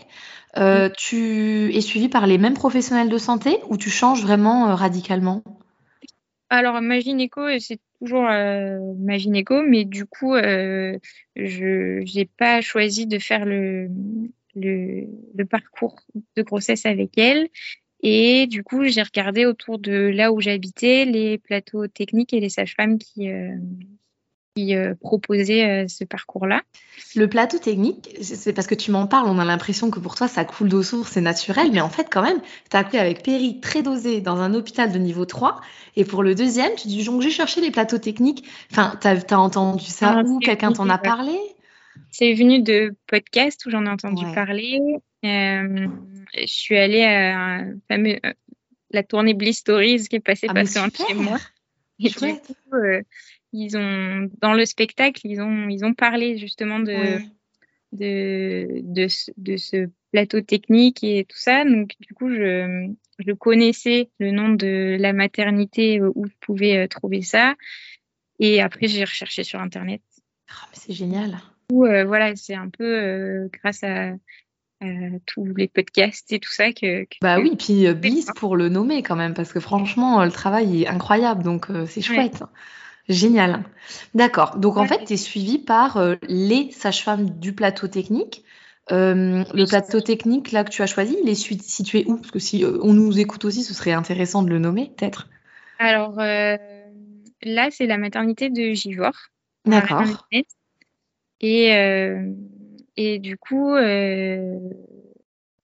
euh, 0.56 0.88
tu 0.96 1.74
es 1.74 1.80
suivie 1.80 2.08
par 2.08 2.26
les 2.26 2.38
mêmes 2.38 2.54
professionnels 2.54 3.08
de 3.08 3.18
santé 3.18 3.58
ou 3.68 3.76
tu 3.76 3.90
changes 3.90 4.22
vraiment 4.22 4.68
euh, 4.68 4.74
radicalement? 4.74 5.42
Alors, 6.48 6.80
ma 6.80 7.00
gynéco, 7.00 7.42
c'est 7.58 7.80
toujours 7.98 8.26
euh, 8.28 8.78
mais 8.96 9.84
du 9.84 10.06
coup, 10.06 10.34
je 10.36 12.16
n'ai 12.16 12.24
pas 12.24 12.60
choisi 12.60 13.06
de 13.06 13.18
faire 13.18 13.44
le, 13.44 13.88
le, 14.54 15.06
le, 15.34 15.44
parcours 15.44 16.00
de 16.36 16.42
grossesse 16.42 16.86
avec 16.86 17.18
elle. 17.18 17.48
Et 18.02 18.46
du 18.46 18.62
coup, 18.62 18.84
j'ai 18.84 19.02
regardé 19.02 19.46
autour 19.46 19.78
de 19.78 19.92
là 19.92 20.32
où 20.32 20.40
j'habitais 20.40 21.04
les 21.04 21.38
plateaux 21.38 21.88
techniques 21.88 22.32
et 22.32 22.40
les 22.40 22.50
sages-femmes 22.50 22.98
qui, 22.98 23.28
qui 24.56 24.74
euh, 24.74 24.94
proposait 25.00 25.84
euh, 25.84 25.88
ce 25.88 26.04
parcours-là. 26.04 26.62
Le 27.14 27.28
plateau 27.28 27.58
technique, 27.58 28.16
c'est 28.22 28.52
parce 28.52 28.66
que 28.66 28.74
tu 28.74 28.90
m'en 28.90 29.06
parles, 29.06 29.28
on 29.28 29.38
a 29.38 29.44
l'impression 29.44 29.90
que 29.90 30.00
pour 30.00 30.14
toi 30.14 30.28
ça 30.28 30.44
coule 30.44 30.68
d'eau 30.68 30.82
source, 30.82 31.12
c'est 31.12 31.20
naturel, 31.20 31.70
mais 31.72 31.80
en 31.80 31.90
fait 31.90 32.08
quand 32.10 32.22
même, 32.22 32.40
tu 32.70 32.76
as 32.76 32.80
appris 32.80 32.98
avec 32.98 33.22
Péri 33.22 33.60
très 33.60 33.82
dosé 33.82 34.20
dans 34.20 34.40
un 34.40 34.54
hôpital 34.54 34.92
de 34.92 34.98
niveau 34.98 35.26
3, 35.26 35.60
et 35.96 36.04
pour 36.04 36.22
le 36.22 36.34
deuxième, 36.34 36.74
tu 36.74 36.88
dis 36.88 37.04
donc 37.04 37.20
j'ai 37.20 37.30
cherché 37.30 37.60
les 37.60 37.70
plateaux 37.70 37.98
techniques. 37.98 38.46
Enfin, 38.72 38.98
tu 39.00 39.08
as, 39.08 39.38
entendu 39.38 39.84
ça 39.84 40.22
où 40.24 40.38
Quelqu'un 40.38 40.72
t'en 40.72 40.88
a 40.88 40.98
parlé? 40.98 41.38
C'est 42.10 42.34
venu 42.34 42.62
de 42.62 42.94
podcast 43.06 43.64
où 43.66 43.70
j'en 43.70 43.84
ai 43.84 43.88
entendu 43.90 44.24
parler. 44.34 44.80
Euh, 45.24 45.86
je 46.34 46.46
suis 46.46 46.76
allée 46.76 47.04
à 47.04 47.64
fameux, 47.88 48.18
la 48.90 49.02
tournée 49.02 49.34
Bliss 49.34 49.58
Stories 49.58 50.06
qui 50.08 50.16
est 50.16 50.20
passée 50.20 50.46
ah, 50.50 50.54
pas 50.54 50.64
chez 50.64 51.14
moi. 51.14 51.38
Et 51.98 52.10
du 52.10 52.14
coup, 52.14 52.26
ils 53.56 53.76
ont 53.76 54.28
dans 54.40 54.52
le 54.52 54.64
spectacle, 54.66 55.22
ils 55.24 55.40
ont 55.40 55.68
ils 55.68 55.84
ont 55.84 55.94
parlé 55.94 56.36
justement 56.36 56.78
de 56.78 57.18
de, 57.92 58.82
de, 58.82 59.06
de, 59.36 59.56
ce 59.56 59.88
plateau 60.12 60.40
technique 60.40 61.02
et 61.02 61.24
tout 61.24 61.38
ça. 61.38 61.64
Donc 61.64 61.92
du 62.00 62.14
coup, 62.14 62.28
je, 62.28 62.90
je 63.18 63.32
connaissais 63.32 64.10
le 64.18 64.30
nom 64.30 64.50
de 64.50 64.96
la 64.98 65.12
maternité 65.12 66.00
où 66.00 66.26
je 66.26 66.32
pouvais 66.40 66.76
euh, 66.76 66.88
trouver 66.88 67.22
ça. 67.22 67.54
Et 68.38 68.60
après, 68.60 68.86
j'ai 68.86 69.04
recherché 69.04 69.44
sur 69.44 69.60
Internet. 69.60 70.02
Oh, 70.50 70.68
c'est 70.72 70.92
génial. 70.92 71.38
Euh, 71.72 72.04
voilà, 72.04 72.36
c'est 72.36 72.54
un 72.54 72.68
peu 72.68 72.84
euh, 72.84 73.48
grâce 73.52 73.82
à, 73.82 74.12
tous 75.24 75.46
les 75.56 75.68
podcasts 75.68 76.30
et 76.32 76.38
tout 76.38 76.52
ça 76.52 76.70
que. 76.70 77.06
bah 77.22 77.38
oui, 77.40 77.56
puis 77.56 77.92
Bliss 77.94 78.26
pour 78.36 78.56
le 78.56 78.68
nommer 78.68 79.02
quand 79.02 79.16
même, 79.16 79.32
parce 79.32 79.50
que 79.50 79.58
franchement, 79.58 80.22
le 80.22 80.30
travail 80.30 80.82
est 80.82 80.86
incroyable, 80.86 81.42
donc 81.42 81.68
c'est 81.86 82.02
chouette. 82.02 82.42
Génial. 83.08 83.64
D'accord. 84.14 84.56
Donc 84.56 84.76
en 84.76 84.86
fait, 84.86 85.04
tu 85.04 85.12
es 85.12 85.16
suivi 85.16 85.58
par 85.58 85.96
euh, 85.96 86.16
les 86.28 86.70
sages-femmes 86.72 87.30
du 87.38 87.52
plateau 87.52 87.86
technique. 87.86 88.44
Euh, 88.92 89.44
le 89.52 89.64
plateau 89.64 90.00
technique 90.00 90.52
là 90.52 90.64
que 90.64 90.70
tu 90.70 90.82
as 90.82 90.86
choisi, 90.86 91.16
il 91.22 91.28
est 91.28 91.34
situé 91.34 92.04
où? 92.06 92.16
Parce 92.16 92.30
que 92.30 92.38
si 92.38 92.64
euh, 92.64 92.78
on 92.82 92.92
nous 92.92 93.18
écoute 93.18 93.44
aussi, 93.44 93.62
ce 93.62 93.74
serait 93.74 93.92
intéressant 93.92 94.42
de 94.42 94.48
le 94.48 94.58
nommer, 94.58 94.92
peut-être. 94.96 95.28
Alors 95.78 96.16
là, 96.16 97.68
c'est 97.70 97.86
la 97.86 97.98
maternité 97.98 98.48
de 98.50 98.72
Givor. 98.72 99.12
D'accord. 99.66 100.04
Et, 101.40 101.68
et 102.96 103.18
du 103.18 103.36
coup, 103.36 103.74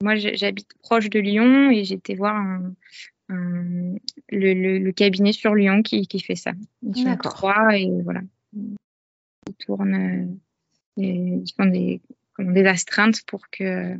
moi, 0.02 0.16
j'habite 0.16 0.68
proche 0.82 1.08
de 1.08 1.18
Lyon 1.18 1.70
et 1.70 1.84
j'étais 1.84 2.14
voir 2.14 2.36
un, 2.36 2.74
le, 3.32 4.78
le, 4.78 4.92
cabinet 4.92 5.32
sur 5.32 5.54
Lyon 5.54 5.82
qui, 5.82 6.06
qui 6.06 6.20
fait 6.20 6.36
ça. 6.36 6.52
Ils 6.82 7.02
sont 7.02 7.16
trois 7.16 7.76
et 7.76 7.90
voilà. 8.02 8.20
Ils 8.54 9.54
tournent, 9.58 9.94
euh, 9.94 11.02
ils 11.02 11.44
font 11.56 11.66
des, 11.66 12.00
des 12.38 12.64
astreintes 12.66 13.22
pour 13.26 13.48
que 13.50 13.96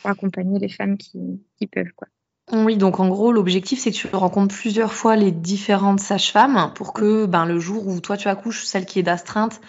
pour 0.00 0.10
accompagner 0.10 0.58
les 0.58 0.68
femmes 0.68 0.96
qui, 0.96 1.42
qui 1.58 1.66
peuvent 1.66 1.92
quoi. 1.94 2.08
Oui, 2.52 2.76
donc 2.76 2.98
en 2.98 3.08
gros, 3.08 3.30
l'objectif, 3.32 3.78
c'est 3.78 3.92
que 3.92 3.96
tu 3.96 4.08
rencontres 4.12 4.54
plusieurs 4.54 4.92
fois 4.92 5.14
les 5.14 5.30
différentes 5.30 6.00
sages-femmes 6.00 6.72
pour 6.74 6.92
que 6.92 7.26
ben, 7.26 7.46
le 7.46 7.60
jour 7.60 7.86
où 7.86 8.00
toi 8.00 8.16
tu 8.16 8.26
accouches, 8.28 8.64
celle 8.64 8.86
qui 8.86 8.98
est 8.98 9.04
d'astreinte, 9.04 9.60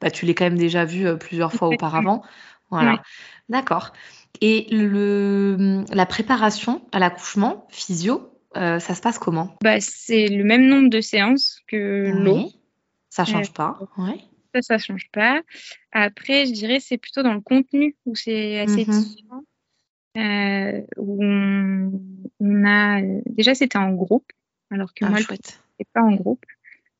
bah, 0.00 0.10
tu 0.10 0.24
l'aies 0.24 0.34
quand 0.34 0.44
même 0.44 0.58
déjà 0.58 0.86
vue 0.86 1.06
euh, 1.06 1.16
plusieurs 1.16 1.52
fois 1.52 1.68
auparavant. 1.68 2.22
Voilà. 2.70 3.02
D'accord. 3.48 3.92
Et 4.40 4.66
le, 4.70 5.84
la 5.92 6.06
préparation 6.06 6.82
à 6.92 6.98
l'accouchement, 6.98 7.66
physio, 7.68 8.29
euh, 8.56 8.78
ça 8.78 8.94
se 8.94 9.00
passe 9.00 9.18
comment? 9.18 9.56
Bah, 9.62 9.80
C'est 9.80 10.26
le 10.26 10.44
même 10.44 10.66
nombre 10.66 10.90
de 10.90 11.00
séances 11.00 11.60
que 11.66 12.10
l'eau. 12.12 12.50
Ça 13.08 13.24
change 13.24 13.50
euh, 13.50 13.52
pas. 13.52 13.78
Ouais. 13.96 14.20
Ça, 14.54 14.62
ça 14.62 14.78
change 14.78 15.08
pas. 15.12 15.42
Après, 15.92 16.46
je 16.46 16.52
dirais 16.52 16.80
c'est 16.80 16.98
plutôt 16.98 17.22
dans 17.22 17.34
le 17.34 17.40
contenu 17.40 17.96
où 18.06 18.14
c'est 18.14 18.60
assez 18.60 18.84
mhm. 18.86 19.00
différent. 19.00 19.42
Euh, 20.16 20.82
où 20.96 21.22
on, 21.22 22.64
a 22.64 23.00
déjà 23.26 23.54
c'était 23.54 23.78
en 23.78 23.92
groupe, 23.92 24.32
alors 24.70 24.92
que 24.92 25.04
ah, 25.04 25.10
moi 25.10 25.20
c'est 25.20 25.88
pas 25.92 26.02
en 26.02 26.14
groupe. 26.14 26.44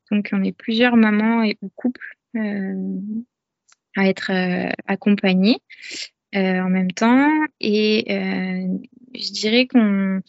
Donc 0.09 0.29
on 0.31 0.43
est 0.43 0.53
plusieurs 0.53 0.95
mamans 0.95 1.43
et 1.43 1.57
ou 1.61 1.69
couples 1.75 2.17
à 2.33 4.07
être 4.07 4.31
accompagnés. 4.87 5.61
Euh, 6.33 6.61
en 6.61 6.69
même 6.69 6.91
temps. 6.91 7.27
Et 7.59 8.05
euh, 8.09 8.77
je 9.13 9.31
dirais 9.33 9.67
qu'on 9.67 10.21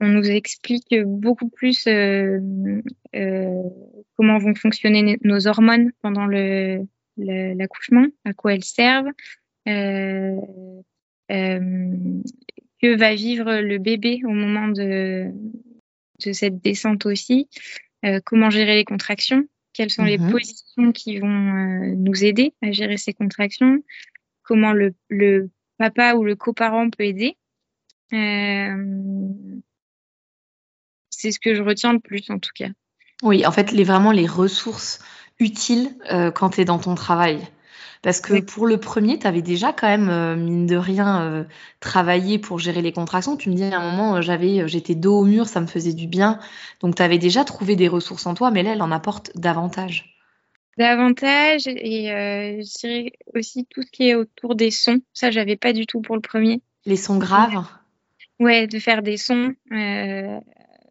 on 0.00 0.08
nous 0.08 0.30
explique 0.30 0.94
beaucoup 1.04 1.48
plus 1.48 1.86
euh, 1.86 2.40
comment 4.16 4.38
vont 4.38 4.54
fonctionner 4.54 5.18
nos 5.22 5.46
hormones 5.46 5.92
pendant 6.02 6.26
le 6.26 6.86
l'accouchement, 7.18 8.06
à 8.26 8.34
quoi 8.34 8.54
elles 8.54 8.62
servent, 8.62 9.10
euh, 9.68 10.36
que 11.30 12.94
va 12.94 13.14
vivre 13.14 13.60
le 13.60 13.78
bébé 13.78 14.20
au 14.24 14.32
moment 14.32 14.68
de, 14.68 15.30
de 16.26 16.32
cette 16.32 16.60
descente 16.60 17.06
aussi, 17.06 17.48
comment 18.26 18.50
gérer 18.50 18.76
les 18.76 18.84
contractions, 18.84 19.48
quelles 19.72 19.88
sont 19.88 20.04
les 20.04 20.18
mhm. 20.18 20.30
positions 20.30 20.92
qui 20.92 21.18
vont 21.18 21.26
nous 21.28 22.22
aider 22.22 22.52
à 22.60 22.70
gérer 22.70 22.98
ces 22.98 23.14
contractions, 23.14 23.82
comment 24.42 24.72
le, 24.72 24.94
le 25.08 25.48
papa 25.78 26.14
ou 26.14 26.24
le 26.24 26.36
coparent 26.36 26.90
peut 26.96 27.04
aider. 27.04 27.36
Euh, 28.12 29.56
c'est 31.16 31.32
ce 31.32 31.40
que 31.40 31.54
je 31.54 31.62
retiens 31.62 31.92
le 31.92 32.00
plus 32.00 32.30
en 32.30 32.38
tout 32.38 32.50
cas. 32.54 32.68
Oui, 33.22 33.46
en 33.46 33.52
fait, 33.52 33.72
les, 33.72 33.84
vraiment 33.84 34.12
les 34.12 34.26
ressources 34.26 35.00
utiles 35.38 35.90
euh, 36.10 36.30
quand 36.30 36.50
tu 36.50 36.60
es 36.60 36.64
dans 36.64 36.78
ton 36.78 36.94
travail. 36.94 37.40
Parce 38.02 38.20
que 38.20 38.40
pour 38.40 38.66
le 38.66 38.78
premier, 38.78 39.18
tu 39.18 39.26
avais 39.26 39.42
déjà 39.42 39.72
quand 39.72 39.88
même, 39.88 40.10
euh, 40.10 40.36
mine 40.36 40.66
de 40.66 40.76
rien, 40.76 41.46
travaillé 41.80 42.38
pour 42.38 42.58
gérer 42.58 42.82
les 42.82 42.92
contractions. 42.92 43.36
Tu 43.36 43.50
me 43.50 43.54
dis 43.54 43.64
à 43.64 43.80
un 43.80 43.90
moment, 43.90 44.20
j'avais, 44.20 44.68
j'étais 44.68 44.94
dos 44.94 45.20
au 45.20 45.24
mur, 45.24 45.48
ça 45.48 45.60
me 45.60 45.66
faisait 45.66 45.94
du 45.94 46.06
bien. 46.06 46.38
Donc 46.80 46.94
tu 46.94 47.02
avais 47.02 47.18
déjà 47.18 47.42
trouvé 47.44 47.74
des 47.74 47.88
ressources 47.88 48.26
en 48.26 48.34
toi, 48.34 48.50
mais 48.50 48.62
là, 48.62 48.72
elle 48.72 48.82
en 48.82 48.92
apporte 48.92 49.32
davantage 49.34 50.16
davantage 50.76 51.66
et 51.66 52.12
euh, 52.12 52.62
je 52.62 52.78
dirais 52.80 53.12
aussi 53.34 53.66
tout 53.66 53.82
ce 53.82 53.90
qui 53.90 54.08
est 54.08 54.14
autour 54.14 54.54
des 54.54 54.70
sons. 54.70 55.00
Ça, 55.12 55.30
j'avais 55.30 55.56
pas 55.56 55.72
du 55.72 55.86
tout 55.86 56.00
pour 56.00 56.16
le 56.16 56.20
premier. 56.20 56.60
Les 56.84 56.96
sons 56.96 57.18
graves 57.18 57.64
Ouais, 58.38 58.66
de 58.66 58.78
faire 58.78 59.02
des 59.02 59.16
sons. 59.16 59.54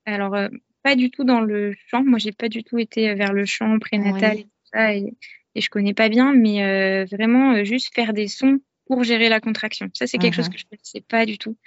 Euh, 0.07 0.13
alors, 0.13 0.35
euh, 0.35 0.49
pas 0.83 0.95
du 0.95 1.09
tout 1.11 1.23
dans 1.23 1.41
le 1.41 1.75
chant. 1.87 2.03
Moi, 2.03 2.19
j'ai 2.19 2.31
pas 2.31 2.49
du 2.49 2.63
tout 2.63 2.77
été 2.77 3.13
vers 3.15 3.33
le 3.33 3.45
chant 3.45 3.79
prénatal 3.79 4.39
et 4.39 4.43
tout 4.43 4.49
ça 4.71 4.93
et, 4.93 5.13
et, 5.55 5.61
je 5.61 5.69
connais 5.69 5.93
pas 5.93 6.09
bien, 6.09 6.33
mais 6.33 7.05
vraiment 7.05 7.63
juste 7.63 7.93
faire 7.95 8.13
des 8.13 8.27
sons 8.27 8.59
pour 8.87 9.03
gérer 9.03 9.29
la 9.29 9.39
contraction. 9.39 9.89
Ça, 9.93 10.05
c'est 10.05 10.17
quelque 10.17 10.35
chose 10.35 10.49
mhm. 10.49 10.53
que 10.53 10.59
je 10.59 10.65
ne 10.71 10.77
sais 10.83 11.01
pas 11.01 11.25
du 11.25 11.37
tout. 11.37 11.57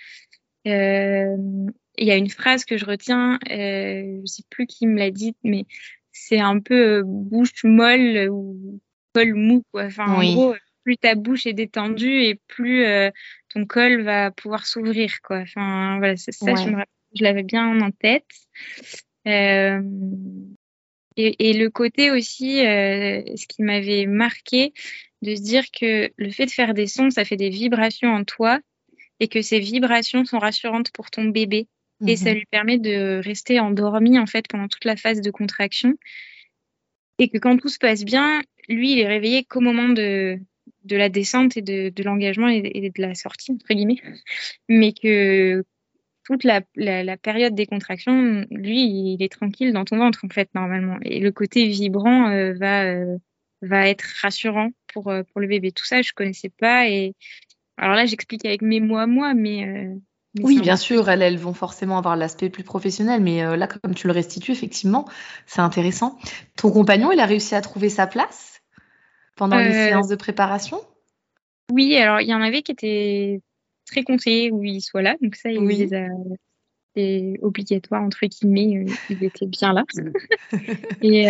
Il 0.64 1.72
y 2.04 2.10
a 2.10 2.16
une 2.16 2.28
phrase 2.28 2.64
que 2.64 2.76
je 2.76 2.84
retiens, 2.84 3.38
je 3.48 4.22
sais 4.24 4.44
plus 4.50 4.66
qui 4.66 4.86
me 4.86 4.98
l'a 4.98 5.10
dit, 5.10 5.34
mais 5.42 5.64
c'est 6.18 6.40
un 6.40 6.60
peu 6.60 6.98
euh, 6.98 7.02
bouche 7.04 7.64
molle 7.64 8.28
ou 8.30 8.80
col 9.14 9.34
mou. 9.34 9.62
Quoi. 9.72 9.84
Enfin, 9.84 10.06
En 10.06 10.32
gros, 10.32 10.54
plus 10.84 10.96
ta 10.96 11.14
bouche 11.14 11.46
est 11.46 11.52
détendue 11.52 12.22
et 12.22 12.40
plus 12.46 12.84
euh, 12.84 13.10
ton 13.48 13.66
col 13.66 14.02
va 14.02 14.30
pouvoir 14.30 14.66
s'ouvrir. 14.66 15.20
Quoi. 15.22 15.38
Enfin, 15.38 15.98
voilà, 15.98 16.16
c'est 16.16 16.32
ça, 16.32 16.54
je, 16.54 16.70
je 17.14 17.22
l'avais 17.22 17.42
bien 17.42 17.80
en 17.80 17.90
tête. 17.90 18.26
Euh, 19.26 19.80
et, 21.16 21.50
et, 21.50 21.52
le 21.52 21.68
côté 21.70 22.10
aussi, 22.10 22.64
euh, 22.64 23.22
ce 23.36 23.46
qui 23.46 23.62
m'avait 23.62 24.06
marqué, 24.06 24.72
de 25.22 25.34
se 25.34 25.42
dire 25.42 25.64
que 25.72 26.10
le 26.16 26.30
fait 26.30 26.46
de 26.46 26.50
faire 26.50 26.74
des 26.74 26.86
sons, 26.86 27.10
ça 27.10 27.24
fait 27.24 27.36
des 27.36 27.50
vibrations 27.50 28.12
en 28.12 28.24
toi 28.24 28.60
et 29.20 29.28
que 29.28 29.42
ces 29.42 29.58
vibrations 29.58 30.24
sont 30.24 30.38
rassurantes 30.38 30.90
pour 30.92 31.10
ton 31.10 31.24
bébé. 31.24 31.66
et 32.06 32.14
ça 32.14 32.32
lui 32.32 32.46
permet 32.46 32.78
de 32.78 33.20
rester 33.24 33.58
endormi 33.58 34.20
en 34.20 34.26
fait 34.26 34.46
pendant 34.48 34.68
toute 34.68 34.84
la 34.84 34.94
phase 34.94 35.20
de 35.20 35.32
contraction 35.32 35.96
et 37.18 37.28
que 37.28 37.38
quand 37.38 37.56
tout 37.56 37.68
se 37.68 37.78
passe 37.78 38.04
bien, 38.04 38.42
lui, 38.68 38.92
il 38.92 39.00
est 39.00 39.06
réveillé 39.06 39.44
qu'au 39.44 39.60
moment 39.60 39.88
de, 39.88 40.38
de 40.84 40.96
la 40.96 41.08
descente 41.08 41.56
et 41.56 41.62
de, 41.62 41.90
de 41.90 42.02
l'engagement 42.02 42.48
et, 42.48 42.62
de 42.62 43.02
la 43.02 43.14
sortie, 43.14 43.52
entre 43.52 43.74
guillemets, 43.74 44.00
mais 44.68 44.92
que 44.92 45.64
toute 46.28 46.44
la, 46.44 46.60
la, 46.76 47.16
période 47.16 47.54
des 47.54 47.64
contractions, 47.64 48.44
lui, 48.50 49.14
il 49.14 49.22
est 49.22 49.32
tranquille 49.32 49.72
dans 49.72 49.86
ton 49.86 49.96
ventre, 49.96 50.26
en 50.26 50.28
fait, 50.28 50.50
normalement. 50.54 50.98
Et 51.00 51.20
le 51.20 51.32
côté 51.32 51.66
vibrant 51.68 52.28
euh, 52.28 52.52
va, 52.52 52.84
euh, 52.84 53.16
va 53.62 53.88
être 53.88 54.04
rassurant 54.20 54.68
pour, 54.92 55.08
euh, 55.08 55.22
pour 55.22 55.40
le 55.40 55.46
bébé. 55.46 55.72
Tout 55.72 55.86
ça, 55.86 56.02
je 56.02 56.12
connaissais 56.12 56.50
pas. 56.50 56.86
Et 56.86 57.14
alors 57.78 57.94
là, 57.94 58.04
j'explique 58.04 58.44
avec 58.44 58.60
mes 58.60 58.78
mots 58.78 58.98
à 58.98 59.06
moi, 59.06 59.32
mais 59.32 59.88
oui, 60.42 60.60
bien 60.60 60.76
sûr, 60.76 61.08
elles, 61.08 61.22
elles, 61.22 61.38
vont 61.38 61.54
forcément 61.54 61.96
avoir 61.96 62.14
l'aspect 62.14 62.50
plus 62.50 62.62
professionnel, 62.62 63.22
mais 63.22 63.56
là, 63.56 63.66
comme 63.66 63.94
tu 63.94 64.06
le 64.06 64.12
restitues, 64.12 64.52
effectivement, 64.52 65.08
c'est 65.46 65.62
intéressant. 65.62 66.18
Ton 66.56 66.70
compagnon, 66.70 67.10
il 67.10 67.18
a 67.20 67.26
réussi 67.26 67.54
à 67.54 67.62
trouver 67.62 67.88
sa 67.88 68.06
place 68.06 68.60
pendant 69.34 69.56
les 69.56 69.72
séances 69.72 70.08
de 70.08 70.16
préparation? 70.16 70.78
Oui, 71.72 71.96
alors 71.96 72.20
il 72.20 72.28
y 72.28 72.34
en 72.34 72.42
avait 72.42 72.62
qui 72.62 72.72
étaient 72.72 73.40
très 73.88 74.04
conseillés 74.04 74.50
où 74.50 74.62
il 74.62 74.80
soit 74.80 75.02
là, 75.02 75.16
donc 75.20 75.34
ça, 75.36 75.50
il 75.50 75.58
oui. 75.58 75.88
les 76.96 77.38
obligatoire, 77.42 78.02
entre 78.02 78.26
guillemets, 78.26 78.84
euh, 78.84 78.92
il 79.10 79.24
était 79.24 79.46
bien 79.46 79.72
là. 79.72 79.84
Et 81.02 81.28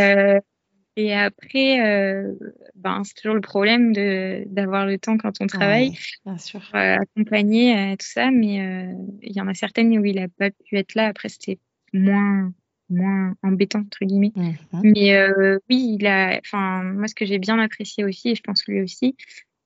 et 0.99 1.15
après, 1.15 1.81
euh, 1.81 2.35
ben, 2.75 3.05
c'est 3.05 3.15
toujours 3.15 3.37
le 3.37 3.41
problème 3.41 3.93
de, 3.93 4.43
d'avoir 4.49 4.85
le 4.85 4.99
temps 4.99 5.17
quand 5.17 5.41
on 5.41 5.47
travaille, 5.47 5.97
bien 6.27 6.39
sûr. 6.39 6.59
pour 6.59 6.75
accompagner 6.75 7.95
tout 7.97 8.07
ça. 8.07 8.33
Mais 8.33 8.61
euh, 8.61 8.93
il 9.23 9.31
y 9.31 9.41
en 9.41 9.47
a 9.47 9.55
certaines 9.55 9.97
où 9.97 10.05
il 10.05 10.17
n'a 10.17 10.27
pas 10.27 10.51
pu 10.51 10.77
être 10.77 10.97
là. 10.97 11.07
Après, 11.07 11.29
c'était 11.29 11.61
moins 11.93 12.53
moins 12.91 13.37
embêtant 13.45 13.81
entre 13.81 14.05
guillemets. 14.05 14.33
Mmh 14.35 14.81
mais 14.83 15.15
euh, 15.15 15.61
oui, 15.71 15.99
il 16.01 16.07
a. 16.09 16.41
Enfin, 16.41 16.83
moi, 16.83 17.07
ce 17.07 17.15
que 17.15 17.25
j'ai 17.25 17.39
bien 17.39 17.61
apprécié 17.61 18.03
aussi, 18.03 18.31
et 18.31 18.35
je 18.35 18.43
pense 18.43 18.67
lui 18.67 18.81
aussi, 18.81 19.15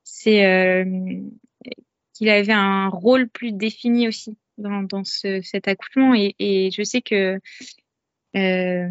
c'est 0.05 0.85
qu'il 2.23 2.31
avait 2.31 2.53
un 2.53 2.89
rôle 2.89 3.29
plus 3.29 3.51
défini 3.51 4.07
aussi 4.07 4.37
dans, 4.57 4.85
dans 4.85 5.03
ce, 5.03 5.41
cet 5.43 5.67
accouchement. 5.67 6.15
Et, 6.15 6.71
je 6.73 6.85
sais 6.85 7.03
que 7.03 7.41
ce 8.33 8.89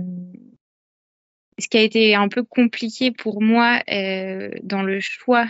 qui 1.69 1.77
a 1.77 1.81
été 1.81 2.13
un 2.13 2.27
peu 2.27 2.43
compliqué 2.43 3.11
pour 3.11 3.41
moi 3.41 3.81
euh, 3.89 4.51
dans 4.63 4.83
le 4.83 4.99
choix 4.99 5.47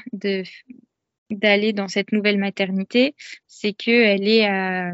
d'aller 1.31 1.73
dans 1.73 1.87
cette 1.87 2.11
nouvelle 2.11 2.37
maternité, 2.37 3.15
c'est 3.47 3.73
qu'elle 3.73 4.27
est 4.27 4.45
à, 4.45 4.91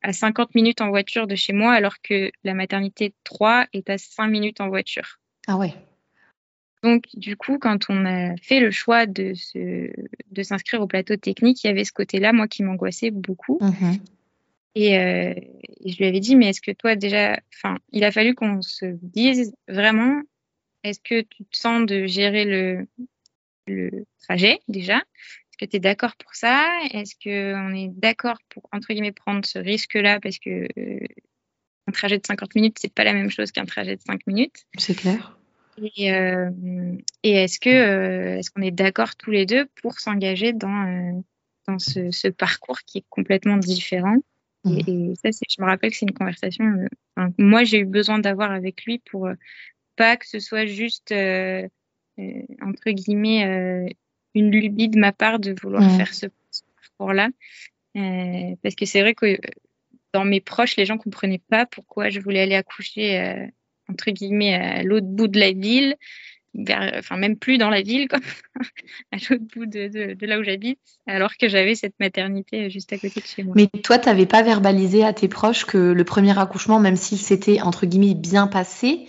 à 0.00 0.12
50 0.14 0.54
minutes 0.54 0.80
en 0.80 0.88
voiture 0.88 1.26
de 1.26 1.34
chez 1.34 1.52
moi, 1.52 1.74
alors 1.74 2.00
que 2.00 2.30
la 2.42 2.54
maternité 2.54 3.12
3 3.24 3.66
est 3.74 3.90
à 3.90 3.98
5 3.98 4.28
minutes 4.28 4.62
en 4.62 4.68
voiture. 4.68 5.20
Ah 5.46 5.58
ouais. 5.58 5.74
Donc, 6.84 7.04
du 7.14 7.34
coup, 7.34 7.58
quand 7.58 7.86
on 7.88 8.04
a 8.04 8.36
fait 8.36 8.60
le 8.60 8.70
choix 8.70 9.06
de, 9.06 9.32
se, 9.32 9.90
de 10.30 10.42
s'inscrire 10.42 10.82
au 10.82 10.86
plateau 10.86 11.16
technique, 11.16 11.64
il 11.64 11.68
y 11.68 11.70
avait 11.70 11.84
ce 11.84 11.92
côté-là, 11.92 12.34
moi, 12.34 12.46
qui 12.46 12.62
m'angoissait 12.62 13.10
beaucoup. 13.10 13.58
Mmh 13.60 13.94
et, 14.76 14.98
euh, 14.98 15.32
et, 15.84 15.92
je 15.92 15.98
lui 15.98 16.06
avais 16.06 16.18
dit, 16.18 16.34
mais 16.34 16.48
est-ce 16.48 16.60
que 16.60 16.72
toi, 16.72 16.96
déjà, 16.96 17.38
enfin, 17.54 17.78
il 17.92 18.02
a 18.02 18.10
fallu 18.10 18.34
qu'on 18.34 18.60
se 18.60 18.86
dise 19.02 19.54
vraiment, 19.68 20.20
est-ce 20.82 20.98
que 20.98 21.20
tu 21.20 21.44
te 21.44 21.56
sens 21.56 21.86
de 21.86 22.06
gérer 22.06 22.44
le, 22.44 22.86
le 23.68 24.04
trajet 24.24 24.58
déjà? 24.66 24.96
Est-ce 24.96 25.56
que 25.58 25.64
tu 25.64 25.76
es 25.76 25.80
d'accord 25.80 26.16
pour 26.16 26.34
ça? 26.34 26.68
Est-ce 26.92 27.14
qu'on 27.14 27.72
est, 27.72 27.88
d'accord 27.92 28.38
pour, 28.48 28.68
entre 28.72 28.88
guillemets, 28.92 29.12
prendre 29.12 29.46
ce 29.46 29.60
risque-là? 29.60 30.18
Parce 30.18 30.40
que 30.40 30.66
euh, 30.76 30.98
un 31.86 31.92
trajet 31.92 32.18
de 32.18 32.26
50 32.26 32.56
minutes, 32.56 32.78
c'est 32.80 32.92
pas 32.92 33.04
la 33.04 33.14
même 33.14 33.30
chose 33.30 33.52
qu'un 33.52 33.66
trajet 33.66 33.94
de 33.94 34.02
5 34.02 34.26
minutes. 34.26 34.66
C'est 34.76 34.96
clair. 34.96 35.38
Et, 35.82 36.12
euh, 36.12 36.50
et 37.22 37.32
est-ce 37.32 37.58
que 37.58 37.68
euh, 37.68 38.38
est-ce 38.38 38.50
qu'on 38.50 38.62
est 38.62 38.70
d'accord 38.70 39.16
tous 39.16 39.30
les 39.30 39.46
deux 39.46 39.66
pour 39.82 39.98
s'engager 39.98 40.52
dans, 40.52 41.22
dans 41.66 41.78
ce, 41.78 42.10
ce, 42.10 42.28
parcours 42.28 42.80
qui 42.80 42.98
est 42.98 43.04
complètement 43.10 43.56
différent? 43.56 44.16
Mmh. 44.64 44.78
et, 44.86 45.14
ça, 45.16 45.30
je 45.48 45.62
me 45.62 45.66
rappelle 45.66 45.90
que 45.90 45.96
c'est 45.96 46.06
une 46.06 46.14
conversation. 46.14 46.64
moi, 47.38 47.64
j'ai 47.64 47.80
eu 47.80 47.84
besoin 47.84 48.18
d'avoir 48.18 48.50
avec 48.50 48.84
lui 48.84 48.98
pour 48.98 49.28
pas 49.96 50.16
que 50.16 50.26
ce 50.26 50.38
soit 50.38 50.66
juste, 50.66 51.12
euh, 51.12 51.66
euh, 52.18 52.42
entre 52.62 52.90
guillemets, 52.90 53.46
euh, 53.46 53.88
une 54.34 54.50
lubie 54.50 54.88
de 54.88 54.98
ma 54.98 55.12
part 55.12 55.38
de 55.38 55.54
vouloir 55.60 55.82
faire 55.96 56.12
ce, 56.12 56.26
parcours-là. 56.82 57.28
parce 58.62 58.74
que 58.74 58.84
c'est 58.84 59.00
vrai 59.00 59.14
que 59.14 59.38
dans 60.12 60.24
mes 60.24 60.40
proches, 60.40 60.76
les 60.76 60.86
gens 60.86 60.98
comprenaient 60.98 61.42
pas 61.48 61.66
pourquoi 61.66 62.08
je 62.08 62.20
voulais 62.20 62.40
aller 62.40 62.54
accoucher, 62.54 63.48
entre 63.90 64.10
guillemets, 64.10 64.54
à 64.54 64.82
l'autre 64.82 65.06
bout 65.06 65.28
de 65.28 65.38
la 65.38 65.52
ville. 65.52 65.96
enfin 66.98 67.16
même 67.16 67.36
plus 67.36 67.58
dans 67.58 67.70
la 67.70 67.82
ville, 67.82 68.08
quoi, 68.08 68.20
à 69.12 69.16
l'autre 69.28 69.44
bout 69.54 69.66
de, 69.66 70.14
de, 70.14 70.26
là 70.26 70.38
où 70.38 70.42
j'habite, 70.42 70.78
alors 71.06 71.36
que 71.36 71.48
j'avais 71.48 71.74
cette 71.74 71.98
maternité 72.00 72.70
juste 72.70 72.92
à 72.92 72.98
côté 72.98 73.20
de 73.20 73.26
chez 73.26 73.42
moi. 73.42 73.54
Mais 73.56 73.68
toi, 73.82 73.98
tu 73.98 74.08
n'avais 74.08 74.26
pas 74.26 74.42
verbalisé 74.42 75.04
à 75.04 75.12
tes 75.12 75.28
proches 75.28 75.64
que 75.64 75.78
le 75.78 76.04
premier 76.04 76.38
accouchement, 76.38 76.80
même 76.80 76.96
s'il 76.96 77.18
s'était, 77.18 77.60
entre 77.60 77.86
guillemets, 77.86 78.14
bien 78.14 78.46
passé, 78.46 79.06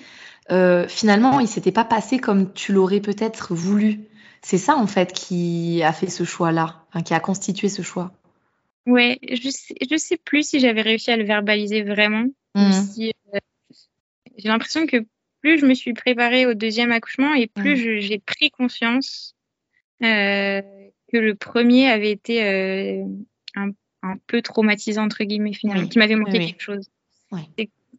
euh, 0.51 0.87
finalement, 0.87 1.39
il 1.39 1.47
s'était 1.47 1.71
pas 1.71 1.85
passé 1.85 2.19
comme 2.19 2.53
tu 2.53 2.71
l'aurais 2.71 2.99
peut-être 2.99 3.53
voulu? 3.53 4.01
C'est 4.41 4.59
ça, 4.59 4.75
en 4.75 4.85
fait, 4.85 5.11
qui 5.11 5.81
a 5.83 5.91
fait 5.91 6.09
ce 6.09 6.23
choix-là, 6.23 6.85
qui 7.03 7.15
a 7.15 7.19
constitué 7.19 7.67
ce 7.67 7.81
choix. 7.81 8.11
Ouais, 8.85 9.17
je 9.27 9.49
sais, 9.49 9.73
je 9.89 9.97
sais 9.97 10.17
plus 10.17 10.47
si 10.47 10.59
j'avais 10.59 10.83
réussi 10.83 11.09
à 11.09 11.17
le 11.17 11.23
verbaliser 11.23 11.81
vraiment. 11.81 12.25
Mmh. 12.53 12.71
Euh, 12.71 13.11
j'ai 14.37 14.49
l'impression 14.49 14.85
que 14.85 15.05
plus 15.41 15.59
je 15.59 15.65
me 15.65 15.73
suis 15.73 15.93
préparée 15.93 16.45
au 16.45 16.53
deuxième 16.53 16.91
accouchement 16.91 17.33
et 17.33 17.47
plus 17.47 18.01
j'ai 18.01 18.19
pris 18.19 18.51
conscience 18.51 19.35
euh, 20.03 20.61
que 21.11 21.17
le 21.17 21.35
premier 21.35 21.89
avait 21.89 22.11
été 22.11 23.03
un, 23.55 23.71
peu 24.27 24.41
traumatisant 24.41 25.03
entre 25.03 25.23
guillemets 25.23 25.53
finalement, 25.53 25.87
qui 25.87 25.97
m'avait 25.97 26.15
manqué 26.15 26.39
quelque 26.39 26.61
chose. 26.61 26.89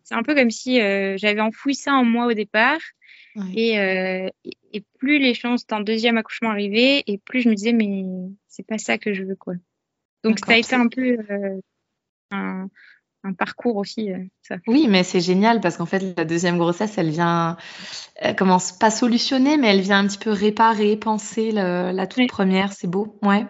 C'est 0.06 0.14
un 0.14 0.22
peu 0.22 0.36
comme 0.36 0.52
si 0.52 0.80
euh, 0.80 1.16
j'avais 1.16 1.40
enfoui 1.40 1.74
ça 1.74 1.94
en 1.94 2.04
moi 2.04 2.26
au 2.26 2.32
départ. 2.32 2.78
Euh, 3.36 4.30
et, 4.72 4.80
plus 4.98 5.18
les 5.18 5.34
chances 5.34 5.66
d'un 5.66 5.80
deuxième 5.80 6.16
accouchement 6.16 6.50
arrivaient, 6.50 7.02
et 7.06 7.18
plus 7.18 7.42
je 7.42 7.48
me 7.48 7.54
disais, 7.54 7.72
mais 7.72 8.04
c'est 8.48 8.66
pas 8.66 8.78
ça 8.78 8.98
que 8.98 9.12
je 9.12 9.24
veux, 9.24 9.36
quoi. 9.36 9.54
Donc 10.22 10.38
ça 10.38 10.52
a 10.52 10.56
été 10.56 10.74
un 10.74 10.88
peu 10.88 11.18
euh, 12.32 12.66
un, 13.26 13.32
parcours 13.32 13.76
aussi. 13.76 14.10
ça. 14.42 14.56
Oui, 14.66 14.86
mais 14.88 15.02
c'est 15.02 15.20
génial 15.20 15.60
parce 15.60 15.76
qu'en 15.76 15.86
fait, 15.86 16.14
la 16.16 16.24
deuxième 16.24 16.58
grossesse, 16.58 16.98
elle 16.98 17.10
vient, 17.10 17.56
elle 18.16 18.36
commence 18.36 18.72
pas 18.72 18.90
solutionner, 18.90 19.56
mais 19.56 19.68
elle 19.68 19.80
vient 19.80 19.98
un 19.98 20.06
petit 20.06 20.18
peu 20.18 20.30
réparer, 20.30 20.96
penser 20.96 21.52
la 21.52 22.06
toute 22.06 22.28
première. 22.28 22.72
C'est 22.72 22.88
beau, 22.88 23.18
ouais. 23.22 23.46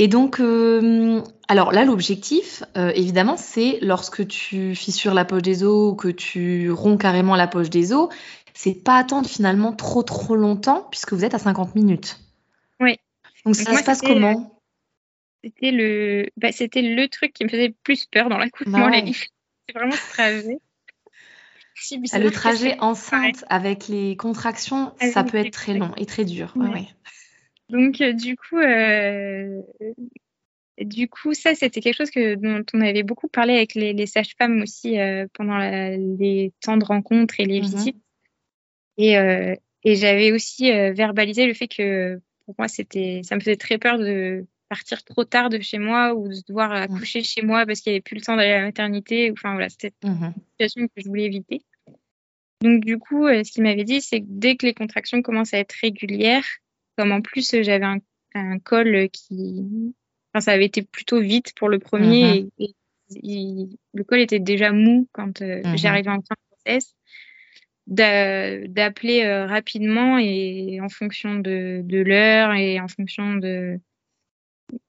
Et 0.00 0.08
donc, 0.08 0.40
euh, 0.40 1.20
alors 1.46 1.72
là, 1.72 1.84
l'objectif, 1.84 2.62
euh, 2.78 2.90
évidemment, 2.94 3.36
c'est 3.36 3.78
lorsque 3.82 4.26
tu 4.26 4.74
fissures 4.74 5.12
la 5.12 5.26
poche 5.26 5.42
des 5.42 5.62
os 5.62 5.92
ou 5.92 5.94
que 5.94 6.08
tu 6.08 6.70
romps 6.70 6.96
carrément 6.96 7.36
la 7.36 7.46
poche 7.46 7.68
des 7.68 7.92
os, 7.92 8.08
c'est 8.54 8.82
pas 8.82 8.96
attendre 8.96 9.28
finalement 9.28 9.74
trop 9.74 10.02
trop 10.02 10.36
longtemps 10.36 10.86
puisque 10.90 11.12
vous 11.12 11.22
êtes 11.22 11.34
à 11.34 11.38
50 11.38 11.74
minutes. 11.74 12.18
Oui. 12.80 12.96
Donc, 13.44 13.56
ça 13.56 13.76
se 13.76 13.84
passe 13.84 14.00
comment? 14.00 14.59
C'était 15.42 15.70
le, 15.70 16.28
bah, 16.36 16.52
c'était 16.52 16.82
le 16.82 17.08
truc 17.08 17.32
qui 17.32 17.44
me 17.44 17.48
faisait 17.48 17.74
plus 17.82 18.06
peur 18.06 18.28
dans 18.28 18.38
l'accouchement. 18.38 18.90
Bah 18.90 19.00
c'est 19.68 19.72
vraiment 19.74 19.92
ce 19.92 20.12
trajet. 20.12 20.58
Ah, 22.12 22.18
le 22.18 22.30
trajet 22.30 22.78
enceinte 22.80 23.44
avec 23.48 23.88
les 23.88 24.16
contractions, 24.16 24.92
ça 24.98 25.24
peut 25.24 25.38
être 25.38 25.52
très 25.52 25.74
long 25.74 25.92
et 25.96 26.04
très 26.04 26.24
dur. 26.24 26.52
Ouais. 26.56 26.86
Donc, 27.70 28.00
euh, 28.00 28.12
du 28.12 28.36
coup, 28.36 28.58
euh, 28.58 29.62
du 30.78 31.08
coup, 31.08 31.32
ça, 31.32 31.54
c'était 31.54 31.80
quelque 31.80 31.96
chose 31.96 32.10
que, 32.10 32.34
dont 32.34 32.64
on 32.74 32.80
avait 32.82 33.02
beaucoup 33.02 33.28
parlé 33.28 33.54
avec 33.54 33.74
les, 33.74 34.06
sages-femmes 34.06 34.60
aussi 34.60 34.98
euh, 34.98 35.26
pendant 35.32 35.56
les 35.58 36.52
temps 36.60 36.76
de 36.76 36.84
rencontre 36.84 37.34
et 37.38 37.46
les 37.46 37.60
mmh 37.60 37.64
visites. 37.64 38.02
Et, 38.98 39.14
et 39.84 39.96
j'avais 39.96 40.32
aussi 40.32 40.70
verbalisé 40.70 41.46
le 41.46 41.54
fait 41.54 41.68
que 41.68 42.20
pour 42.44 42.54
moi, 42.58 42.68
c'était, 42.68 43.22
ça 43.24 43.34
me 43.36 43.40
faisait 43.40 43.56
très 43.56 43.78
peur 43.78 43.98
de 43.98 44.44
partir 44.70 45.04
trop 45.04 45.24
tard 45.24 45.50
de 45.50 45.60
chez 45.60 45.78
moi 45.78 46.14
ou 46.14 46.28
de 46.28 46.40
devoir 46.48 46.70
mmh. 46.70 46.82
accoucher 46.82 47.22
chez 47.22 47.42
moi 47.42 47.66
parce 47.66 47.80
qu'il 47.82 47.92
n'y 47.92 47.96
avait 47.96 48.02
plus 48.02 48.14
le 48.16 48.22
temps 48.22 48.36
d'aller 48.36 48.52
à 48.52 48.60
la 48.60 48.66
maternité. 48.66 49.30
Enfin, 49.32 49.52
voilà, 49.52 49.68
c'était 49.68 49.92
mmh 50.02 50.08
une 50.08 50.42
situation 50.52 50.86
que 50.86 51.02
je 51.02 51.08
voulais 51.08 51.24
éviter. 51.24 51.60
Donc, 52.62 52.84
du 52.84 52.98
coup, 52.98 53.26
ce 53.26 53.50
qu'il 53.50 53.62
m'avait 53.62 53.84
dit, 53.84 54.00
c'est 54.00 54.20
que 54.20 54.26
dès 54.28 54.56
que 54.56 54.66
les 54.66 54.74
contractions 54.74 55.22
commencent 55.22 55.54
à 55.54 55.58
être 55.58 55.74
régulières, 55.80 56.44
comme 57.00 57.12
en 57.12 57.22
plus 57.22 57.54
euh, 57.54 57.62
j'avais 57.62 57.86
un, 58.34 58.58
col 58.58 59.08
qui, 59.10 59.94
enfin, 60.32 60.40
ça 60.40 60.52
avait 60.52 60.66
été 60.66 60.82
plutôt 60.82 61.20
vite 61.20 61.52
pour 61.56 61.68
le 61.68 61.78
premier 61.78 62.42
mhm. 62.42 62.50
et, 62.58 62.74
le 63.92 64.04
col 64.04 64.20
était 64.20 64.38
déjà 64.38 64.70
mou 64.70 65.08
quand 65.10 65.42
euh, 65.42 65.62
j'arrivais 65.74 66.10
en 66.10 66.22
fin 66.22 66.36
de 66.36 66.54
grossesse 66.54 66.94
d'appeler 67.88 69.24
euh, 69.24 69.46
rapidement 69.46 70.16
et 70.16 70.78
en 70.80 70.88
fonction 70.88 71.34
de, 71.40 71.82
l'heure 71.90 72.52
et 72.52 72.78
en 72.78 72.86
fonction 72.86 73.34
de, 73.34 73.80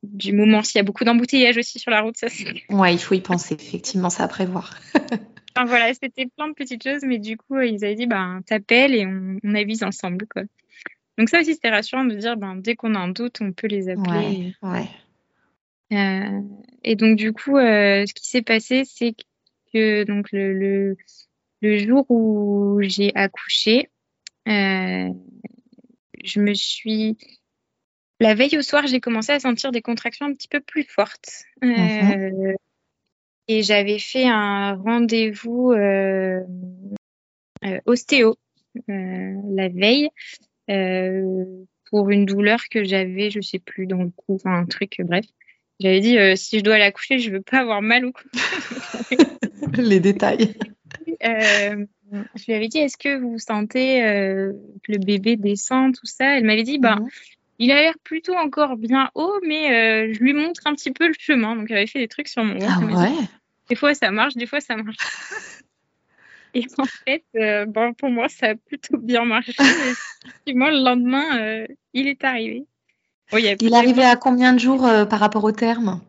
du 0.03 0.33
moment. 0.33 0.63
S'il 0.63 0.77
y 0.77 0.79
a 0.79 0.83
beaucoup 0.83 1.03
d'embouteillages 1.03 1.57
aussi 1.57 1.79
sur 1.79 1.91
la 1.91 2.01
route, 2.01 2.17
ça 2.17 2.29
c'est. 2.29 2.63
Ouais, 2.69 2.93
il 2.93 2.99
faut 2.99 3.15
y 3.15 3.21
penser, 3.21 3.55
effectivement, 3.55 4.09
ça 4.09 4.23
à 4.23 4.27
prévoir. 4.27 4.77
enfin, 5.55 5.65
voilà, 5.65 5.93
c'était 5.93 6.27
plein 6.27 6.49
de 6.49 6.53
petites 6.53 6.83
choses, 6.83 7.03
mais 7.03 7.19
du 7.19 7.37
coup, 7.37 7.59
ils 7.59 7.83
avaient 7.83 7.95
dit, 7.95 8.07
ben, 8.07 8.41
t'appelles 8.45 8.95
et 8.95 9.05
on, 9.05 9.37
on, 9.43 9.55
avise 9.55 9.83
ensemble, 9.83 10.27
quoi. 10.27 10.43
Donc 11.17 11.29
ça 11.29 11.39
aussi, 11.39 11.53
c'était 11.53 11.69
rassurant 11.69 12.05
de 12.05 12.15
dire, 12.15 12.37
ben, 12.37 12.55
dès 12.55 12.75
qu'on 12.75 12.95
a 12.95 12.99
un 12.99 13.09
doute, 13.09 13.39
on 13.41 13.51
peut 13.51 13.67
les 13.67 13.89
appeler. 13.89 14.53
Ouais, 14.61 14.69
ouais. 14.69 14.87
Euh, 15.91 16.41
et 16.83 16.95
donc 16.95 17.17
du 17.17 17.33
coup, 17.33 17.57
euh, 17.57 18.05
ce 18.05 18.13
qui 18.13 18.27
s'est 18.27 18.41
passé, 18.41 18.83
c'est 18.85 19.13
que 19.73 20.03
donc 20.03 20.31
le, 20.31 20.53
le, 20.53 20.97
le 21.61 21.77
jour 21.77 22.05
où 22.09 22.79
j'ai 22.81 23.13
accouché, 23.15 23.89
euh, 24.47 25.09
je 26.23 26.39
me 26.39 26.53
suis 26.53 27.17
la 28.21 28.35
veille 28.35 28.57
au 28.57 28.61
soir, 28.61 28.87
j'ai 28.87 28.99
commencé 28.99 29.31
à 29.31 29.39
sentir 29.39 29.71
des 29.71 29.81
contractions 29.81 30.25
un 30.25 30.33
petit 30.33 30.47
peu 30.47 30.59
plus 30.59 30.83
fortes. 30.83 31.45
Mhm. 31.61 32.55
Et 33.47 33.63
j'avais 33.63 33.99
fait 33.99 34.27
un 34.27 34.75
rendez-vous 34.75 35.73
ostéo 37.85 38.37
la 38.87 39.67
veille 39.69 40.09
pour 41.91 42.09
une 42.09 42.25
douleur 42.25 42.61
que 42.69 42.83
j'avais, 42.83 43.29
je 43.29 43.41
sais 43.41 43.59
plus, 43.59 43.85
dans 43.85 44.01
le 44.01 44.09
cou, 44.09 44.35
enfin 44.35 44.57
un 44.57 44.65
truc, 44.65 44.95
bref. 44.99 45.25
J'avais 45.79 45.99
dit, 45.99 46.17
euh, 46.17 46.35
si 46.35 46.59
je 46.59 46.63
dois 46.63 46.75
aller 46.75 46.83
accoucher, 46.83 47.19
je 47.19 47.31
veux 47.31 47.41
pas 47.41 47.59
avoir 47.59 47.81
mal 47.81 48.05
au 48.05 48.11
cou. 48.11 48.23
Les 49.77 49.99
détails. 49.99 50.53
Euh, 51.23 51.85
je 52.35 52.45
lui 52.45 52.53
avais 52.53 52.67
dit, 52.67 52.77
est-ce 52.77 52.97
que 52.97 53.19
vous 53.19 53.39
sentez 53.39 54.03
euh, 54.03 54.53
que 54.83 54.91
le 54.91 54.99
bébé 54.99 55.37
descend, 55.37 55.95
tout 55.95 56.05
ça? 56.05 56.37
Elle 56.37 56.45
m'avait 56.45 56.63
dit, 56.63 56.77
bah, 56.77 56.97
Mhm. 56.99 57.09
Il 57.61 57.71
a 57.71 57.75
l'air 57.75 57.93
plutôt 58.03 58.35
encore 58.35 58.75
bien 58.75 59.11
haut, 59.13 59.39
mais 59.45 59.71
euh, 59.71 60.13
je 60.13 60.19
lui 60.19 60.33
montre 60.33 60.61
un 60.65 60.73
petit 60.73 60.91
peu 60.91 61.07
le 61.07 61.13
chemin. 61.17 61.55
Donc, 61.55 61.69
elle 61.69 61.77
avait 61.77 61.87
fait 61.87 61.99
des 61.99 62.07
trucs 62.07 62.27
sur 62.27 62.43
mon. 62.43 62.57
Ah 62.67 62.79
ouais 62.79 63.13
Des 63.69 63.75
fois, 63.75 63.93
ça 63.93 64.09
marche, 64.09 64.33
des 64.33 64.47
fois, 64.47 64.61
ça 64.61 64.75
marche. 64.75 64.97
Et 66.53 66.65
en 66.77 66.85
fait, 66.85 67.23
euh, 67.35 67.65
bon, 67.65 67.93
pour 67.93 68.09
moi, 68.09 68.27
ça 68.27 68.47
a 68.47 68.55
plutôt 68.55 68.97
bien 68.97 69.25
marché. 69.25 69.53
Effectivement, 70.25 70.69
le 70.69 70.83
lendemain, 70.83 71.39
euh, 71.39 71.67
il 71.93 72.07
est 72.07 72.23
arrivé. 72.23 72.65
Bon, 73.31 73.37
il 73.37 73.45
y 73.45 73.49
a 73.49 73.55
Il 73.61 73.73
arrivait 73.75 74.03
à 74.03 74.15
combien 74.15 74.53
de 74.53 74.59
jours 74.59 74.81
par 75.09 75.19
rapport 75.19 75.43
au 75.43 75.51
terme? 75.51 76.01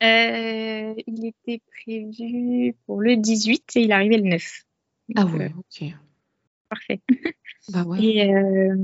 Il 0.00 1.26
était 1.26 1.62
prévu 1.82 2.74
pour 2.86 3.00
le 3.00 3.16
18 3.16 3.76
et 3.76 3.80
il 3.80 3.90
est 3.90 3.94
arrivé 3.94 4.18
le 4.18 4.28
9. 4.28 4.64
Ah 5.16 5.24
Donc, 5.24 5.40
euh, 5.40 5.48
ok. 5.58 5.88
Parfait. 6.68 7.00
Bah 7.68 7.84
ouais. 7.84 8.02
Et, 8.02 8.34
euh, 8.34 8.76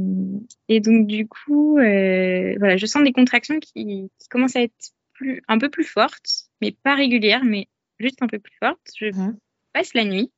et 0.69 0.81
donc, 0.81 1.07
du 1.07 1.27
coup, 1.29 1.79
euh, 1.79 2.55
voilà, 2.59 2.77
je 2.77 2.87
sens 2.87 3.03
des 3.05 3.13
contractions 3.13 3.59
qui, 3.61 4.11
qui 4.19 4.29
commencent 4.29 4.57
à 4.57 4.63
être 4.63 4.93
plus, 5.13 5.43
un 5.49 5.59
peu 5.59 5.69
plus 5.69 5.85
fortes, 5.85 6.49
mais 6.63 6.73
pas 6.73 6.95
régulières, 6.95 7.45
mais 7.45 7.69
juste 7.99 8.23
un 8.23 8.27
peu 8.27 8.39
plus 8.39 8.57
fortes. 8.59 8.81
Je 8.97 9.07
Mhm. 9.07 9.37
passe 9.73 9.95
la 9.95 10.05
nuit. 10.05 10.31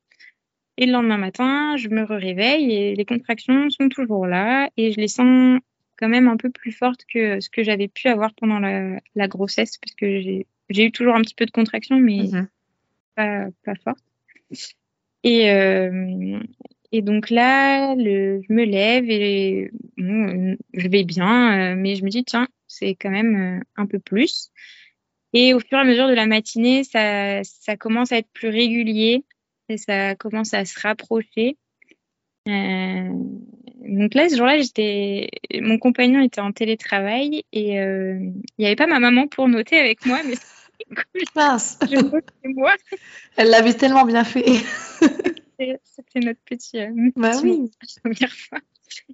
Et 0.77 0.85
le 0.87 0.91
lendemain 0.91 1.17
matin, 1.17 1.77
je 1.77 1.87
me 1.87 2.03
réveille 2.03 2.71
et 2.73 2.95
les 2.95 3.05
contractions 3.05 3.69
sont 3.69 3.89
toujours 3.89 4.25
là 4.25 4.69
et 4.75 4.91
je 4.91 4.99
les 4.99 5.07
sens 5.07 5.59
quand 5.99 6.09
même 6.09 6.27
un 6.27 6.35
peu 6.37 6.49
plus 6.49 6.71
fortes 6.71 7.05
que 7.13 7.39
ce 7.39 7.49
que 7.51 7.63
j'avais 7.63 7.87
pu 7.87 8.07
avoir 8.07 8.33
pendant 8.33 8.57
la, 8.59 8.99
la 9.15 9.27
grossesse 9.27 9.77
parce 9.77 9.93
que 9.93 10.19
j'ai 10.19 10.85
eu 10.85 10.91
toujours 10.91 11.15
un 11.15 11.21
petit 11.21 11.35
peu 11.35 11.45
de 11.45 11.51
contractions, 11.51 11.99
mais 11.99 12.23
Mhm. 12.23 12.47
pas, 13.15 13.45
pas 13.63 13.75
forte. 13.83 14.03
Et, 15.23 15.51
euh, 15.51 16.39
et 16.93 17.01
donc 17.01 17.31
là, 17.31 17.95
le, 17.95 18.43
je 18.47 18.53
me 18.53 18.63
lève 18.65 19.09
et 19.09 19.71
bon, 19.97 20.55
je 20.73 20.87
vais 20.87 21.03
bien, 21.03 21.71
euh, 21.71 21.75
mais 21.75 21.95
je 21.95 22.05
me 22.05 22.09
dis, 22.09 22.23
tiens, 22.23 22.47
c'est 22.67 22.93
quand 22.93 23.09
même 23.09 23.35
euh, 23.35 23.63
un 23.77 23.87
peu 23.87 23.97
plus. 23.97 24.51
Et 25.33 25.55
au 25.55 25.59
fur 25.59 25.79
et 25.79 25.81
à 25.81 25.85
mesure 25.85 26.07
de 26.07 26.13
la 26.13 26.27
matinée, 26.27 26.83
ça, 26.83 27.43
ça 27.43 27.77
commence 27.77 28.11
à 28.11 28.17
être 28.19 28.29
plus 28.31 28.49
régulier 28.49 29.25
et 29.69 29.77
ça 29.77 30.13
commence 30.13 30.53
à 30.53 30.65
se 30.65 30.79
rapprocher. 30.79 31.57
Euh, 32.47 33.09
donc 33.09 34.13
là, 34.13 34.29
ce 34.29 34.37
jour-là, 34.37 34.59
j'étais, 34.59 35.31
mon 35.61 35.79
compagnon 35.79 36.21
était 36.21 36.41
en 36.41 36.51
télétravail 36.51 37.43
et 37.51 37.73
il 37.73 38.33
n'y 38.59 38.65
avait 38.67 38.75
pas 38.75 38.85
ma 38.85 38.99
maman 38.99 39.27
pour 39.27 39.47
noter 39.47 39.79
avec 39.79 40.05
moi, 40.05 40.19
mais. 40.23 40.35
Mince. 41.35 41.79
Je 41.89 41.97
moi. 42.49 42.75
Elle 43.37 43.49
l'avait 43.49 43.73
tellement 43.73 44.05
bien 44.05 44.23
fait. 44.23 44.45
C'était 45.83 46.19
notre 46.19 46.39
petit, 46.45 46.79
euh, 46.79 46.91
Bah 47.15 47.31
petit 47.31 47.43
oui. 47.43 47.71
première 48.03 48.33
fois. 48.33 48.59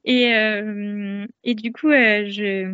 Et, 0.03 0.33
euh, 0.33 1.25
et 1.43 1.55
du 1.55 1.71
coup, 1.71 1.89
euh, 1.89 2.25
je, 2.27 2.65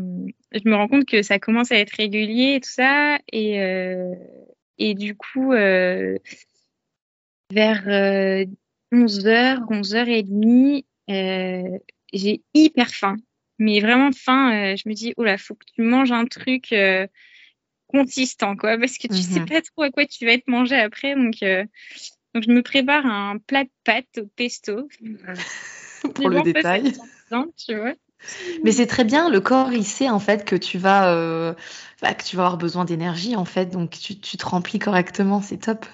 je 0.52 0.70
me 0.70 0.76
rends 0.76 0.88
compte 0.88 1.06
que 1.06 1.22
ça 1.22 1.40
commence 1.40 1.72
à 1.72 1.78
être 1.78 1.96
régulier 1.96 2.56
et 2.56 2.60
tout 2.60 2.72
ça. 2.72 3.20
Et, 3.32 3.62
euh, 3.62 4.14
et 4.78 4.94
du 4.96 5.16
coup, 5.16 5.52
vers 5.52 6.20
11h, 8.92 9.66
11h30, 9.70 10.86
euh, 11.10 11.78
j'ai 12.14 12.42
hyper 12.54 12.90
faim. 12.90 13.18
Mais 13.60 13.80
vraiment 13.80 14.12
faim, 14.12 14.76
je 14.76 14.90
me 14.90 14.94
dis, 14.94 15.14
oh 15.18 15.24
là, 15.24 15.38
faut 15.38 15.56
que 15.56 15.66
tu 15.74 15.82
manges 15.82 16.12
un 16.12 16.26
truc 16.26 16.74
consistant, 17.88 18.58
quoi, 18.58 18.78
parce 18.78 18.98
que 18.98 19.08
tu 19.08 19.22
sais 19.22 19.40
Mhm. 19.40 19.48
pas 19.48 19.62
trop 19.62 19.84
à 19.84 19.92
quoi 19.92 20.06
tu 20.06 20.26
vas 20.26 20.34
être 20.34 20.48
mangé 20.48 20.76
après. 20.76 21.16
Donc, 21.16 21.36
donc 22.36 22.44
je 22.44 22.52
me 22.52 22.62
prépare 22.62 23.06
un 23.06 23.38
plat 23.38 23.64
de 23.64 23.70
pâtes 23.86 24.20
au 24.20 24.26
pesto. 24.36 24.90
Pour 26.14 26.30
le 26.30 26.42
détail. 26.42 26.94
fatigant, 26.94 27.48
tu 27.58 27.76
vois. 27.76 27.94
Mais 28.64 28.72
c'est 28.72 28.88
très 28.88 29.06
bien, 29.06 29.30
le 29.30 29.40
corps, 29.40 29.72
il 29.72 29.86
sait 29.86 30.10
en 30.10 30.20
fait 30.20 30.46
que 30.46 30.56
tu 30.56 30.78
vas, 30.78 31.14
euh, 31.16 31.54
bah, 32.02 32.14
que 32.14 32.24
tu 32.24 32.36
vas 32.36 32.44
avoir 32.44 32.58
besoin 32.58 32.84
d'énergie 32.84 33.36
en 33.36 33.46
fait, 33.46 33.68
donc 33.68 33.92
tu, 33.92 34.20
tu 34.20 34.36
te 34.36 34.46
remplis 34.46 34.80
correctement, 34.80 35.42
c'est 35.42 35.58
top. 35.58 35.86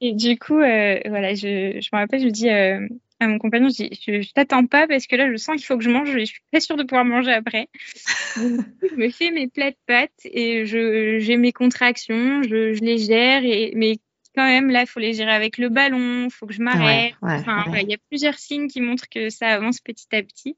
Et 0.00 0.12
du 0.12 0.38
coup, 0.38 0.58
euh, 0.58 1.00
voilà, 1.06 1.34
je, 1.34 1.80
je 1.80 1.88
me 1.92 1.98
rappelle, 1.98 2.22
je 2.22 2.28
dis 2.28 2.48
euh, 2.48 2.86
à 3.20 3.26
mon 3.26 3.38
compagnon, 3.38 3.68
je 3.68 3.84
dis, 3.84 4.00
je, 4.06 4.22
je 4.22 4.32
t'attends 4.32 4.66
pas 4.66 4.86
parce 4.86 5.06
que 5.06 5.16
là, 5.16 5.30
je 5.30 5.36
sens 5.36 5.56
qu'il 5.56 5.64
faut 5.64 5.78
que 5.78 5.84
je 5.84 5.90
mange 5.90 6.14
et 6.14 6.20
je 6.20 6.32
suis 6.32 6.42
pas 6.52 6.60
sûre 6.60 6.76
de 6.76 6.84
pouvoir 6.84 7.04
manger 7.04 7.32
après. 7.32 7.68
Donc, 8.36 8.64
je 8.90 8.96
me 8.96 9.08
fais 9.08 9.30
mes 9.30 9.48
plats 9.48 9.70
de 9.70 9.76
pâtes 9.86 10.10
et 10.24 10.66
je, 10.66 11.18
j'ai 11.18 11.36
mes 11.36 11.52
contractions, 11.52 12.42
je, 12.42 12.74
je 12.74 12.80
les 12.80 12.98
gère, 12.98 13.44
et, 13.44 13.72
mais 13.76 13.96
quand 14.34 14.44
même, 14.46 14.70
là, 14.70 14.82
il 14.82 14.86
faut 14.86 15.00
les 15.00 15.12
gérer 15.14 15.32
avec 15.32 15.58
le 15.58 15.68
ballon, 15.68 16.24
il 16.26 16.30
faut 16.30 16.46
que 16.46 16.52
je 16.54 16.62
m'arrête. 16.62 17.14
Ouais, 17.22 17.28
ouais, 17.28 17.34
enfin, 17.40 17.70
ouais. 17.70 17.82
il 17.82 17.90
y 17.90 17.94
a 17.94 17.98
plusieurs 18.10 18.34
signes 18.38 18.68
qui 18.68 18.80
montrent 18.80 19.08
que 19.08 19.30
ça 19.30 19.48
avance 19.48 19.80
petit 19.80 20.06
à 20.12 20.22
petit. 20.22 20.56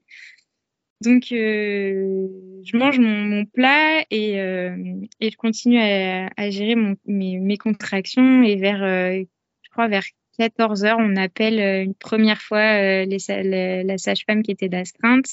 Donc, 1.01 1.31
euh, 1.31 2.27
je 2.63 2.75
mange 2.75 2.97
mon, 2.99 3.23
mon 3.23 3.45
plat 3.45 4.03
et, 4.09 4.39
euh, 4.39 4.75
et 5.19 5.29
je 5.29 5.37
continue 5.37 5.79
à, 5.79 6.29
à 6.37 6.49
gérer 6.49 6.75
mon, 6.75 6.95
mes, 7.05 7.37
mes 7.37 7.57
contractions. 7.57 8.41
Et 8.41 8.55
vers, 8.55 8.81
euh, 8.83 9.21
je 9.61 9.69
crois, 9.69 9.87
vers 9.87 10.03
14 10.39 10.85
heures, 10.85 10.97
on 10.99 11.15
appelle 11.15 11.59
une 11.83 11.93
première 11.93 12.41
fois 12.41 13.05
les, 13.05 13.17
la, 13.27 13.83
la 13.83 13.97
sage-femme 13.97 14.41
qui 14.43 14.51
était 14.51 14.69
d'astreinte 14.69 15.25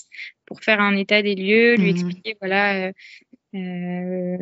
pour 0.46 0.60
faire 0.62 0.80
un 0.80 0.96
état 0.96 1.22
des 1.22 1.34
lieux, 1.34 1.76
lui 1.76 1.84
Mhm. 1.84 1.88
expliquer, 1.90 2.36
voilà, 2.40 2.92
euh, 3.54 4.38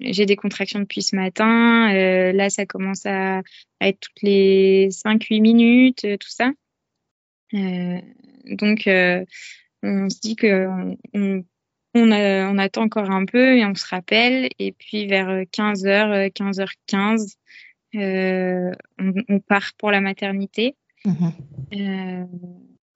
j'ai 0.00 0.26
des 0.26 0.36
contractions 0.36 0.80
depuis 0.80 1.02
ce 1.02 1.14
matin. 1.16 1.94
euh, 1.94 2.32
là, 2.32 2.50
ça 2.50 2.66
commence 2.66 3.06
à, 3.06 3.38
à 3.80 3.88
être 3.88 4.00
toutes 4.00 4.22
les 4.22 4.88
5-8 4.90 5.40
minutes, 5.40 6.04
euh, 6.04 6.16
tout 6.16 6.30
ça. 6.30 6.50
Euh, 7.54 8.00
donc, 8.46 8.86
euh, 8.86 9.24
on 9.82 10.08
se 10.08 10.20
dit 10.20 10.36
que 10.36 10.66
on, 10.66 10.96
on, 11.14 11.44
on 11.94 12.58
attend 12.58 12.82
encore 12.82 13.10
un 13.10 13.24
peu 13.24 13.56
et 13.56 13.64
on 13.64 13.74
se 13.74 13.86
rappelle. 13.86 14.48
Et 14.58 14.72
puis 14.72 15.06
vers 15.06 15.28
15h, 15.28 16.30
15h15, 16.32 17.36
euh, 17.96 18.72
on, 18.98 19.12
on 19.28 19.40
part 19.40 19.72
pour 19.78 19.90
la 19.90 20.00
maternité. 20.00 20.76
Euh, 21.74 22.24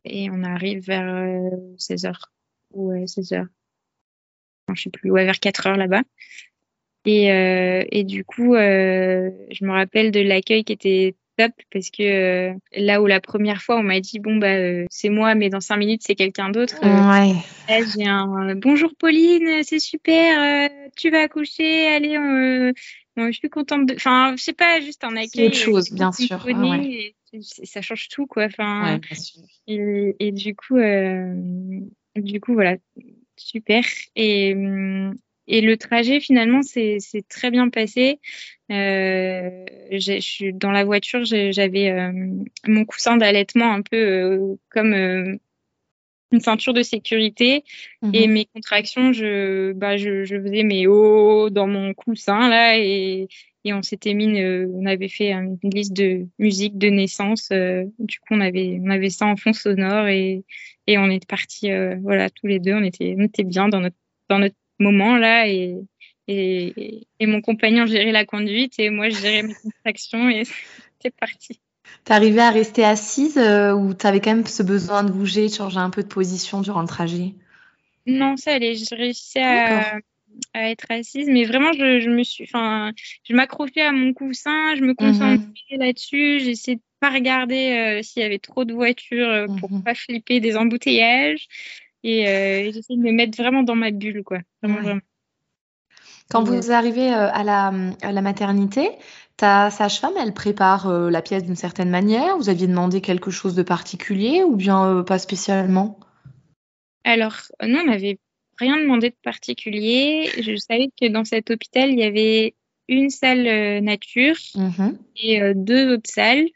et 0.05 0.31
on 0.31 0.43
arrive 0.43 0.85
vers 0.85 1.09
euh, 1.15 1.51
16h. 1.79 2.13
Ouais, 2.73 3.05
16h. 3.05 3.47
Non, 4.75 4.77
je 4.77 4.83
sais 4.83 4.91
plus. 4.91 5.11
Ouais, 5.11 5.25
vers 5.25 5.39
4h 5.39 5.77
là-bas. 5.77 6.03
Et, 7.07 7.31
euh, 7.31 7.85
et 7.93 8.03
du 8.03 8.25
coup, 8.25 8.55
euh, 8.55 9.31
je 9.51 9.65
me 9.65 9.71
rappelle 9.71 10.11
de 10.11 10.21
l'accueil 10.21 10.65
qui 10.65 10.73
était 10.73 11.15
top 11.37 11.53
parce 11.71 11.91
que 11.91 12.03
euh, 12.03 12.55
là 12.77 13.01
où 13.03 13.07
la 13.07 13.21
première 13.21 13.61
fois 13.61 13.77
on 13.77 13.83
m'a 13.83 13.99
dit 14.01 14.21
bon 14.21 14.37
bah 14.37 14.55
euh, 14.55 14.85
c'est 14.89 15.09
moi 15.09 15.35
mais 15.35 15.49
dans 15.49 15.61
cinq 15.61 15.79
minutes 15.79 16.03
c'est 16.05 16.15
quelqu'un 16.15 16.49
d'autre 16.49 16.79
euh, 16.85 17.03
Ouais. 17.11 17.35
Là, 17.69 17.81
j'ai 17.85 18.07
un 18.07 18.55
bonjour 18.55 18.93
Pauline, 18.99 19.63
c'est 19.65 19.79
super, 19.81 20.69
tu 20.97 21.11
vas 21.11 21.23
accoucher, 21.23 21.87
allez, 21.89 22.17
bon, 23.17 23.27
je 23.33 23.39
suis 23.39 23.49
contente 23.49 23.87
de. 23.87 23.95
Enfin, 23.95 24.35
je 24.37 24.43
sais 24.43 24.53
pas, 24.53 24.81
juste 24.81 25.03
un 25.03 25.17
accueil. 25.17 25.47
autre 25.47 25.57
chose, 25.57 25.91
bien 25.91 26.13
sûr, 26.13 26.43
connaît, 26.43 26.69
ouais, 26.69 27.15
et 27.33 27.41
c'est- 27.41 27.65
ça 27.65 27.81
change 27.81 28.09
tout, 28.09 28.27
quoi. 28.27 28.45
Enfin, 28.45 28.99
Ouais, 29.01 29.17
et, 29.67 30.15
et 30.21 30.31
du 30.33 30.55
coup, 30.55 30.77
du 32.17 32.41
coup, 32.41 32.53
voilà, 32.53 32.77
super. 33.37 33.85
Et, 34.17 34.55
et 35.47 35.61
le 35.61 35.77
trajet, 35.77 36.21
finalement, 36.21 36.63
c'est 36.63 36.99
très 37.29 37.51
bien 37.51 37.69
passé. 37.69 38.21
Euh, 38.73 39.65
je 39.91 40.51
dans 40.53 40.71
la 40.71 40.85
voiture, 40.85 41.25
j'avais 41.25 41.91
euh, 41.91 42.13
mon 42.67 42.85
coussin 42.87 43.19
d'allaitement 43.19 43.73
un 43.73 43.83
peu 43.83 43.97
euh, 43.97 44.57
comme 44.71 44.95
euh, 44.95 45.37
une 46.33 46.41
ceinture 46.41 46.73
de 46.73 46.83
sécurité 46.83 47.65
et 48.13 48.27
mes 48.27 48.47
contractions, 48.47 49.13
je, 49.13 49.73
bah, 49.73 49.97
je, 49.97 50.25
je 50.25 50.41
faisais 50.41 50.63
mes 50.63 50.87
hauts 50.87 51.49
dans 51.51 51.67
mon 51.67 51.95
coussin 51.95 52.49
là 52.49 52.77
et, 52.79 53.29
et 53.65 53.73
on 53.73 53.83
s'était 53.83 54.15
mis, 54.15 54.43
on 54.45 54.85
avait 54.87 55.09
fait 55.09 55.33
une 55.33 55.59
liste 55.63 55.93
de 55.93 56.27
musique 56.39 56.77
de 56.77 56.89
naissance. 56.89 57.51
du 57.51 58.19
coup, 58.21 58.33
on 58.33 58.41
avait, 58.41 58.79
on 58.83 58.91
avait 58.91 59.11
ça 59.11 59.27
en 59.27 59.37
fond 59.37 59.53
sonore 59.53 60.09
et, 60.09 60.45
et 60.87 60.99
on 60.99 61.09
est 61.09 61.25
partis, 61.27 61.71
voilà, 62.01 62.31
tous 62.31 62.47
les 62.47 62.59
deux, 62.59 62.75
on 62.75 62.83
était, 62.83 63.15
on 63.17 63.23
était 63.23 63.45
bien 63.45 63.69
dans 63.69 63.81
notre, 63.81 63.97
dans 64.29 64.39
notre 64.39 64.57
moment 64.79 65.17
là 65.17 65.49
et, 65.49 65.77
et, 66.29 67.07
et 67.21 67.27
mon 67.27 67.41
compagnon 67.41 67.87
gérait 67.87 68.13
la 68.13 68.25
conduite 68.25 68.79
et 68.79 68.91
moi 68.91 69.09
je 69.09 69.17
gérais 69.17 69.43
mes 69.43 69.55
contractions 69.55 70.29
et 70.29 70.43
c'est 71.01 71.15
parti. 71.15 71.61
T'arrivais 72.05 72.43
à 72.43 72.51
rester 72.51 72.85
assise 72.85 73.39
euh, 73.39 73.73
ou 73.73 73.95
t'avais 73.95 74.21
quand 74.21 74.35
même 74.35 74.47
ce 74.47 74.63
besoin 74.63 75.05
de 75.05 75.11
bouger, 75.11 75.49
de 75.49 75.55
changer 75.55 75.79
un 75.79 75.91
peu 75.91 76.03
de 76.03 76.09
position 76.09 76.61
durant 76.61 76.83
le 76.83 76.89
trajet? 76.89 77.35
Non, 78.07 78.37
ça 78.37 78.53
allait. 78.53 78.75
Je 78.75 78.95
réussissais 78.95 79.43
à, 79.43 80.01
à, 80.53 80.71
être 80.71 80.85
assise, 80.91 81.29
mais 81.29 81.45
vraiment, 81.45 81.73
je, 81.73 82.01
je 82.01 82.11
me 82.11 82.23
suis, 82.23 82.45
enfin, 82.45 82.93
je 83.27 83.35
m'accrochais 83.35 83.81
à 83.81 83.93
mon 83.93 84.13
coussin, 84.13 84.75
je 84.77 84.83
me 84.83 84.93
concentrais 84.95 85.39
mhm. 85.71 85.79
là-dessus, 85.79 86.41
j'essayais 86.41 86.77
de 86.77 86.83
pas 87.01 87.11
regarder 87.11 87.71
euh, 87.71 88.03
s'il 88.03 88.23
y 88.23 88.27
avait 88.27 88.39
trop 88.39 88.65
de 88.65 88.75
voitures 88.75 89.29
euh, 89.29 89.47
pour 89.59 89.73
mhm. 89.73 89.83
pas 89.83 89.95
flipper 89.95 90.41
des 90.41 90.57
embouteillages, 90.57 91.47
et 92.03 92.71
j'essayais 92.71 92.99
de 92.99 93.03
me 93.03 93.13
mettre 93.13 93.39
vraiment 93.39 93.63
dans 93.63 93.77
ma 93.77 93.91
bulle, 93.91 94.23
quoi. 94.25 94.41
Vraiment, 94.63 94.83
vraiment. 94.83 95.01
Quand 96.31 96.43
vous 96.43 96.71
arrivez 96.71 97.09
à 97.09 97.43
la, 97.45 97.73
à 98.03 98.13
la 98.13 98.23
maternité, 98.23 98.91
ta 99.37 99.71
sage-femme, 99.71 100.15
elle 100.19 100.33
prépare 100.33 100.89
euh, 100.89 101.11
la 101.11 101.23
pièce 101.23 101.45
d'une 101.45 101.57
certaine 101.57 101.91
manière? 101.91 102.37
Vous 102.37 102.49
aviez 102.49 102.67
demandé 102.67 103.01
quelque 103.01 103.31
chose 103.31 103.55
de 103.55 103.63
particulier 103.63 104.45
ou 104.45 104.57
bien 104.57 104.87
euh, 104.87 105.03
pas 105.03 105.19
spécialement? 105.19 105.99
Alors, 107.05 107.37
euh, 107.63 107.67
non, 107.67 107.81
on 107.81 107.87
n'avait 107.87 108.19
rien 108.59 108.79
demandé 108.79 109.11
de 109.11 109.17
particulier. 109.23 110.31
Je 110.41 110.57
savais 110.57 110.89
que 111.01 111.09
dans 111.09 111.25
cet 111.25 111.51
hôpital, 111.51 111.91
il 111.91 111.99
y 111.99 112.05
avait 112.05 112.55
une 112.89 113.11
salle 113.11 113.83
nature 113.83 114.37
mmh 114.55 114.91
et 115.17 115.55
deux 115.55 115.95
autres 115.95 116.11
salles 116.11 116.49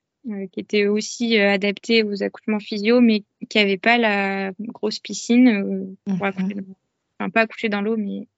qui 0.53 0.61
étaient 0.61 0.87
aussi 0.89 1.39
adaptées 1.39 2.03
aux 2.03 2.23
accouchements 2.23 2.59
physio, 2.59 3.01
mais 3.01 3.23
qui 3.49 3.57
n'avaient 3.57 3.79
pas 3.79 3.97
la 3.97 4.51
grosse 4.59 4.99
piscine 4.99 5.97
pour 6.05 6.17
mmh 6.17 6.75
enfin, 7.19 7.31
pas 7.31 7.43
accoucher 7.43 7.69
dans 7.69 7.81
l'eau, 7.81 7.97
mais 7.97 8.29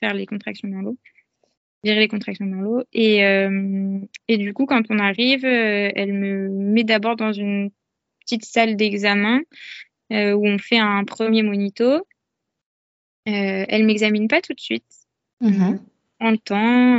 faire 0.00 0.14
les 0.14 0.26
contractions 0.26 0.68
dans 0.68 0.82
l'eau 0.82 0.98
les 1.84 2.08
contractions 2.08 2.46
dans 2.46 2.60
l'eau. 2.60 2.82
Et, 2.92 3.24
euh, 3.24 4.00
et 4.28 4.36
du 4.36 4.52
coup, 4.52 4.66
quand 4.66 4.82
on 4.90 4.98
arrive, 4.98 5.44
euh, 5.44 5.90
elle 5.94 6.12
me 6.12 6.48
met 6.48 6.84
d'abord 6.84 7.16
dans 7.16 7.32
une 7.32 7.70
petite 8.20 8.44
salle 8.44 8.76
d'examen 8.76 9.40
euh, 10.12 10.32
où 10.32 10.46
on 10.46 10.58
fait 10.58 10.78
un 10.78 11.04
premier 11.04 11.42
monito. 11.42 12.06
elle 13.24 13.84
m'examine 13.84 14.28
pas 14.28 14.40
tout 14.40 14.54
de 14.54 14.60
suite. 14.60 14.86
Mm-hmm. 15.42 15.78
En 16.20 16.30
le 16.32 16.38
temps, 16.38 16.98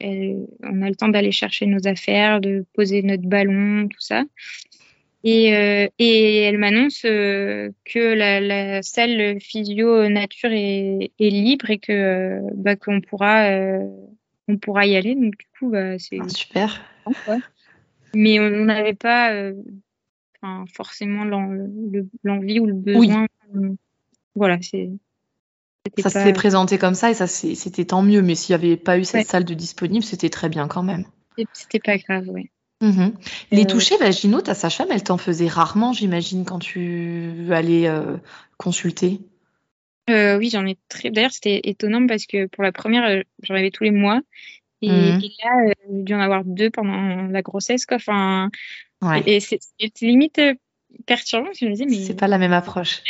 elle, 0.00 0.46
on 0.62 0.82
a 0.82 0.88
le 0.88 0.94
temps 0.94 1.08
d'aller 1.08 1.32
chercher 1.32 1.66
nos 1.66 1.86
affaires, 1.86 2.40
de 2.40 2.64
poser 2.72 3.02
notre 3.02 3.28
ballon, 3.28 3.88
tout 3.88 4.00
ça. 4.00 4.24
Et, 5.24 5.56
euh, 5.56 5.88
et 5.98 6.42
elle 6.42 6.58
m'annonce 6.58 7.04
euh, 7.04 7.70
que 7.84 7.98
la, 7.98 8.40
la, 8.40 8.82
salle 8.82 9.40
physio 9.40 10.08
nature 10.08 10.52
est, 10.52 11.10
est 11.18 11.30
libre 11.30 11.70
et 11.70 11.78
que 11.78 12.40
bah, 12.54 12.76
qu'on 12.76 13.00
pourra 13.00 13.48
on 14.48 14.58
pourra 14.58 14.86
y 14.86 14.96
aller. 14.96 15.14
Donc 15.14 15.36
du 15.36 15.46
coup, 15.58 15.70
bah, 15.70 15.98
c'est 15.98 16.18
ah, 16.20 16.28
super. 16.28 16.80
Mais 18.14 18.40
on 18.40 18.64
n'avait 18.64 18.94
pas 18.94 19.32
euh, 19.32 19.54
forcément 20.74 21.24
l'envie 21.24 22.60
ou 22.60 22.66
le 22.66 22.74
besoin. 22.74 23.26
Voilà, 24.34 24.58
c'est. 24.60 24.90
Ça 25.98 26.10
s'est 26.10 26.32
présenté 26.32 26.78
comme 26.78 26.94
ça 26.94 27.10
et 27.10 27.14
ça 27.14 27.28
c'était 27.28 27.84
tant 27.84 28.02
mieux. 28.02 28.20
Mais 28.20 28.34
s'il 28.34 28.56
n'y 28.56 28.64
avait 28.64 28.76
pas 28.76 28.98
eu 28.98 29.04
cette 29.04 29.28
salle 29.28 29.44
de 29.44 29.54
disponible, 29.54 30.04
c'était 30.04 30.30
très 30.30 30.48
bien 30.48 30.66
quand 30.66 30.82
même. 30.82 31.04
C'était 31.52 31.78
pas 31.78 31.96
grave, 31.98 32.28
oui. 32.28 32.50
Mmh 32.82 33.08
Les 33.52 33.62
euh, 33.62 33.66
touchés 33.66 33.96
vaginaux, 33.96 34.42
ta 34.42 34.54
sage-femme, 34.54 34.88
elle 34.90 35.02
t'en 35.02 35.16
faisait 35.16 35.48
rarement, 35.48 35.92
j'imagine, 35.92 36.44
quand 36.44 36.58
tu 36.58 37.48
allais 37.50 37.88
euh, 37.88 38.16
consulter 38.58 39.20
euh, 40.10 40.36
Oui, 40.36 40.50
j'en 40.50 40.66
ai 40.66 40.76
très. 40.88 41.10
D'ailleurs, 41.10 41.32
c'était 41.32 41.60
étonnant 41.64 42.06
parce 42.06 42.26
que 42.26 42.46
pour 42.46 42.62
la 42.62 42.72
première, 42.72 43.22
j'en 43.42 43.54
avais 43.54 43.70
tous 43.70 43.84
les 43.84 43.92
mois. 43.92 44.20
Et, 44.82 44.90
mmh 44.90 45.20
là, 45.42 45.72
j'ai 45.88 46.02
dû 46.02 46.14
en 46.14 46.20
avoir 46.20 46.44
deux 46.44 46.68
pendant 46.68 47.28
la 47.28 47.42
grossesse. 47.42 47.86
Quoi. 47.86 47.96
Enfin, 47.96 48.50
Et, 49.24 49.40
c'est 49.40 49.60
limite 50.02 50.40
perturbant. 51.06 51.48
Je 51.58 51.64
me 51.64 51.70
disais, 51.70 51.86
mais. 51.86 52.04
C'est 52.04 52.14
pas 52.14 52.28
la 52.28 52.36
même 52.36 52.52
approche. 52.52 53.02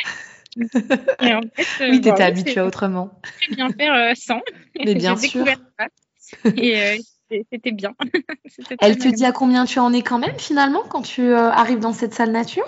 et 0.56 1.34
en 1.34 1.40
fait, 1.54 1.66
oui, 1.90 2.00
t'étais 2.00 2.22
habituée 2.22 2.60
à 2.60 2.66
autrement. 2.66 3.20
Très 3.42 3.56
bien 3.56 3.68
faire 3.70 4.16
sans. 4.16 4.40
Mais 4.78 4.94
bien 4.94 5.16
sûr. 5.16 5.44
Ça. 5.44 6.50
Et 6.56 7.00
c'était 7.52 7.72
bien. 7.72 7.94
Elle 8.80 8.98
te 8.98 9.08
dit 9.08 9.24
à 9.24 9.32
combien 9.32 9.64
tu 9.64 9.78
en 9.78 9.92
es 9.92 10.02
quand 10.02 10.18
même 10.18 10.38
finalement 10.38 10.82
quand 10.88 11.02
tu 11.02 11.22
euh, 11.22 11.50
arrives 11.50 11.80
dans 11.80 11.92
cette 11.92 12.14
salle 12.14 12.32
nature? 12.32 12.66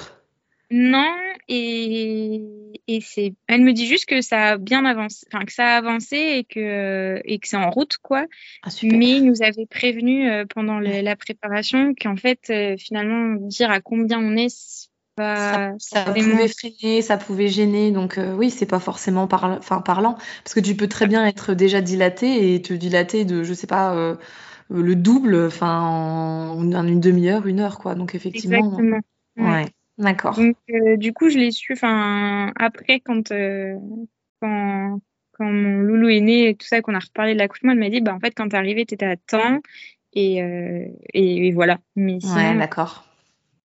Non, 0.70 1.14
et, 1.48 2.42
et 2.86 3.00
c'est. 3.00 3.32
Elle 3.46 3.62
me 3.62 3.72
dit 3.72 3.86
juste 3.86 4.04
que 4.04 4.20
ça 4.20 4.50
a 4.50 4.56
bien 4.58 4.84
avancé, 4.84 5.26
enfin 5.32 5.46
que 5.46 5.52
ça 5.52 5.64
a 5.64 5.76
avancé 5.78 6.16
et 6.16 6.44
que 6.44 7.22
et 7.24 7.38
que 7.38 7.48
c'est 7.48 7.56
en 7.56 7.70
route 7.70 7.96
quoi. 8.02 8.26
Ah, 8.62 8.68
Mais 8.82 9.16
il 9.16 9.24
nous 9.24 9.42
avait 9.42 9.64
prévenu 9.64 10.30
euh, 10.30 10.44
pendant 10.44 10.78
la 10.78 11.16
préparation 11.16 11.94
qu'en 11.94 12.16
fait 12.16 12.50
euh, 12.50 12.76
finalement 12.76 13.36
dire 13.40 13.70
à 13.70 13.80
combien 13.80 14.18
on 14.18 14.36
est 14.36 14.50
ça, 15.18 15.72
ça 15.78 16.04
pouvait 16.04 16.48
freiner, 16.48 17.02
ça 17.02 17.16
pouvait 17.16 17.48
gêner. 17.48 17.90
Donc 17.90 18.20
oui, 18.36 18.50
c'est 18.50 18.66
pas 18.66 18.78
forcément 18.78 19.28
enfin, 19.32 19.80
parlant, 19.80 20.16
parce 20.44 20.54
que 20.54 20.60
tu 20.60 20.76
peux 20.76 20.86
très 20.86 21.06
bien 21.06 21.26
être 21.26 21.54
déjà 21.54 21.80
dilaté 21.80 22.54
et 22.54 22.62
te 22.62 22.72
dilater 22.72 23.24
de, 23.24 23.42
je 23.42 23.54
sais 23.54 23.66
pas, 23.66 23.94
euh, 23.94 24.14
le 24.70 24.94
double, 24.94 25.46
enfin 25.46 25.80
en, 25.80 26.86
une 26.86 27.00
demi-heure, 27.00 27.46
une 27.46 27.60
heure, 27.60 27.78
quoi. 27.78 27.94
Donc 27.94 28.14
effectivement. 28.14 28.58
Exactement. 28.58 29.00
Ouais. 29.36 29.66
D'accord. 29.98 30.36
Donc 30.36 30.56
euh, 30.70 30.96
du 30.96 31.12
coup, 31.12 31.28
je 31.28 31.38
l'ai 31.38 31.50
su, 31.50 31.72
enfin 31.72 32.52
après 32.56 33.00
quand 33.00 33.32
euh, 33.32 33.74
quand 34.40 35.00
quand 35.32 35.50
mon 35.50 35.78
loulou 35.80 36.08
est 36.08 36.20
né 36.20 36.48
et 36.48 36.54
tout 36.54 36.66
ça, 36.66 36.82
qu'on 36.82 36.94
a 36.94 37.00
reparlé 37.00 37.34
de 37.34 37.38
l'accouchement, 37.38 37.72
elle 37.72 37.78
m'a 37.78 37.90
dit, 37.90 38.00
bah 38.00 38.14
en 38.14 38.20
fait 38.20 38.32
quand 38.34 38.48
t'es 38.48 38.56
arrivée, 38.56 38.86
t'étais 38.86 39.06
à 39.06 39.16
temps 39.16 39.60
et, 40.14 40.38
et, 41.14 41.52
voilà. 41.52 41.78
Mais 41.94 42.18
ouais, 42.24 42.56
d'accord. 42.56 43.04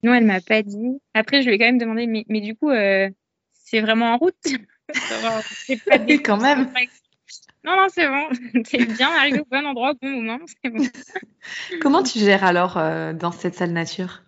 Non, 0.04 0.14
elle 0.14 0.26
m'a 0.26 0.40
pas 0.40 0.62
dit. 0.62 1.02
Après, 1.14 1.42
je 1.42 1.48
lui 1.48 1.56
ai 1.56 1.58
quand 1.58 1.66
même 1.66 1.78
demandé, 1.78 2.08
mais, 2.08 2.24
mais 2.30 2.40
du 2.40 2.56
coup, 2.56 2.70
c'est 2.72 3.82
vraiment 3.82 4.14
en 4.14 4.18
route? 4.18 4.36
c'est 5.52 5.84
pas 5.84 5.98
des 5.98 6.22
quand 6.22 6.42
même. 6.42 6.70
Non, 7.68 7.76
non, 7.76 7.88
c'est 7.90 8.08
bon. 8.08 8.30
T'es 8.64 8.86
bien 8.86 9.10
arrivé 9.10 9.42
au 9.42 9.46
bon 9.46 9.66
endroit 9.66 9.92
au 9.92 9.96
bon 10.02 10.10
moment. 10.10 10.40
Bon. 10.64 10.86
Comment 11.82 12.02
tu 12.02 12.18
gères 12.20 12.46
alors 12.46 12.78
euh, 12.78 13.12
dans 13.12 13.32
cette 13.32 13.56
salle 13.56 13.74
nature? 13.74 14.24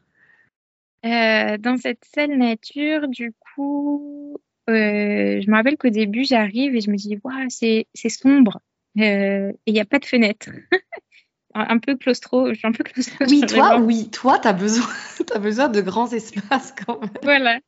Euh, 1.06 1.58
Dans 1.58 1.78
cette 1.78 2.04
salle 2.04 2.38
nature, 2.38 3.08
du 3.08 3.32
coup, 3.56 4.36
euh, 4.70 5.40
je 5.42 5.50
me 5.50 5.56
rappelle 5.56 5.78
qu'au 5.78 5.90
début, 5.90 6.26
j'arrive 6.26 6.76
et 6.76 6.82
je 6.82 6.92
me 6.92 6.98
dis, 6.98 7.18
waouh, 7.24 7.48
c'est 7.48 7.88
sombre 8.10 8.60
et 8.98 9.52
il 9.66 9.74
n'y 9.74 9.80
a 9.80 9.86
pas 9.86 10.00
de 10.00 10.06
fenêtre. 10.06 10.50
un 11.54 11.78
peu 11.78 11.96
claustro, 11.96 12.50
je 12.50 12.56
suis 12.56 12.68
un 12.68 12.74
peu 12.74 12.84
claustro. 12.84 13.24
Oui, 13.30 13.42
toi, 13.48 13.80
oui, 13.80 14.10
toi, 14.10 14.40
tu 14.40 14.50
as 14.50 14.54
besoin, 14.54 14.86
as 15.34 15.40
besoin 15.40 15.70
de 15.70 15.80
grands 15.80 16.12
espaces 16.12 16.74
quand 16.86 17.00
même. 17.00 17.10
Voilà. 17.24 17.60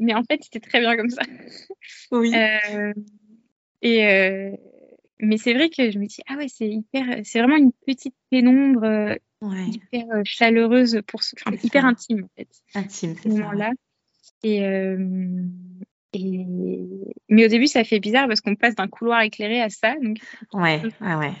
mais 0.00 0.14
en 0.14 0.22
fait, 0.22 0.42
c'était 0.42 0.60
très 0.60 0.80
bien 0.80 0.96
comme 0.96 1.10
ça. 1.10 1.22
Oui. 2.12 2.32
Et 3.82 4.06
euh, 4.06 4.52
mais 5.20 5.36
c'est 5.36 5.54
vrai 5.54 5.68
que 5.68 5.90
je 5.90 5.98
me 5.98 6.06
dis 6.06 6.20
ah 6.28 6.36
ouais 6.36 6.48
c'est 6.48 6.68
hyper 6.68 7.20
c'est 7.24 7.38
vraiment 7.40 7.56
une 7.56 7.72
petite 7.86 8.14
pénombre 8.30 8.84
euh, 8.84 9.14
hyper 9.42 10.04
euh, 10.14 10.22
chaleureuse 10.24 11.00
pour 11.06 11.20
enfin, 11.20 11.56
hyper 11.62 11.84
intime 11.84 12.24
en 12.24 12.30
fait 12.36 12.48
intime 12.74 13.14
ce 13.22 13.28
moment-là. 13.28 13.72
Et, 14.42 14.64
euh, 14.64 14.96
et 16.12 16.46
mais 17.28 17.44
au 17.44 17.48
début 17.48 17.66
ça 17.66 17.84
fait 17.84 18.00
bizarre 18.00 18.26
parce 18.26 18.40
qu'on 18.40 18.56
passe 18.56 18.74
d'un 18.74 18.88
couloir 18.88 19.20
éclairé 19.22 19.60
à 19.60 19.68
ça 19.68 19.94
donc 20.02 20.18
ouais 20.52 20.82
ouais 21.00 21.14
ouais. 21.14 21.32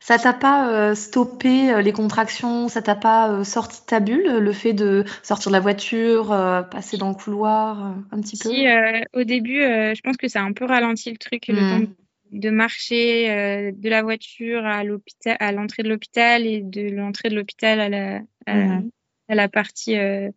Ça 0.00 0.18
t'a 0.18 0.34
pas 0.34 0.94
stoppé 0.94 1.82
les 1.82 1.92
contractions? 1.92 2.68
Ça 2.68 2.82
t'a 2.82 2.94
pas 2.94 3.42
sorti 3.44 3.80
de 3.80 3.86
ta 3.86 4.00
bulle 4.00 4.38
le 4.38 4.52
fait 4.52 4.74
de 4.74 5.04
sortir 5.22 5.50
de 5.50 5.54
la 5.54 5.60
voiture 5.60 6.26
passer 6.70 6.98
dans 6.98 7.08
le 7.08 7.14
couloir 7.14 7.96
un 8.12 8.20
petit 8.20 8.36
si, 8.36 8.66
peu 8.66 9.20
au 9.20 9.24
début 9.24 9.60
je 9.60 10.00
pense 10.02 10.16
que 10.16 10.28
ça 10.28 10.42
a 10.42 10.44
un 10.44 10.52
peu 10.52 10.66
ralenti 10.66 11.10
le 11.10 11.16
truc 11.16 11.48
le 11.48 11.56
temps 11.56 11.78
mmh 11.80 11.94
de 12.32 12.50
marcher 12.50 13.30
euh, 13.30 13.72
de 13.74 13.88
la 13.88 14.02
voiture 14.02 14.64
à 14.64 14.84
l'hôpital, 14.84 15.36
à 15.40 15.52
l'entrée 15.52 15.82
de 15.82 15.88
l'hôpital 15.88 16.46
et 16.46 16.60
de 16.62 16.90
l'entrée 16.90 17.28
de 17.28 17.36
l'hôpital 17.36 17.80
à 17.80 17.88
la, 17.88 18.20
à, 18.46 19.34
la 19.34 19.48
partie 19.48 19.96
euh, 19.96 20.30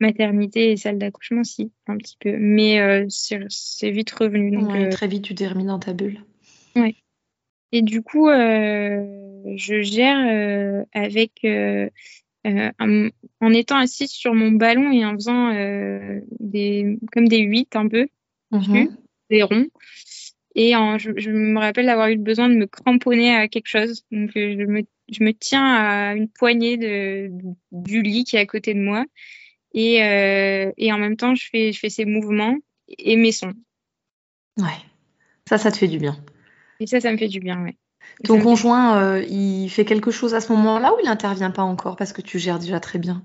maternité 0.00 0.72
et 0.72 0.76
salle 0.76 0.98
d'accouchement, 0.98 1.44
si, 1.44 1.72
un 1.86 1.96
petit 1.96 2.16
peu. 2.18 2.36
Mais 2.38 2.80
euh, 2.80 3.06
c'est 3.08 3.90
vite 3.90 4.10
revenu. 4.10 4.50
Donc, 4.50 4.90
très 4.90 5.08
vite, 5.08 5.24
tu 5.24 5.34
t'es 5.34 5.48
remis 5.48 5.66
dans 5.66 5.78
ta 5.78 5.92
bulle. 5.92 6.24
Oui. 6.76 6.96
Et 7.72 7.82
du 7.82 8.02
coup, 8.02 8.28
je 8.28 9.82
gère 9.82 10.84
avec 10.92 11.46
en, 12.44 13.52
étant 13.52 13.76
assise 13.76 14.10
sur 14.10 14.34
mon 14.34 14.52
ballon 14.52 14.90
et 14.90 15.04
en 15.04 15.14
faisant 15.14 15.52
des 16.40 16.98
comme 17.12 17.28
des 17.28 17.40
huit 17.40 17.76
un 17.76 17.88
peu, 17.88 18.08
mhm. 18.52 18.96
des 19.28 19.42
ronds. 19.42 19.68
Et 20.60 20.72
je, 20.72 21.30
me 21.30 21.60
rappelle 21.60 21.88
avoir 21.88 22.08
eu 22.08 22.16
besoin 22.16 22.48
de 22.48 22.56
me 22.56 22.66
cramponner 22.66 23.32
à 23.32 23.46
quelque 23.46 23.68
chose. 23.68 24.04
Donc, 24.10 24.32
je 24.34 24.64
me, 24.64 24.82
je 25.08 25.22
me 25.22 25.32
tiens 25.32 25.64
à 25.64 26.14
une 26.14 26.28
poignée 26.28 26.76
de, 26.76 27.30
du 27.70 28.02
lit 28.02 28.24
qui 28.24 28.34
est 28.34 28.40
à 28.40 28.46
côté 28.46 28.74
de 28.74 28.80
moi. 28.80 29.04
Et, 29.72 30.02
euh, 30.02 30.72
et 30.76 30.92
en 30.92 30.98
même 30.98 31.16
temps, 31.16 31.36
je 31.36 31.46
fais, 31.48 31.70
je 31.70 31.78
fais 31.78 31.90
ces 31.90 32.04
mouvements 32.04 32.56
et 32.88 33.14
mes 33.14 33.30
sons. 33.30 33.52
Ouais. 34.56 34.64
Ça, 35.48 35.58
ça 35.58 35.70
te 35.70 35.76
fait 35.76 35.86
du 35.86 35.98
bien. 35.98 36.18
Et 36.80 36.88
ça, 36.88 36.98
ça 36.98 37.12
me 37.12 37.18
fait 37.18 37.28
du 37.28 37.38
bien, 37.38 37.62
ouais. 37.62 37.76
Ton 38.24 38.40
conjoint, 38.40 39.00
euh, 39.00 39.22
il 39.30 39.68
fait 39.68 39.84
quelque 39.84 40.10
chose 40.10 40.34
à 40.34 40.40
ce 40.40 40.52
moment-là 40.54 40.92
ou 40.92 40.96
il 41.00 41.06
n'intervient 41.06 41.52
pas 41.52 41.62
encore 41.62 41.94
parce 41.94 42.12
que 42.12 42.20
tu 42.20 42.40
gères 42.40 42.58
déjà 42.58 42.80
très 42.80 42.98
bien? 42.98 43.22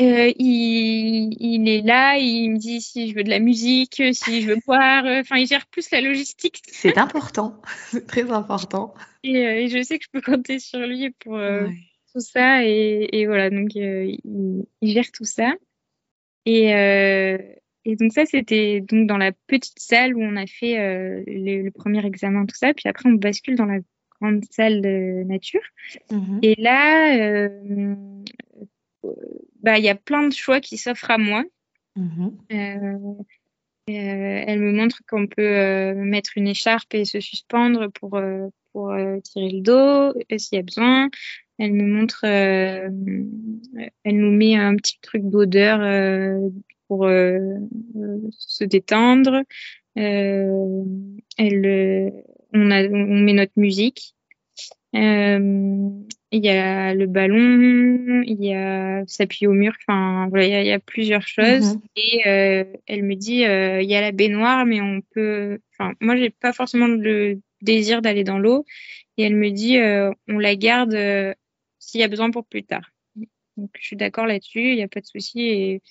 Euh, 0.00 0.32
il, 0.38 1.68
est 1.68 1.82
là, 1.82 2.16
il 2.16 2.52
me 2.52 2.58
dit 2.58 2.80
si 2.80 3.10
je 3.10 3.14
veux 3.14 3.24
de 3.24 3.28
la 3.28 3.40
musique, 3.40 4.02
si 4.12 4.42
je 4.42 4.48
veux 4.48 4.58
boire. 4.66 5.04
Euh, 5.04 5.20
enfin, 5.20 5.36
il 5.36 5.46
gère 5.46 5.66
plus 5.66 5.90
la 5.90 6.00
logistique. 6.00 6.62
C'est 6.66 6.96
important, 6.96 7.60
c'est 7.90 8.06
très 8.06 8.30
important. 8.30 8.94
Euh, 9.26 9.28
et, 9.28 9.68
je 9.68 9.82
sais 9.82 9.98
que 9.98 10.04
je 10.04 10.10
peux 10.10 10.22
compter 10.22 10.58
sur 10.58 10.80
lui 10.80 11.10
pour 11.10 11.38
tout 12.12 12.20
ça. 12.20 12.64
Et, 12.64 13.26
voilà, 13.26 13.50
donc 13.50 13.74
il, 13.74 14.62
gère 14.82 15.12
tout 15.12 15.24
ça. 15.24 15.52
Et, 16.46 16.70
et 17.84 17.96
donc 17.96 18.12
ça, 18.12 18.24
c'était 18.24 18.80
donc 18.80 19.06
dans 19.06 19.18
la 19.18 19.32
petite 19.46 19.78
salle 19.78 20.16
où 20.16 20.22
on 20.22 20.36
a 20.36 20.46
fait 20.46 21.24
le, 21.26 21.68
premier 21.70 22.04
examen, 22.06 22.46
tout 22.46 22.56
ça. 22.56 22.72
Puis 22.72 22.88
après, 22.88 23.10
on 23.10 23.12
bascule 23.12 23.56
dans 23.56 23.66
la 23.66 23.80
grande 24.20 24.42
salle 24.50 24.80
de 24.80 25.22
nature. 25.24 25.60
Mm-hmm. 26.10 26.38
Et 26.42 26.54
là, 26.60 27.48
bah, 29.62 29.78
il 29.78 29.84
y 29.84 29.88
a 29.88 29.94
plein 29.94 30.28
de 30.28 30.34
choix 30.34 30.60
qui 30.60 30.76
s'offrent 30.76 31.10
à 31.10 31.18
moi. 31.18 31.44
Mhm. 31.96 32.38
Euh, 32.52 32.98
euh, 33.90 34.44
elle 34.46 34.60
me 34.60 34.72
montre 34.72 35.02
qu'on 35.08 35.26
peut 35.26 35.42
euh, 35.42 35.94
mettre 35.94 36.32
une 36.36 36.46
écharpe 36.46 36.94
et 36.94 37.04
se 37.04 37.20
suspendre 37.20 37.90
pour, 37.92 38.20
pour 38.72 38.94
tirer 39.24 39.50
le 39.50 39.60
dos 39.60 40.12
s'il 40.38 40.56
y 40.56 40.60
a 40.60 40.62
besoin. 40.62 41.10
Elle 41.58 41.74
me 41.74 41.86
montre, 41.86 42.24
elle 42.24 42.90
nous 44.04 44.32
met 44.32 44.56
un 44.56 44.74
petit 44.76 44.98
truc 45.00 45.22
d'odeur 45.24 45.80
pour 46.88 47.04
se 47.04 48.64
détendre. 48.64 49.42
elle, 49.94 50.42
on, 52.54 52.70
a, 52.70 52.84
on 52.88 53.20
met 53.20 53.34
notre 53.34 53.52
musique. 53.56 54.14
Il 56.34 56.42
y 56.42 56.48
a 56.48 56.94
le 56.94 57.06
ballon, 57.06 58.22
il 58.24 58.42
y 58.42 58.54
a 58.54 59.04
s'appuyer 59.06 59.46
au 59.46 59.52
mur. 59.52 59.74
Enfin, 59.80 60.28
voilà, 60.30 60.62
il 60.62 60.66
y, 60.66 60.72
a, 60.72 60.78
plusieurs 60.78 61.26
choses. 61.26 61.74
Mhm. 61.74 61.80
Et 61.96 62.26
euh, 62.26 62.64
elle 62.86 63.02
me 63.02 63.14
dit, 63.14 63.44
euh, 63.44 63.82
il 63.82 63.90
y 63.90 63.94
a 63.94 64.00
la 64.00 64.12
baignoire, 64.12 64.64
mais 64.64 64.80
on 64.80 65.02
peut. 65.14 65.58
Enfin, 65.72 65.92
moi, 66.00 66.16
j'ai 66.16 66.30
pas 66.30 66.54
forcément 66.54 66.86
le 66.86 67.38
désir 67.60 68.00
d'aller 68.00 68.24
dans 68.24 68.38
l'eau. 68.38 68.64
Et 69.18 69.24
elle 69.24 69.36
me 69.36 69.50
dit, 69.50 69.76
euh, 69.76 70.10
on 70.26 70.38
la 70.38 70.56
garde 70.56 70.96
s'il 71.78 72.00
y 72.00 72.04
a 72.04 72.08
besoin 72.08 72.30
pour 72.30 72.46
plus 72.46 72.64
tard. 72.64 72.90
Donc, 73.58 73.70
je 73.78 73.86
suis 73.86 73.96
d'accord 73.96 74.26
là-dessus. 74.26 74.70
Il 74.70 74.76
n'y 74.76 74.82
a 74.82 74.88
pas 74.88 75.00
de 75.00 75.06
souci 75.06 75.42
et, 75.42 75.82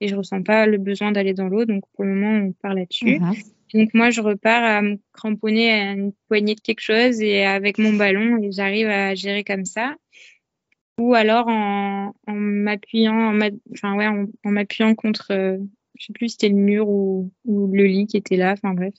et 0.00 0.08
je 0.08 0.16
ressens 0.16 0.42
pas 0.42 0.66
le 0.66 0.78
besoin 0.78 1.12
d'aller 1.12 1.34
dans 1.34 1.48
l'eau. 1.48 1.66
Donc, 1.66 1.84
pour 1.92 2.04
le 2.04 2.14
moment, 2.14 2.46
on 2.46 2.52
part 2.52 2.72
là-dessus. 2.72 3.20
Mhm. 3.20 3.34
Donc 3.74 3.94
moi, 3.94 4.10
je 4.10 4.20
repars 4.20 4.62
à 4.62 4.82
me 4.82 4.98
cramponner 5.12 5.72
à 5.72 5.92
une 5.92 6.12
poignée 6.28 6.54
de 6.54 6.60
quelque 6.60 6.80
chose 6.80 7.20
et 7.20 7.44
avec 7.44 7.78
mon 7.78 7.94
ballon, 7.94 8.42
et 8.42 8.52
j'arrive 8.52 8.88
à 8.88 9.14
gérer 9.14 9.44
comme 9.44 9.64
ça. 9.64 9.94
Ou 10.98 11.14
alors 11.14 11.48
en, 11.48 12.12
m'appuyant, 12.28 13.38
enfin 13.72 13.96
ouais, 13.96 14.06
en, 14.06 14.50
m'appuyant 14.50 14.94
contre, 14.94 15.28
euh, 15.30 15.56
je 15.98 16.06
sais 16.06 16.12
plus 16.12 16.28
si 16.28 16.32
c'était 16.32 16.50
le 16.50 16.56
mur 16.56 16.88
ou, 16.88 17.30
le 17.46 17.84
lit 17.84 18.06
qui 18.06 18.18
était 18.18 18.36
là, 18.36 18.52
enfin 18.52 18.74
bref. 18.74 18.94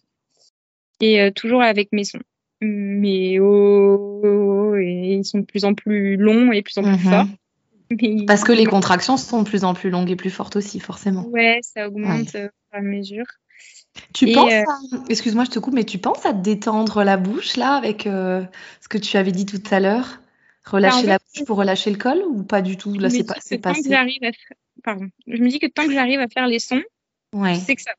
Et 1.02 1.22
euh, 1.22 1.32
toujours 1.32 1.62
avec 1.62 1.92
mes 1.92 2.04
sons. 2.04 2.20
Mais 2.62 3.40
oh, 3.40 4.22
oh, 4.24 4.72
oh, 4.72 4.76
et 4.76 5.18
ils 5.20 5.26
sont 5.26 5.40
de 5.40 5.46
plus 5.46 5.66
en 5.66 5.76
plus 5.76 6.16
longs 6.16 6.52
et 6.52 6.58
de 6.58 6.64
plus 6.64 6.78
en 6.78 6.84
plus 6.84 6.92
mhm. 6.92 6.98
forts. 6.98 7.28
Parce 8.28 8.44
que 8.44 8.52
les 8.52 8.66
contractions 8.66 9.18
sont 9.18 9.44
de 9.44 9.48
plus 9.48 9.64
en 9.64 9.74
plus 9.74 9.90
longues 9.90 10.10
et 10.10 10.16
plus 10.16 10.32
fortes 10.32 10.56
aussi, 10.56 10.80
forcément. 10.80 11.28
Ouais, 11.28 11.60
ça 11.62 11.88
augmente 11.88 12.34
euh, 12.36 12.50
à 12.72 12.82
mesure. 12.82 13.26
Tu 14.14 14.32
penses, 14.32 14.52
euh, 14.52 14.98
excuse-moi, 15.10 15.44
je 15.46 15.52
te 15.52 15.60
coupe, 15.60 15.74
mais 15.74 15.84
tu 15.84 15.98
penses 15.98 16.26
à 16.26 16.34
te 16.34 16.42
détendre 16.42 17.04
la 17.04 17.18
bouche 17.18 17.58
là 17.58 17.74
avec 17.76 18.08
euh, 18.08 18.44
ce 18.82 18.88
que 18.88 18.98
tu 18.98 19.18
avais 19.18 19.32
dit 19.32 19.46
tout 19.46 19.62
à 19.72 19.80
l'heure, 19.80 20.22
relâcher 20.66 21.08
la 21.08 21.20
bouche 21.20 21.46
pour 21.46 21.58
relâcher 21.58 21.92
le 21.92 21.98
col 21.98 22.20
ou 22.28 22.44
pas 22.44 22.62
du 22.62 22.78
tout? 22.78 22.94
Là, 22.98 23.10
c'est 23.10 23.24
pas, 23.24 23.36
c'est 23.40 23.58
passé. 23.58 23.90
Pardon. 24.84 25.08
Je 25.28 25.42
me 25.42 25.50
dis 25.50 25.60
que 25.60 25.68
tant 25.68 25.86
que 25.86 25.94
j'arrive 25.94 26.20
à 26.20 26.28
faire 26.28 26.48
les 26.48 26.60
sons, 26.60 26.82
ouais. 27.34 27.56
c'est 27.56 27.76
que 27.76 27.82
ça 27.82 27.92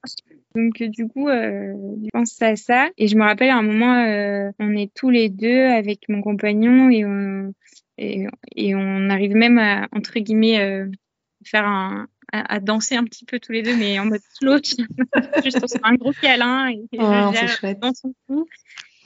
Donc 0.54 0.82
du 0.82 1.06
coup, 1.08 1.28
euh, 1.28 1.72
je 2.02 2.08
pense 2.12 2.42
à 2.42 2.56
ça 2.56 2.88
et 2.98 3.08
je 3.08 3.16
me 3.16 3.22
rappelle 3.22 3.50
à 3.50 3.56
un 3.56 3.62
moment, 3.62 4.52
on 4.58 4.76
est 4.76 4.92
tous 4.94 5.10
les 5.10 5.28
deux 5.28 5.64
avec 5.64 6.08
mon 6.08 6.20
compagnon 6.20 6.90
et 6.90 7.04
on, 7.04 7.54
et, 7.98 8.26
et 8.56 8.74
on 8.74 9.08
arrive 9.08 9.34
même 9.34 9.58
à 9.58 9.86
entre 9.92 10.18
guillemets 10.18 10.88
faire 11.44 11.66
un, 11.66 12.06
à, 12.32 12.60
danser 12.60 12.96
un 12.96 13.04
petit 13.04 13.24
peu 13.24 13.38
tous 13.38 13.52
les 13.52 13.62
deux, 13.62 13.76
mais 13.76 13.98
en 13.98 14.06
mode 14.06 14.20
slow, 14.38 14.58
juste 15.44 15.66
sur 15.66 15.80
un 15.82 15.94
gros 15.94 16.12
câlin 16.12 16.68
et, 16.68 16.88
et 16.92 17.46
chouette. 17.48 17.78
dans 17.80 17.94
son 17.94 18.14
cou. 18.26 18.46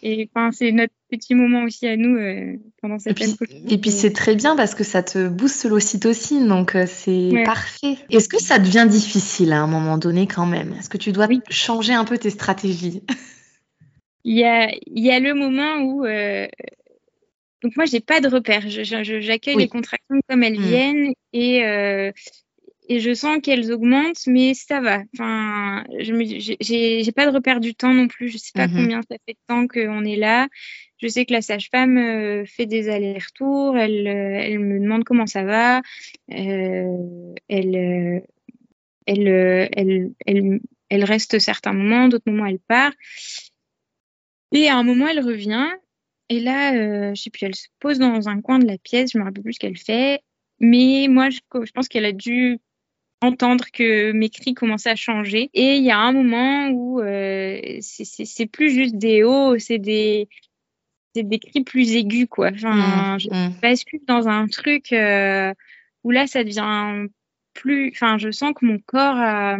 Et 0.02 0.30
enfin, 0.32 0.52
c'est 0.52 0.70
notre 0.70 0.92
petit 1.10 1.34
moment 1.34 1.64
aussi 1.64 1.86
à 1.88 1.96
nous 1.96 2.16
euh, 2.16 2.56
pendant 2.80 3.00
cette 3.00 3.20
Et 3.20 3.24
puis, 3.24 3.36
et 3.68 3.78
puis 3.78 3.90
c'est 3.90 4.12
très 4.12 4.36
bien 4.36 4.54
parce 4.54 4.76
que 4.76 4.84
ça 4.84 5.02
te 5.02 5.28
booste 5.28 5.64
l'ocytocine, 5.64 6.46
donc 6.46 6.76
euh, 6.76 6.84
c'est 6.86 7.30
parfait. 7.44 7.96
Est-ce 8.08 8.28
que 8.28 8.40
ça 8.40 8.60
devient 8.60 8.86
difficile 8.88 9.52
à 9.52 9.60
un 9.60 9.66
moment 9.66 9.98
donné 9.98 10.28
quand 10.28 10.46
même? 10.46 10.72
Est-ce 10.78 10.88
que 10.88 10.98
tu 10.98 11.10
dois 11.10 11.26
changer 11.50 11.94
un 11.94 12.04
peu 12.04 12.16
tes 12.16 12.30
stratégies? 12.30 13.02
Il 14.24 14.36
y, 14.36 14.44
a, 14.44 14.68
il 14.86 15.02
y 15.02 15.10
a 15.10 15.20
le 15.20 15.32
moment 15.32 15.76
où 15.76 16.04
euh, 16.04 16.48
donc 17.62 17.76
moi 17.76 17.86
j'ai 17.86 18.00
pas 18.00 18.20
de 18.20 18.28
repère, 18.28 18.62
j'accueille 18.68 19.56
les 19.56 19.68
contractions 19.68 20.20
comme 20.28 20.42
elles 20.42 20.58
mmh. 20.58 20.62
viennent 20.62 21.12
et 21.32 21.64
et 22.88 23.00
je 23.00 23.12
sens 23.12 23.38
qu'elles 23.42 23.70
augmentent, 23.70 24.26
mais 24.26 24.54
ça 24.54 24.80
va. 24.80 25.02
Enfin, 25.14 25.84
je 25.98 26.56
j'ai, 26.60 27.12
pas 27.12 27.26
de 27.26 27.34
repère 27.34 27.60
du 27.60 27.74
temps 27.74 27.92
non 27.92 28.08
plus. 28.08 28.30
Je 28.30 28.38
sais 28.38 28.52
pas 28.54 28.66
mhm. 28.66 28.74
combien 28.74 29.00
ça 29.02 29.16
fait 29.26 29.34
de 29.34 29.38
temps 29.46 29.68
qu'on 29.68 30.04
est 30.04 30.16
là. 30.16 30.48
Je 30.96 31.06
sais 31.06 31.26
que 31.26 31.32
la 31.32 31.42
sage-femme 31.42 31.98
euh, 31.98 32.44
fait 32.46 32.66
des 32.66 32.88
allers-retours. 32.88 33.76
Elle, 33.76 34.06
euh, 34.08 34.40
elle 34.40 34.58
me 34.58 34.80
demande 34.80 35.04
comment 35.04 35.26
ça 35.26 35.44
va. 35.44 35.82
Euh, 36.32 37.34
elle, 37.48 37.76
euh, 37.76 38.20
elle, 39.06 39.28
elle, 39.28 40.12
elle, 40.26 40.60
elle 40.88 41.04
reste 41.04 41.38
certains 41.38 41.74
moments, 41.74 42.08
d'autres 42.08 42.30
moments 42.30 42.46
elle 42.46 42.58
part. 42.58 42.92
Et 44.52 44.68
à 44.68 44.76
un 44.76 44.82
moment 44.82 45.08
elle 45.08 45.20
revient. 45.20 45.68
Et 46.28 46.40
là, 46.40 47.14
je 47.14 47.20
sais 47.20 47.30
plus, 47.30 47.46
elle 47.46 47.54
se 47.54 47.68
pose 47.80 47.98
dans 47.98 48.28
un 48.28 48.40
coin 48.40 48.58
de 48.58 48.66
la 48.66 48.78
pièce. 48.78 49.12
Je 49.12 49.18
me 49.18 49.24
rappelle 49.24 49.42
plus 49.42 49.54
ce 49.54 49.58
qu'elle 49.58 49.78
fait. 49.78 50.20
Mais 50.60 51.06
moi, 51.08 51.30
je, 51.30 51.38
je 51.64 51.70
pense 51.70 51.88
qu'elle 51.88 52.04
a 52.04 52.12
dû 52.12 52.58
entendre 53.20 53.64
que 53.72 54.12
mes 54.12 54.28
cris 54.28 54.54
commençaient 54.54 54.90
à 54.90 54.96
changer. 54.96 55.50
Et 55.54 55.76
il 55.76 55.84
y 55.84 55.90
a 55.90 55.98
un 55.98 56.12
moment 56.12 56.68
où 56.68 57.00
euh, 57.00 57.60
c'est 57.80 58.46
plus 58.46 58.70
juste 58.70 58.96
des 58.96 59.24
hauts, 59.24 59.58
c'est 59.58 59.78
des 59.78 60.28
des 61.14 61.40
cris 61.40 61.64
plus 61.64 61.96
aigus 61.96 62.28
quoi. 62.30 62.50
Enfin, 62.54 63.16
mmh, 63.16 63.18
je 63.18 63.28
mmh. 63.28 63.60
bascule 63.60 64.00
dans 64.06 64.28
un 64.28 64.46
truc 64.46 64.92
euh, 64.92 65.52
où 66.04 66.12
là 66.12 66.28
ça 66.28 66.44
devient 66.44 67.08
plus. 67.54 67.90
Enfin, 67.92 68.18
je 68.18 68.30
sens 68.30 68.52
que 68.54 68.64
mon 68.64 68.78
corps 68.78 69.16
a, 69.16 69.56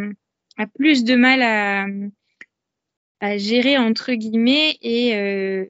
a 0.57 0.67
plus 0.69 1.03
de 1.03 1.17
mal 1.17 1.43
à, 1.43 1.87
à 3.21 3.39
gérer 3.39 3.77
entre 3.77 4.13
guillemets 4.13 4.77
et 4.83 5.17
euh, 5.17 5.67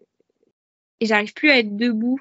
et 1.00 1.06
j'arrive 1.06 1.32
plus 1.34 1.50
à 1.50 1.58
être 1.58 1.76
debout 1.76 2.20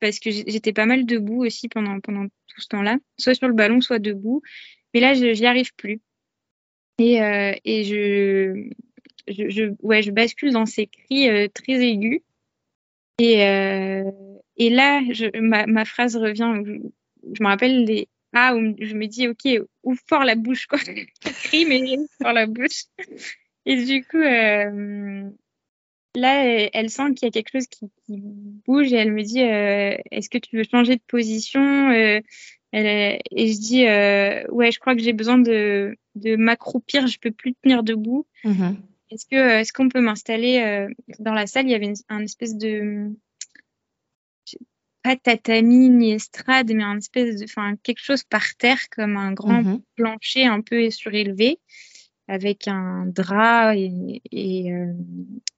parce 0.00 0.18
que 0.18 0.30
j'étais 0.30 0.72
pas 0.72 0.86
mal 0.86 1.06
debout 1.06 1.44
aussi 1.44 1.68
pendant 1.68 1.98
pendant 2.00 2.24
tout 2.24 2.60
ce 2.60 2.68
temps-là, 2.68 2.98
soit 3.18 3.34
sur 3.34 3.48
le 3.48 3.54
ballon, 3.54 3.80
soit 3.80 3.98
debout. 3.98 4.42
Mais 4.92 5.00
là, 5.00 5.14
je 5.14 5.26
n'y 5.26 5.46
arrive 5.46 5.74
plus. 5.74 6.00
Et, 6.98 7.20
euh, 7.20 7.52
et 7.64 7.84
je, 7.84 8.68
je, 9.26 9.74
ouais, 9.82 10.02
je 10.02 10.10
bascule 10.10 10.52
dans 10.52 10.66
ces 10.66 10.86
cris 10.86 11.28
euh, 11.28 11.48
très 11.52 11.82
aigus. 11.82 12.20
Et, 13.18 13.44
euh, 13.44 14.10
et 14.56 14.70
là, 14.70 15.02
je, 15.10 15.36
ma, 15.40 15.66
ma, 15.66 15.84
phrase 15.84 16.16
revient. 16.16 16.52
Je, 16.64 17.42
me 17.42 17.48
rappelle 17.48 17.84
les 17.84 18.08
ah 18.36 18.54
où 18.56 18.74
je 18.80 18.94
me 18.94 19.06
dis 19.06 19.28
ok 19.28 19.62
ouvre 19.84 20.00
fort 20.08 20.24
la 20.24 20.34
bouche 20.34 20.66
quoi. 20.66 20.78
crie 21.44 21.64
mais 21.66 21.96
fort 22.20 22.32
la 22.32 22.46
bouche. 22.46 22.84
Et 23.64 23.84
du 23.84 24.04
coup 24.04 24.18
euh, 24.18 25.30
là, 26.14 26.68
elle 26.72 26.90
sent 26.90 27.14
qu'il 27.14 27.26
y 27.26 27.28
a 27.28 27.30
quelque 27.30 27.52
chose 27.52 27.66
qui, 27.66 27.86
qui, 28.06 28.20
bouge 28.66 28.92
et 28.92 28.96
elle 28.96 29.12
me 29.12 29.22
dit 29.22 29.42
euh, 29.42 29.96
Est-ce 30.10 30.30
que 30.30 30.38
tu 30.38 30.56
veux 30.56 30.64
changer 30.64 30.96
de 30.96 31.02
position 31.06 31.90
euh, 31.90 32.20
elle, 32.72 33.20
Et 33.30 33.52
je 33.52 33.58
dis 33.58 33.86
euh, 33.86 34.44
Ouais, 34.50 34.70
je 34.70 34.78
crois 34.78 34.94
que 34.94 35.02
j'ai 35.02 35.12
besoin 35.12 35.38
de, 35.38 35.96
de 36.14 36.36
m'accroupir, 36.36 37.06
je 37.06 37.18
peux 37.18 37.30
plus 37.30 37.54
tenir 37.54 37.82
debout. 37.82 38.26
Mm-hmm. 38.44 38.76
Est-ce 39.10 39.26
que 39.26 39.36
est-ce 39.36 39.72
qu'on 39.72 39.88
peut 39.88 40.00
m'installer 40.00 40.88
dans 41.18 41.34
la 41.34 41.46
salle? 41.46 41.66
Il 41.66 41.70
y 41.70 41.74
avait 41.74 41.86
une, 41.86 41.94
un 42.08 42.22
espèce 42.22 42.56
de 42.56 43.12
pas 45.04 45.16
tatami 45.16 45.90
ni 45.90 46.12
estrade, 46.12 46.72
mais 46.72 46.82
un 46.82 46.96
espèce 46.96 47.36
de, 47.36 47.44
enfin, 47.44 47.76
quelque 47.82 48.02
chose 48.02 48.24
par 48.24 48.54
terre 48.56 48.88
comme 48.90 49.18
un 49.18 49.32
grand 49.32 49.62
Mhm. 49.62 49.82
plancher 49.96 50.46
un 50.46 50.62
peu 50.62 50.90
surélevé 50.90 51.58
avec 52.28 52.68
un 52.68 53.06
drap 53.06 53.74
et, 53.76 54.22
et, 54.30 54.72
euh, 54.72 54.92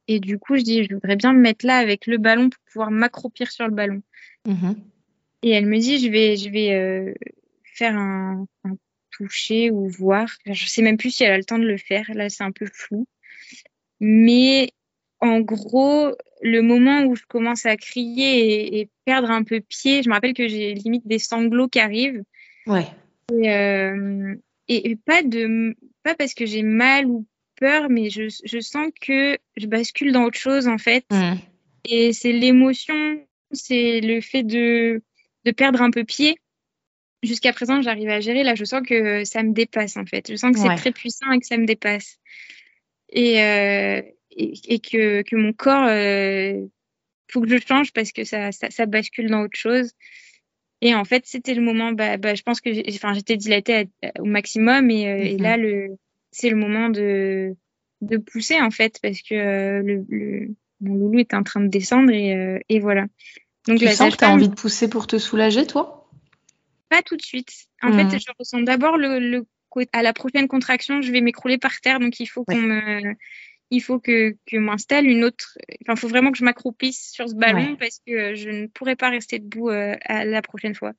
et 0.08 0.20
du 0.20 0.38
coup, 0.38 0.56
je 0.56 0.62
dis, 0.62 0.84
je 0.84 0.94
voudrais 0.94 1.16
bien 1.16 1.32
me 1.32 1.40
mettre 1.40 1.66
là 1.66 1.78
avec 1.78 2.06
le 2.06 2.18
ballon 2.18 2.50
pour 2.50 2.60
pouvoir 2.72 2.90
m'accroupir 2.90 3.50
sur 3.50 3.66
le 3.66 3.74
ballon. 3.74 4.02
Mhm. 4.46 4.76
Et 5.42 5.50
elle 5.50 5.66
me 5.66 5.78
dit, 5.78 5.98
je 5.98 6.10
vais, 6.10 6.36
je 6.36 6.50
vais 6.50 6.74
euh, 6.74 7.14
faire 7.64 7.96
un, 7.96 8.46
un 8.64 8.76
toucher 9.10 9.70
ou 9.70 9.88
voir. 9.88 10.28
Je 10.46 10.66
sais 10.66 10.82
même 10.82 10.96
plus 10.96 11.10
si 11.10 11.24
elle 11.24 11.32
a 11.32 11.38
le 11.38 11.44
temps 11.44 11.58
de 11.58 11.64
le 11.66 11.76
faire. 11.76 12.04
Là, 12.14 12.28
c'est 12.28 12.44
un 12.44 12.52
peu 12.52 12.66
flou. 12.72 13.06
Mais 14.00 14.70
en 15.20 15.40
gros, 15.40 16.14
le 16.42 16.60
moment 16.62 17.04
où 17.04 17.16
je 17.16 17.24
commence 17.28 17.66
à 17.66 17.76
crier 17.76 18.38
et, 18.38 18.80
et 18.80 18.90
perdre 19.04 19.30
un 19.30 19.42
peu 19.42 19.60
pied, 19.60 20.02
je 20.02 20.08
me 20.08 20.14
rappelle 20.14 20.34
que 20.34 20.48
j'ai 20.48 20.74
limite 20.74 21.06
des 21.06 21.18
sanglots 21.18 21.68
qui 21.68 21.80
arrivent. 21.80 22.22
Ouais. 22.66 22.86
Et, 23.32 23.50
euh, 23.50 24.34
et, 24.68 24.90
et 24.90 24.96
pas 24.96 25.22
de, 25.22 25.74
pas 26.06 26.14
parce 26.14 26.34
que 26.34 26.46
j'ai 26.46 26.62
mal 26.62 27.06
ou 27.06 27.26
peur, 27.58 27.88
mais 27.90 28.10
je, 28.10 28.24
je 28.44 28.60
sens 28.60 28.88
que 29.00 29.36
je 29.56 29.66
bascule 29.66 30.12
dans 30.12 30.24
autre 30.24 30.38
chose 30.38 30.68
en 30.68 30.78
fait. 30.78 31.04
Mhm. 31.10 31.38
Et 31.88 32.12
c'est 32.12 32.32
l'émotion, 32.32 33.20
c'est 33.52 34.00
le 34.00 34.20
fait 34.20 34.42
de, 34.44 35.02
de 35.44 35.50
perdre 35.50 35.82
un 35.82 35.90
peu 35.90 36.04
pied. 36.04 36.36
Jusqu'à 37.22 37.52
présent, 37.52 37.82
j'arrive 37.82 38.08
à 38.08 38.20
gérer. 38.20 38.44
Là, 38.44 38.54
je 38.54 38.64
sens 38.64 38.82
que 38.86 39.24
ça 39.24 39.42
me 39.42 39.52
dépasse, 39.52 39.96
en 39.96 40.04
fait. 40.06 40.30
Je 40.30 40.36
sens 40.36 40.54
que 40.54 40.60
Ouais. 40.60 40.68
c'est 40.68 40.76
très 40.82 40.92
puissant 40.92 41.32
et 41.32 41.40
que 41.40 41.46
ça 41.46 41.56
me 41.56 41.66
dépasse. 41.66 42.18
Et, 43.10 43.40
euh, 43.42 44.02
et, 44.30 44.52
et 44.74 44.78
que, 44.78 45.22
que 45.22 45.34
mon 45.34 45.52
corps, 45.52 45.86
euh, 45.88 46.60
faut 47.32 47.40
que 47.40 47.48
je 47.48 47.56
change 47.66 47.92
parce 47.92 48.12
que 48.12 48.22
ça, 48.24 48.52
ça, 48.52 48.70
ça 48.70 48.86
bascule 48.86 49.28
dans 49.30 49.42
autre 49.42 49.58
chose. 49.58 49.90
Et 50.82 50.94
en 50.94 51.04
fait, 51.04 51.24
c'était 51.26 51.54
le 51.54 51.62
moment, 51.62 51.92
bah, 51.92 52.16
bah, 52.16 52.34
je 52.34 52.42
pense 52.42 52.60
que 52.60 52.72
j'étais 52.72 53.36
dilatée 53.36 53.88
à- 54.02 54.20
au 54.20 54.24
maximum. 54.24 54.90
Et, 54.90 55.08
euh, 55.08 55.18
et 55.18 55.36
Mhm. 55.36 55.42
là, 55.42 55.56
le, 55.56 55.96
c'est 56.32 56.50
le 56.50 56.56
moment 56.56 56.88
de, 56.90 57.54
de 58.02 58.16
pousser, 58.18 58.60
en 58.60 58.70
fait, 58.70 58.98
parce 59.02 59.22
que 59.22 59.34
euh, 59.34 59.82
le, 59.82 60.04
le, 60.08 60.54
mon 60.80 60.94
loulou 60.94 61.18
est 61.20 61.34
en 61.34 61.42
train 61.42 61.60
de 61.60 61.68
descendre 61.68 62.12
et, 62.12 62.34
euh, 62.34 62.58
et 62.68 62.78
voilà. 62.78 63.06
Donc 63.66 63.78
Tu 63.78 63.84
la 63.84 63.92
sens 63.92 64.12
que 64.12 64.18
tu 64.18 64.24
as 64.24 64.30
envie 64.30 64.48
de 64.48 64.54
pousser 64.54 64.88
pour 64.88 65.06
te 65.06 65.18
soulager, 65.18 65.66
toi? 65.66 66.08
Pas 66.88 67.02
tout 67.02 67.16
de 67.16 67.22
suite. 67.22 67.52
En 67.82 67.88
Mhm. 67.88 68.10
fait, 68.10 68.18
je 68.18 68.32
ressens 68.38 68.60
d'abord 68.60 68.96
le, 68.96 69.44
à 69.92 70.02
la 70.02 70.12
prochaine 70.12 70.48
contraction, 70.48 71.02
je 71.02 71.12
vais 71.12 71.20
m'écrouler 71.20 71.58
par 71.58 71.80
terre, 71.80 72.00
donc 72.00 72.20
il 72.20 72.26
faut 72.26 72.44
qu'on 72.44 72.60
me, 72.60 73.14
il 73.70 73.82
faut 73.82 73.98
que 73.98 74.36
que 74.46 74.56
m'installe 74.56 75.06
une 75.06 75.24
autre. 75.24 75.58
Enfin, 75.82 75.94
il 75.94 75.98
faut 75.98 76.08
vraiment 76.08 76.30
que 76.32 76.38
je 76.38 76.44
m'accroupisse 76.44 77.10
sur 77.10 77.28
ce 77.28 77.34
ballon 77.34 77.70
Ouais. 77.72 77.76
parce 77.78 78.00
que 78.06 78.12
euh, 78.12 78.34
je 78.34 78.50
ne 78.50 78.66
pourrais 78.68 78.96
pas 78.96 79.10
rester 79.10 79.38
debout 79.38 79.70
euh, 79.70 79.96
à 80.04 80.24
la 80.24 80.42
prochaine 80.42 80.74
fois. 80.74 80.92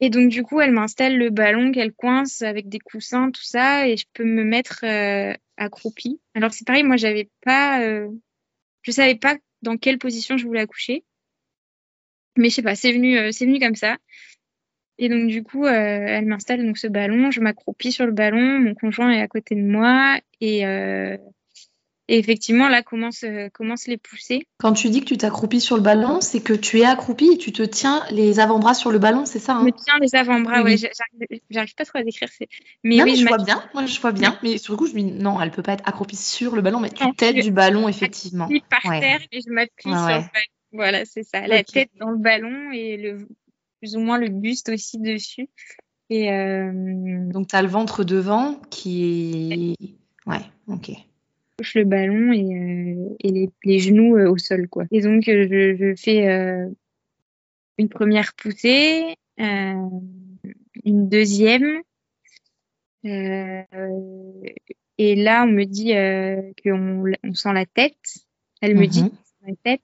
Et 0.00 0.08
donc 0.08 0.30
du 0.30 0.42
coup, 0.42 0.60
elle 0.60 0.72
m'installe 0.72 1.16
le 1.18 1.28
ballon 1.30 1.72
qu'elle 1.72 1.92
coince 1.92 2.40
avec 2.42 2.68
des 2.68 2.78
coussins, 2.78 3.30
tout 3.30 3.42
ça, 3.42 3.86
et 3.86 3.98
je 3.98 4.06
peux 4.14 4.24
me 4.24 4.44
mettre 4.44 4.80
euh, 4.84 5.34
accroupie. 5.58 6.20
Alors 6.34 6.52
c'est 6.52 6.66
pareil, 6.66 6.84
moi 6.84 6.96
j'avais 6.96 7.28
pas, 7.44 7.82
euh, 7.82 8.08
je 8.82 8.90
savais 8.92 9.16
pas 9.16 9.36
dans 9.60 9.76
quelle 9.76 9.98
position 9.98 10.38
je 10.38 10.46
voulais 10.46 10.60
accoucher, 10.60 11.04
mais 12.38 12.48
je 12.48 12.54
sais 12.54 12.62
pas, 12.62 12.74
c'est 12.76 12.92
venu, 12.92 13.30
c'est 13.30 13.44
venu 13.44 13.60
comme 13.60 13.74
ça. 13.74 13.98
Et 15.02 15.08
donc 15.08 15.28
du 15.28 15.42
coup, 15.42 15.64
euh, 15.64 15.70
elle 15.70 16.26
m'installe 16.26 16.64
donc 16.64 16.76
ce 16.76 16.86
ballon, 16.86 17.30
je 17.30 17.40
m'accroupis 17.40 17.90
sur 17.90 18.04
le 18.04 18.12
ballon, 18.12 18.58
mon 18.60 18.74
conjoint 18.74 19.10
est 19.10 19.22
à 19.22 19.28
côté 19.28 19.54
de 19.54 19.62
moi, 19.62 20.18
et, 20.42 20.66
euh, 20.66 21.16
et 22.08 22.18
effectivement 22.18 22.68
là 22.68 22.82
commence 22.82 23.24
euh, 23.24 23.48
commence 23.48 23.86
les 23.86 23.96
poussées. 23.96 24.42
Quand 24.58 24.74
tu 24.74 24.90
dis 24.90 25.00
que 25.00 25.06
tu 25.06 25.16
t'accroupis 25.16 25.60
sur 25.62 25.76
le 25.76 25.82
ballon, 25.82 26.20
c'est 26.20 26.42
que 26.42 26.52
tu 26.52 26.80
es 26.80 26.84
accroupi 26.84 27.30
et 27.32 27.38
tu 27.38 27.50
te 27.50 27.62
tiens 27.62 28.02
les 28.10 28.40
avant-bras 28.40 28.74
sur 28.74 28.90
le 28.90 28.98
ballon, 28.98 29.24
c'est 29.24 29.38
ça 29.38 29.54
Je 29.54 29.58
hein 29.60 29.64
me 29.64 29.70
tiens 29.72 29.98
les 30.02 30.14
avant-bras, 30.14 30.62
Oui, 30.62 30.76
ouais, 30.82 30.90
j'arrive 31.48 31.74
pas 31.74 31.86
trop 31.86 31.98
à 31.98 32.02
décrire. 32.02 32.28
Mais 32.84 32.96
Non, 32.98 33.04
oui, 33.04 33.12
mais 33.12 33.16
je 33.16 33.26
vois 33.26 33.38
bien, 33.38 33.62
moi 33.72 33.86
je 33.86 33.98
vois 34.02 34.12
bien, 34.12 34.38
mais 34.42 34.58
sur 34.58 34.74
le 34.74 34.76
coup 34.76 34.86
je 34.86 34.92
me 34.92 34.98
dis 35.00 35.12
non, 35.12 35.40
elle 35.40 35.50
peut 35.50 35.62
pas 35.62 35.72
être 35.72 35.88
accroupie 35.88 36.16
sur 36.16 36.54
le 36.54 36.60
ballon, 36.60 36.80
mais 36.80 36.90
tu 36.90 37.04
je- 37.04 37.40
du 37.40 37.50
ballon 37.52 37.88
effectivement. 37.88 38.48
suis 38.48 38.62
par 38.68 38.84
Ouais. 38.84 39.00
terre 39.00 39.20
et 39.32 39.40
je 39.40 39.50
m'appuie 39.50 39.92
Ouais, 39.92 39.96
sur 39.96 40.08
le 40.08 40.12
ballon. 40.20 40.44
Voilà, 40.72 41.04
c'est 41.04 41.24
ça. 41.24 41.46
La 41.48 41.64
tête 41.64 41.90
dans 41.98 42.10
le 42.10 42.18
ballon 42.18 42.70
et 42.72 42.96
le 42.96 43.26
plus 43.80 43.96
ou 43.96 44.00
moins 44.00 44.18
le 44.18 44.28
buste 44.28 44.68
aussi 44.68 44.98
dessus. 44.98 45.48
Et 46.10 46.30
euh, 46.32 46.70
Donc 47.32 47.48
tu 47.48 47.56
as 47.56 47.62
le 47.62 47.68
ventre 47.68 48.04
devant 48.04 48.54
qui 48.70 49.76
est... 49.80 50.28
Ouais, 50.28 50.40
ok. 50.68 50.90
touche 51.56 51.74
le 51.74 51.84
ballon 51.84 52.32
et, 52.32 52.44
euh, 52.44 53.16
et 53.20 53.30
les, 53.30 53.50
les 53.64 53.78
genoux 53.78 54.16
euh, 54.16 54.30
au 54.30 54.36
sol, 54.38 54.68
quoi. 54.68 54.84
Et 54.90 55.00
donc, 55.00 55.28
euh, 55.28 55.46
je, 55.50 55.76
je 55.76 55.94
fais 55.94 56.28
euh, 56.28 56.68
une 57.78 57.88
première 57.88 58.34
poussée, 58.34 59.14
euh, 59.40 59.88
une 60.84 61.08
deuxième. 61.08 61.80
euh, 63.06 63.62
et 64.98 65.14
là, 65.16 65.44
on 65.44 65.50
me 65.52 65.64
dit 65.64 65.94
euh, 65.94 66.42
qu'on 66.62 67.04
on 67.24 67.34
sent 67.34 67.52
la 67.54 67.64
tête. 67.66 67.96
Elle 68.60 68.76
me 68.76 68.86
dit 68.86 69.02
Mhm. 69.04 69.10
qu'on 69.10 69.16
sent 69.16 69.46
la 69.46 69.54
tête. 69.64 69.82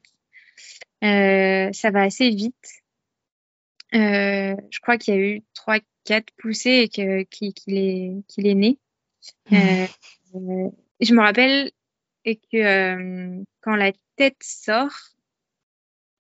Euh, 1.04 1.72
ça 1.72 1.90
va 1.90 2.02
assez 2.02 2.28
vite. 2.30 2.82
Euh, 3.94 4.56
je 4.70 4.80
crois 4.80 4.98
qu'il 4.98 5.14
y 5.14 5.16
a 5.16 5.20
eu 5.20 5.42
trois, 5.54 5.78
quatre 6.04 6.32
poussées 6.38 6.82
et 6.84 6.88
que- 6.88 7.22
qu'il 7.22 7.52
qu'il 7.54 7.76
est, 7.76 8.12
qu'il 8.28 8.46
est 8.46 8.54
né. 8.54 8.78
Euh, 9.52 9.86
je 11.00 11.14
me 11.14 11.20
rappelle 11.20 11.70
et 12.24 12.36
que 12.36 12.56
euh, 12.56 13.42
quand 13.60 13.76
la 13.76 13.92
tête 14.16 14.36
sort, 14.42 14.92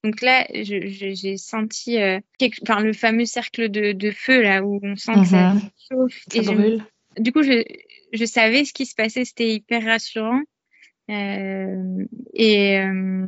donc 0.04 0.20
là, 0.22 0.46
je- 0.54 0.86
je- 0.86 1.14
j'ai 1.14 1.36
senti 1.36 1.98
euh, 2.00 2.20
quelque- 2.38 2.60
enfin, 2.62 2.80
le 2.80 2.92
fameux 2.92 3.24
cercle 3.26 3.68
de, 3.68 3.92
de 3.92 4.10
feu 4.12 4.40
là 4.42 4.62
où 4.62 4.78
on 4.82 4.94
sent 4.96 5.12
que 5.14 5.26
ça 5.26 5.54
Mhm. 5.54 5.60
chauffe. 5.90 6.24
Ça 6.30 6.38
et 6.38 6.44
je- 6.44 6.52
brûle. 6.52 6.84
du 7.18 7.32
coup, 7.32 7.42
je, 7.42 7.64
je 8.12 8.24
savais 8.24 8.64
ce 8.64 8.72
qui 8.72 8.86
se 8.86 8.94
passait, 8.94 9.24
c'était 9.24 9.52
hyper 9.52 9.84
rassurant. 9.84 10.42
Euh, 11.10 12.04
et, 12.34 12.78
euh, 12.78 13.26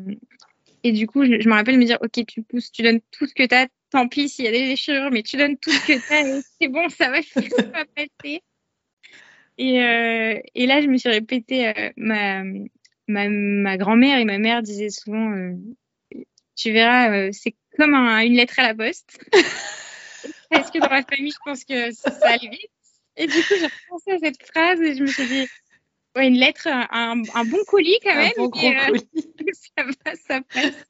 et 0.84 0.92
du 0.92 1.06
coup, 1.06 1.24
je, 1.24 1.40
je 1.40 1.48
me 1.48 1.54
rappelle 1.54 1.78
me 1.78 1.84
dire, 1.84 1.98
ok, 2.00 2.24
tu 2.26 2.42
pousses, 2.42 2.70
tu 2.72 2.82
donnes 2.82 3.00
tout 3.10 3.26
ce 3.26 3.34
que 3.34 3.44
tu 3.46 3.54
as, 3.54 3.68
tant 3.90 4.08
pis 4.08 4.28
s'il 4.28 4.44
y 4.44 4.48
a 4.48 4.52
des 4.52 4.66
déchirures, 4.68 5.10
mais 5.10 5.22
tu 5.22 5.36
donnes 5.36 5.56
tout 5.58 5.70
ce 5.70 5.86
que 5.86 5.92
tu 5.92 6.12
as, 6.14 6.40
c'est 6.60 6.68
bon, 6.68 6.88
ça 6.88 7.10
va, 7.10 7.22
ça 7.22 7.40
va 7.72 7.84
passer. 7.94 8.42
Et, 9.58 9.82
euh, 9.82 10.38
et 10.54 10.66
là, 10.66 10.80
je 10.80 10.86
me 10.86 10.96
suis 10.96 11.08
répété, 11.08 11.68
euh, 11.68 11.90
ma, 11.96 12.44
ma, 13.08 13.28
ma 13.28 13.76
grand-mère 13.76 14.18
et 14.18 14.24
ma 14.24 14.38
mère 14.38 14.62
disaient 14.62 14.90
souvent, 14.90 15.32
euh, 15.32 15.52
tu 16.54 16.72
verras, 16.72 17.10
euh, 17.10 17.30
c'est 17.32 17.54
comme 17.76 17.94
un- 17.94 18.20
une 18.24 18.34
lettre 18.34 18.58
à 18.58 18.62
la 18.62 18.74
poste. 18.74 19.18
Parce 20.50 20.70
que 20.70 20.78
dans 20.78 20.88
ma 20.90 21.02
famille, 21.02 21.32
je 21.32 21.38
pense 21.44 21.64
que 21.64 21.90
ça, 21.92 22.10
ça 22.10 22.28
allait 22.30 22.48
vite. 22.50 22.70
Et 23.16 23.26
du 23.26 23.32
coup, 23.32 23.54
j'ai 23.58 23.66
repensé 23.66 24.12
à 24.12 24.18
cette 24.18 24.42
phrase 24.46 24.80
et 24.80 24.94
je 24.94 25.02
me 25.02 25.06
suis 25.08 25.26
dit, 25.26 25.48
ouais, 26.18 26.28
une 26.28 26.38
lettre, 26.38 26.66
un, 26.68 27.22
un 27.34 27.44
bon 27.44 27.58
colis 27.66 27.98
quand 28.02 28.12
Un 28.12 28.16
même. 28.16 28.32
bon 28.36 28.48
gros 28.48 28.66
euh, 28.68 28.86
colis. 28.86 29.08
ça 29.76 29.84
va, 29.84 30.14
ça 30.16 30.40
passe. 30.42 30.86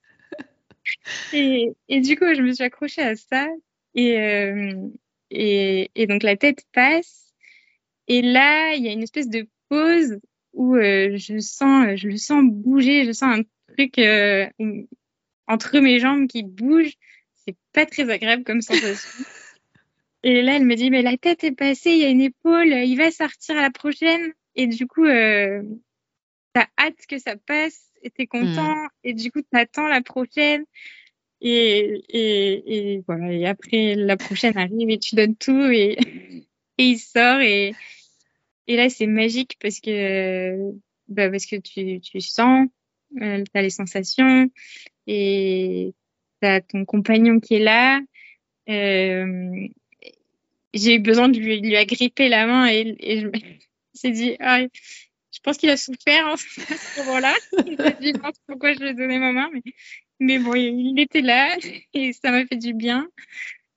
Et, 1.33 1.73
et 1.89 2.01
du 2.01 2.17
coup, 2.17 2.25
je 2.35 2.43
me 2.43 2.53
suis 2.53 2.65
accrochée 2.65 3.03
à 3.03 3.15
ça. 3.17 3.47
Et, 3.95 4.19
euh, 4.19 4.75
et, 5.31 5.91
et 5.95 6.07
donc, 6.07 6.23
la 6.23 6.37
tête 6.37 6.65
passe. 6.73 7.33
Et 8.07 8.23
là, 8.23 8.75
il 8.75 8.85
y 8.85 8.89
a 8.89 8.93
une 8.93 9.03
espèce 9.03 9.29
de 9.29 9.47
pause 9.69 10.19
où 10.55 10.77
euh, 10.77 11.17
je 11.17 11.39
sens, 11.39 11.97
je 11.97 12.09
le 12.09 12.17
sens 12.17 12.43
bouger, 12.45 13.05
je 13.05 13.13
sens 13.13 13.39
un 13.39 13.43
truc 13.75 13.99
euh, 13.99 14.47
entre 15.47 15.79
mes 15.79 15.99
jambes 16.01 16.27
qui 16.27 16.43
bouge. 16.43 16.93
C'est 17.45 17.57
pas 17.73 17.87
très 17.87 18.09
agréable 18.11 18.45
comme 18.45 18.63
sensation. 18.63 19.25
Et 20.25 20.43
là, 20.43 20.57
elle 20.57 20.65
me 20.65 20.75
dit, 20.75 20.91
mais 20.91 21.03
la 21.03 21.17
tête 21.17 21.45
est 21.45 21.53
passée, 21.53 21.93
il 21.93 21.99
y 21.99 22.05
a 22.05 22.09
une 22.09 22.21
épaule, 22.21 22.73
il 22.73 22.97
va 22.97 23.11
sortir 23.13 23.57
à 23.57 23.63
la 23.63 23.71
prochaine. 23.71 24.33
Et 24.59 24.67
du 24.67 24.89
coup, 24.89 25.05
euh, 25.05 25.63
t'as 26.53 26.67
hâte 26.77 27.07
que 27.09 27.19
ça 27.19 27.37
passe 27.37 27.93
et 28.03 28.11
t'es 28.11 28.27
content. 28.27 28.75
Et 29.05 29.15
du 29.15 29.31
coup, 29.31 29.41
t'attends 29.41 29.87
la 29.87 30.03
prochaine. 30.03 30.65
Et, 31.41 32.03
et, 32.09 32.97
et 32.97 33.05
voilà. 33.07 33.33
Et 33.33 33.47
après, 33.47 33.95
la 33.95 34.17
prochaine 34.17 34.59
arrive 34.59 34.91
et 34.91 34.99
tu 34.99 35.15
donnes 35.15 35.37
tout 35.37 35.71
et, 35.71 35.97
et 36.79 36.85
il 36.85 36.99
sort. 36.99 37.41
Et, 37.41 37.73
et 38.67 38.77
là, 38.77 38.89
c'est 38.89 39.07
magique 39.07 39.57
parce 39.61 39.79
que, 39.79 40.73
bah, 41.07 41.31
parce 41.31 41.47
que 41.47 41.57
tu, 41.57 42.01
tu 42.01 42.21
sens, 42.21 42.67
euh, 43.23 43.45
t'as 43.53 43.63
les 43.63 43.71
sensations 43.71 44.51
et 45.07 45.95
t'as 46.41 46.61
ton 46.63 46.85
compagnon 46.85 47.39
qui 47.39 47.55
est 47.55 47.61
là. 47.61 48.01
Euh, 48.69 49.69
j'ai 50.75 50.97
eu 50.97 50.99
besoin 50.99 51.29
de 51.29 51.39
lui, 51.39 51.61
de 51.61 51.69
lui 51.69 51.77
agripper 51.77 52.29
la 52.29 52.47
main 52.49 52.67
et, 52.67 52.97
et 52.99 53.21
je 53.21 53.29
suis 53.99 54.13
dit, 54.13 54.37
ah, 54.41 54.61
je 54.63 55.39
pense 55.43 55.57
qu'il 55.57 55.71
a 55.71 55.77
souffert 55.77 56.27
hein, 56.27 56.35
à 56.71 56.77
ce 56.77 57.01
moment-là. 57.01 57.35
Il 57.67 57.77
m'a 57.77 57.91
dit, 57.91 58.13
pourquoi 58.47 58.73
je 58.73 58.81
lui 58.81 58.89
ai 58.89 58.95
donné 58.95 59.19
ma 59.19 59.33
main, 59.33 59.51
mais, 59.53 59.63
mais 60.21 60.39
bon, 60.39 60.55
il 60.55 60.99
était 61.01 61.21
là 61.21 61.57
et 61.95 62.13
ça 62.13 62.31
m'a 62.31 62.47
fait 62.47 62.57
du 62.57 62.75
bien. 62.75 63.09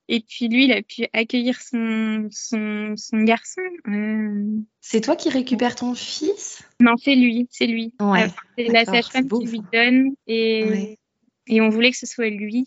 Et 0.08 0.20
puis 0.20 0.48
lui, 0.48 0.64
il 0.64 0.72
a 0.72 0.82
pu 0.82 1.06
accueillir 1.12 1.60
son, 1.60 2.28
son, 2.30 2.94
son 2.96 3.22
garçon. 3.22 3.62
Euh... 3.88 4.58
C'est 4.80 5.00
toi 5.00 5.16
qui 5.16 5.30
récupères 5.30 5.74
ton 5.76 5.94
fils? 5.94 6.62
Non, 6.80 6.96
c'est 6.96 7.14
lui, 7.14 7.46
c'est 7.50 7.66
lui. 7.66 7.94
Ouais. 8.00 8.24
Enfin, 8.24 8.42
c'est 8.58 8.64
la 8.64 8.84
sage-femme 8.84 9.28
qui 9.28 9.46
lui 9.46 9.62
donne 9.72 10.14
et, 10.26 10.64
Ouais. 10.64 10.98
et 11.46 11.60
on 11.60 11.68
voulait 11.68 11.92
que 11.92 11.96
ce 11.96 12.06
soit 12.06 12.28
lui. 12.28 12.66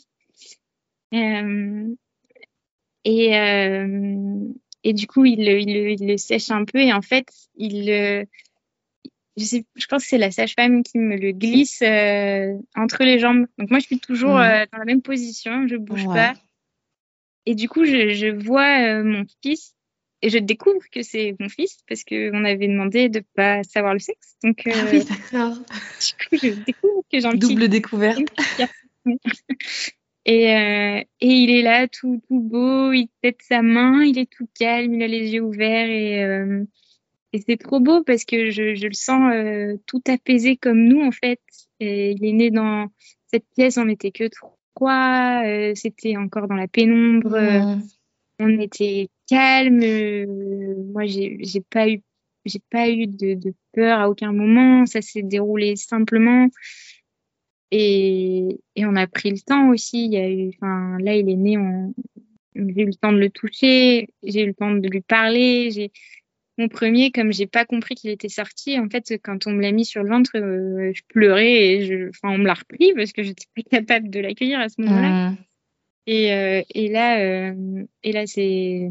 et, 1.12 1.36
et 4.86 4.94
du 4.94 5.08
coup, 5.08 5.26
il, 5.26 5.42
il, 5.42 5.70
il, 5.70 6.08
le 6.08 6.18
sèche 6.18 6.52
un 6.52 6.64
peu 6.64 6.80
et 6.80 6.94
en 6.94 7.02
fait, 7.02 7.28
il, 7.58 7.86
je, 9.36 9.44
sais, 9.44 9.66
je 9.76 9.86
pense 9.88 10.04
que 10.04 10.10
c'est 10.10 10.18
la 10.18 10.32
sage-femme 10.32 10.84
qui 10.84 11.00
me 11.00 11.18
le 11.18 11.32
glisse 11.32 11.82
entre 12.76 13.04
les 13.04 13.20
jambes. 13.20 13.48
Donc 13.58 13.72
moi, 13.72 13.80
je 13.80 13.86
suis 13.86 14.00
toujours 14.00 14.36
mmh. 14.36 14.66
dans 14.72 14.78
la 14.78 14.86
même 14.86 15.02
position, 15.02 15.68
je 15.68 15.76
bouge 15.76 16.06
pas. 16.06 16.34
Et 17.48 17.56
du 17.56 17.68
coup, 17.68 17.84
je, 17.84 18.14
je 18.14 18.28
vois 18.28 19.04
mon 19.04 19.26
fils 19.44 19.76
et 20.22 20.30
je 20.30 20.38
découvre 20.38 20.88
que 20.92 21.02
c'est 21.04 21.36
mon 21.40 21.50
fils 21.50 21.78
parce 21.88 22.04
qu'on 22.04 22.46
avait 22.46 22.68
demandé 22.68 23.10
de 23.10 23.24
pas 23.36 23.64
savoir 23.64 23.94
le 23.94 24.00
sexe. 24.00 24.36
Donc, 24.44 24.62
ah 24.66 24.86
oui, 24.92 25.04
d'accord. 25.04 25.56
Du 25.56 26.28
coup, 26.28 26.38
je 26.42 26.64
découvre 26.64 27.04
que 27.12 27.20
j'ai 27.20 27.26
un 27.26 27.34
Double 27.34 27.68
découverte. 27.68 28.22
et, 30.26 30.56
euh, 30.56 31.00
et 31.22 31.28
il 31.28 31.52
est 31.52 31.62
là, 31.62 31.88
tout, 31.88 32.22
tout 32.28 32.40
beau, 32.40 32.92
il 32.92 33.10
tête 33.22 33.42
sa 33.42 33.62
main, 33.62 34.04
il 34.04 34.18
est 34.18 34.30
tout 34.30 34.48
calme, 34.58 34.94
il 34.94 35.04
a 35.04 35.08
les 35.08 35.34
yeux 35.34 35.42
ouverts 35.42 35.90
et, 35.90 36.24
euh, 36.24 36.64
et 37.34 37.44
c'est 37.48 37.58
trop 37.58 37.80
beau 37.80 38.04
parce 38.04 38.26
que 38.26 38.50
je, 38.50 38.76
je 38.76 38.88
le 38.88 38.94
sens 38.94 39.32
euh, 39.34 39.78
tout 39.86 40.02
apaisé 40.08 40.58
comme 40.58 40.88
nous 40.88 41.02
en 41.02 41.12
fait. 41.12 41.42
Et 41.80 42.12
il 42.12 42.26
est 42.26 42.34
né 42.34 42.52
dans 42.52 42.88
cette 43.28 43.46
pièce, 43.56 43.78
on 43.78 43.86
n'était 43.86 44.12
que 44.12 44.30
trois, 44.74 45.44
euh, 45.46 45.74
c'était 45.76 46.18
encore 46.18 46.48
dans 46.48 46.56
la 46.56 46.68
pénombre. 46.68 47.38
Mmh 47.38 47.82
on 48.40 48.60
était 48.60 49.10
calme. 49.28 49.82
Euh, 49.84 50.76
moi, 50.92 51.06
j'ai 51.06 51.62
pas 51.70 51.90
eu, 51.90 52.02
j'ai 52.46 52.62
pas 52.70 52.90
eu 52.90 53.08
de, 53.08 53.34
de, 53.36 53.54
peur 53.74 54.00
à 54.00 54.10
aucun 54.10 54.32
moment. 54.32 54.86
Ça 54.86 55.02
s'est 55.02 55.24
déroulé 55.24 55.76
simplement. 55.76 56.48
Et, 57.78 58.60
et, 58.78 58.86
on 58.86 58.96
a 58.96 59.06
pris 59.06 59.32
le 59.32 59.40
temps 59.40 59.70
aussi. 59.70 60.06
Il 60.06 60.14
y 60.14 60.18
a 60.18 60.30
eu, 60.30 60.50
enfin, 60.50 60.98
là, 61.00 61.16
il 61.16 61.30
est 61.30 61.36
né. 61.36 61.58
On, 61.58 61.94
j'ai 62.56 62.84
eu 62.84 62.86
le 62.86 62.94
temps 62.94 63.12
de 63.12 63.18
le 63.18 63.30
toucher. 63.30 64.08
J'ai 64.24 64.44
eu 64.44 64.48
le 64.48 64.54
temps 64.54 64.72
de 64.72 64.88
lui 64.88 65.02
parler. 65.02 65.72
J'ai 65.72 65.92
mon 66.58 66.70
premier, 66.70 67.12
comme 67.12 67.34
j'ai 67.34 67.48
pas 67.48 67.66
compris 67.66 67.96
qu'il 67.96 68.12
était 68.12 68.30
sorti, 68.30 68.80
en 68.80 68.88
fait, 68.88 69.20
quand 69.22 69.46
on 69.46 69.52
me 69.52 69.62
l'a 69.62 69.74
mis 69.74 69.84
sur 69.84 70.04
le 70.04 70.10
ventre, 70.10 70.32
euh, 70.36 70.92
je 70.94 71.02
pleurais 71.10 71.52
et 71.52 71.86
je, 71.86 72.10
enfin, 72.10 72.34
on 72.34 72.38
me 72.38 72.46
l'a 72.46 72.54
repris 72.54 72.94
parce 72.96 73.12
que 73.12 73.24
j'étais 73.24 73.46
pas 73.54 73.62
capable 73.70 74.10
de 74.10 74.22
l'accueillir 74.22 74.62
à 74.62 74.70
ce 74.70 74.82
moment-là. 74.82 75.32
Mmh. 75.32 75.38
Et, 76.08 76.34
euh, 76.34 76.62
et 76.74 76.88
là, 76.88 77.20
euh, 77.20 77.84
et 78.04 78.14
là, 78.14 78.26
c'est, 78.26 78.90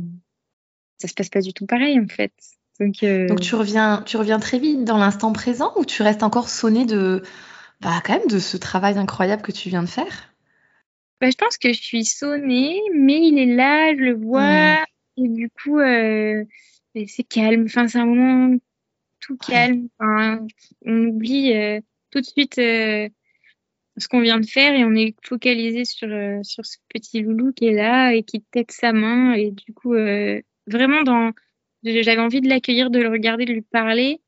ça 0.98 1.08
se 1.08 1.14
passe 1.14 1.30
pas 1.30 1.40
du 1.40 1.54
tout 1.54 1.64
pareil 1.64 1.98
en 1.98 2.08
fait. 2.08 2.32
Donc, 2.80 3.02
euh... 3.02 3.28
Donc 3.28 3.40
tu 3.40 3.54
reviens, 3.54 4.02
tu 4.04 4.18
reviens 4.18 4.40
très 4.40 4.58
vite 4.58 4.84
dans 4.84 4.98
l'instant 4.98 5.32
présent 5.32 5.72
ou 5.76 5.86
tu 5.86 6.02
restes 6.02 6.24
encore 6.24 6.50
sonné 6.50 6.84
de, 6.84 7.22
bah 7.84 8.00
quand 8.02 8.18
même 8.18 8.28
de 8.28 8.38
ce 8.38 8.56
travail 8.56 8.98
incroyable 8.98 9.42
que 9.42 9.52
tu 9.52 9.68
viens 9.68 9.82
de 9.82 9.88
faire. 9.88 10.34
Bah, 11.20 11.30
je 11.30 11.36
pense 11.36 11.58
que 11.58 11.72
je 11.72 11.80
suis 11.80 12.04
sonnée, 12.04 12.80
mais 12.94 13.20
il 13.20 13.38
est 13.38 13.54
là, 13.54 13.94
je 13.94 14.00
le 14.00 14.14
vois, 14.14 14.80
mmh. 14.80 15.24
et 15.24 15.28
du 15.28 15.50
coup, 15.50 15.78
euh, 15.78 16.44
c'est 17.06 17.22
calme. 17.24 17.64
Enfin, 17.66 17.86
c'est 17.86 17.98
un 17.98 18.06
moment 18.06 18.56
tout 19.20 19.36
calme. 19.36 19.88
Enfin, 19.98 20.46
on 20.84 21.06
oublie 21.06 21.52
euh, 21.52 21.80
tout 22.10 22.20
de 22.20 22.26
suite 22.26 22.58
euh, 22.58 23.08
ce 23.96 24.08
qu'on 24.08 24.20
vient 24.20 24.40
de 24.40 24.46
faire 24.46 24.74
et 24.74 24.84
on 24.84 24.94
est 24.94 25.14
focalisé 25.22 25.84
sur, 25.84 26.08
euh, 26.08 26.42
sur 26.42 26.64
ce 26.64 26.78
petit 26.88 27.20
loulou 27.20 27.52
qui 27.52 27.66
est 27.66 27.74
là 27.74 28.12
et 28.12 28.22
qui 28.22 28.42
tête 28.42 28.72
sa 28.72 28.92
main. 28.92 29.34
Et 29.34 29.50
du 29.50 29.72
coup, 29.72 29.94
vraiment, 30.66 31.02
dans, 31.02 31.32
j'avais 31.82 32.18
envie 32.18 32.40
de 32.40 32.48
l'accueillir, 32.48 32.90
de 32.90 33.00
le 33.00 33.08
regarder, 33.08 33.44
de 33.44 33.52
lui 33.52 33.62
parler. 33.62 34.20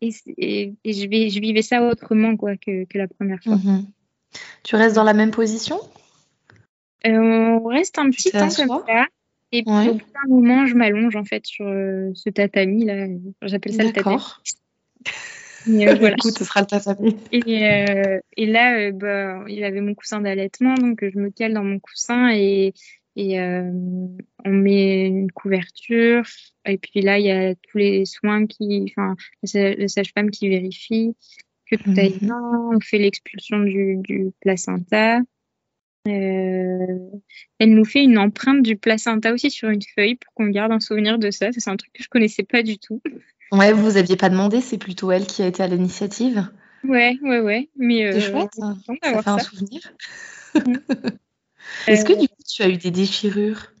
Et, 0.00 0.12
et, 0.38 0.92
je, 0.92 1.08
vais, 1.08 1.28
je 1.28 1.40
vivais 1.40 1.62
ça 1.62 1.82
autrement 1.82 2.36
quoi, 2.36 2.56
que, 2.56 2.84
que 2.84 2.98
la 2.98 3.08
première 3.08 3.42
fois. 3.42 3.56
Mhm. 3.56 3.86
Tu 4.62 4.76
restes 4.76 4.94
dans 4.94 5.04
la 5.04 5.14
même 5.14 5.30
position? 5.30 5.80
Euh, 7.06 7.10
On 7.10 7.64
reste 7.64 7.98
un 7.98 8.10
petit 8.10 8.30
temps 8.30 8.48
comme 8.48 8.82
ça. 8.86 9.06
Et 9.50 9.62
puis 9.62 9.88
au 9.88 9.94
bout 9.94 9.98
d'un 9.98 10.28
moment, 10.28 10.66
je 10.66 10.74
m'allonge 10.74 11.16
en 11.16 11.24
fait 11.24 11.46
sur 11.46 11.64
ce 11.64 12.28
tatami 12.28 12.84
là. 12.84 13.06
J'appelle 13.42 13.72
ça 13.72 13.82
le 13.82 13.92
tatami. 13.92 14.18
Euh, 15.68 15.94
voilà. 16.00 16.16
Ce 16.20 16.44
sera 16.44 16.60
le 16.60 16.66
tatami. 16.66 17.16
Et, 17.32 17.66
euh, 17.66 18.20
et 18.36 18.46
là, 18.46 18.78
euh, 18.78 18.92
bah, 18.92 19.44
il 19.48 19.64
avait 19.64 19.80
mon 19.80 19.94
coussin 19.94 20.20
d'allaitement, 20.20 20.74
donc 20.74 21.00
je 21.02 21.18
me 21.18 21.30
cale 21.30 21.54
dans 21.54 21.64
mon 21.64 21.78
coussin 21.78 22.30
et, 22.32 22.74
et 23.18 23.40
euh, 23.40 23.68
on 24.44 24.50
met 24.50 25.06
une 25.06 25.32
couverture. 25.32 26.22
Et 26.64 26.78
puis 26.78 27.00
là, 27.00 27.18
il 27.18 27.26
y 27.26 27.32
a 27.32 27.56
tous 27.56 27.78
les 27.78 28.04
soins 28.04 28.46
qui, 28.46 28.86
enfin, 28.96 29.16
la 29.52 29.88
sage-femme 29.88 30.30
qui 30.30 30.48
vérifie 30.48 31.16
que 31.68 31.74
tout 31.74 31.90
est 31.98 32.14
mhm. 32.14 32.28
bien. 32.28 32.40
On 32.72 32.78
fait 32.80 32.98
l'expulsion 32.98 33.58
du, 33.58 33.96
du 33.96 34.30
placenta. 34.40 35.18
Euh, 36.06 37.10
elle 37.58 37.74
nous 37.74 37.84
fait 37.84 38.04
une 38.04 38.18
empreinte 38.18 38.62
du 38.62 38.76
placenta 38.76 39.32
aussi 39.32 39.50
sur 39.50 39.68
une 39.68 39.82
feuille 39.96 40.14
pour 40.14 40.32
qu'on 40.34 40.46
garde 40.46 40.70
un 40.70 40.80
souvenir 40.80 41.18
de 41.18 41.32
ça. 41.32 41.48
C'est 41.50 41.68
un 41.68 41.76
truc 41.76 41.92
que 41.92 42.04
je 42.04 42.08
connaissais 42.08 42.44
pas 42.44 42.62
du 42.62 42.78
tout. 42.78 43.02
Ouais, 43.50 43.72
vous 43.72 43.96
aviez 43.96 44.16
pas 44.16 44.30
demandé, 44.30 44.60
c'est 44.60 44.78
plutôt 44.78 45.10
elle 45.10 45.26
qui 45.26 45.42
a 45.42 45.48
été 45.48 45.60
à 45.60 45.66
l'initiative. 45.66 46.48
Ouais, 46.84 47.18
ouais, 47.22 47.40
ouais. 47.40 47.68
Mais 47.76 48.12
c'est 48.12 48.28
euh, 48.28 48.30
chouette. 48.30 48.54
Ça 48.54 49.22
fait 49.22 49.28
un 49.28 49.38
souvenir. 49.40 49.80
Mm. 50.54 50.74
Est-ce 51.86 52.04
que 52.04 52.18
du 52.18 52.28
coup 52.28 52.42
tu 52.48 52.62
as 52.62 52.68
eu 52.68 52.76
des 52.76 52.90
déchirures? 52.90 53.72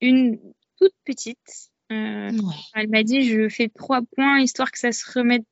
Une 0.00 0.38
toute 0.78 0.94
petite. 1.04 1.70
Euh, 1.90 2.30
Elle 2.74 2.88
m'a 2.88 3.02
dit 3.02 3.24
je 3.24 3.48
fais 3.48 3.68
trois 3.68 4.00
points 4.14 4.40
histoire 4.40 4.70
que 4.70 4.78
ça 4.78 4.92
se 4.92 5.10
remette 5.10 5.44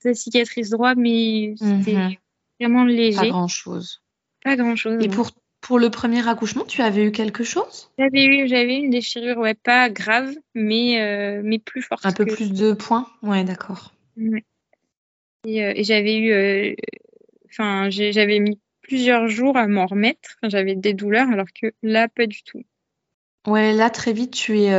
sa 0.00 0.14
cicatrice 0.14 0.70
droite, 0.70 0.98
mais 0.98 1.54
c'était 1.56 1.94
mhm. 1.94 2.14
vraiment 2.60 2.84
léger. 2.84 3.18
Pas 3.18 3.28
grand 3.28 3.48
chose. 3.48 4.02
Pas 4.44 4.56
grand 4.56 4.76
chose. 4.76 5.02
Et 5.02 5.08
pour 5.08 5.32
pour 5.60 5.78
le 5.78 5.90
premier 5.90 6.26
accouchement, 6.26 6.64
tu 6.64 6.82
avais 6.82 7.04
eu 7.04 7.12
quelque 7.12 7.44
chose? 7.44 7.90
J'avais 7.98 8.24
eu, 8.24 8.48
j'avais 8.48 8.76
une 8.76 8.90
déchirure, 8.90 9.38
ouais, 9.38 9.54
pas 9.54 9.90
grave, 9.90 10.34
mais, 10.54 11.00
euh, 11.00 11.42
mais 11.44 11.58
plus 11.58 11.82
forte. 11.82 12.06
Un 12.06 12.12
peu 12.12 12.24
plus 12.24 12.52
de 12.52 12.72
points? 12.72 13.06
Ouais, 13.22 13.44
d'accord. 13.44 13.92
Ouais. 14.16 14.44
Et, 15.44 15.64
euh, 15.64 15.72
et 15.74 15.84
j'avais 15.84 16.16
eu, 16.16 16.32
euh, 16.32 16.74
enfin, 17.50 17.90
j'avais 17.90 18.38
mis 18.38 18.58
plusieurs 18.88 19.28
jours 19.28 19.56
à 19.56 19.68
m'en 19.68 19.86
remettre. 19.86 20.36
J'avais 20.42 20.74
des 20.74 20.94
douleurs, 20.94 21.28
alors 21.30 21.46
que 21.54 21.72
là, 21.82 22.08
pas 22.08 22.26
du 22.26 22.42
tout. 22.42 22.64
Ouais, 23.46 23.72
là, 23.72 23.88
très 23.88 24.12
vite, 24.12 24.32
tu 24.32 24.58
es 24.58 24.72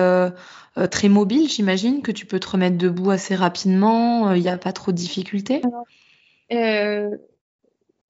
très 0.92 1.10
mobile, 1.10 1.50
j'imagine, 1.50 2.02
que 2.02 2.12
tu 2.12 2.26
peux 2.26 2.40
te 2.40 2.50
remettre 2.50 2.78
debout 2.78 3.10
assez 3.12 3.36
rapidement. 3.36 4.34
Il 4.34 4.42
n'y 4.42 4.50
a 4.50 4.58
pas 4.58 4.74
trop 4.74 4.92
de 4.92 4.98
difficultés 4.98 5.62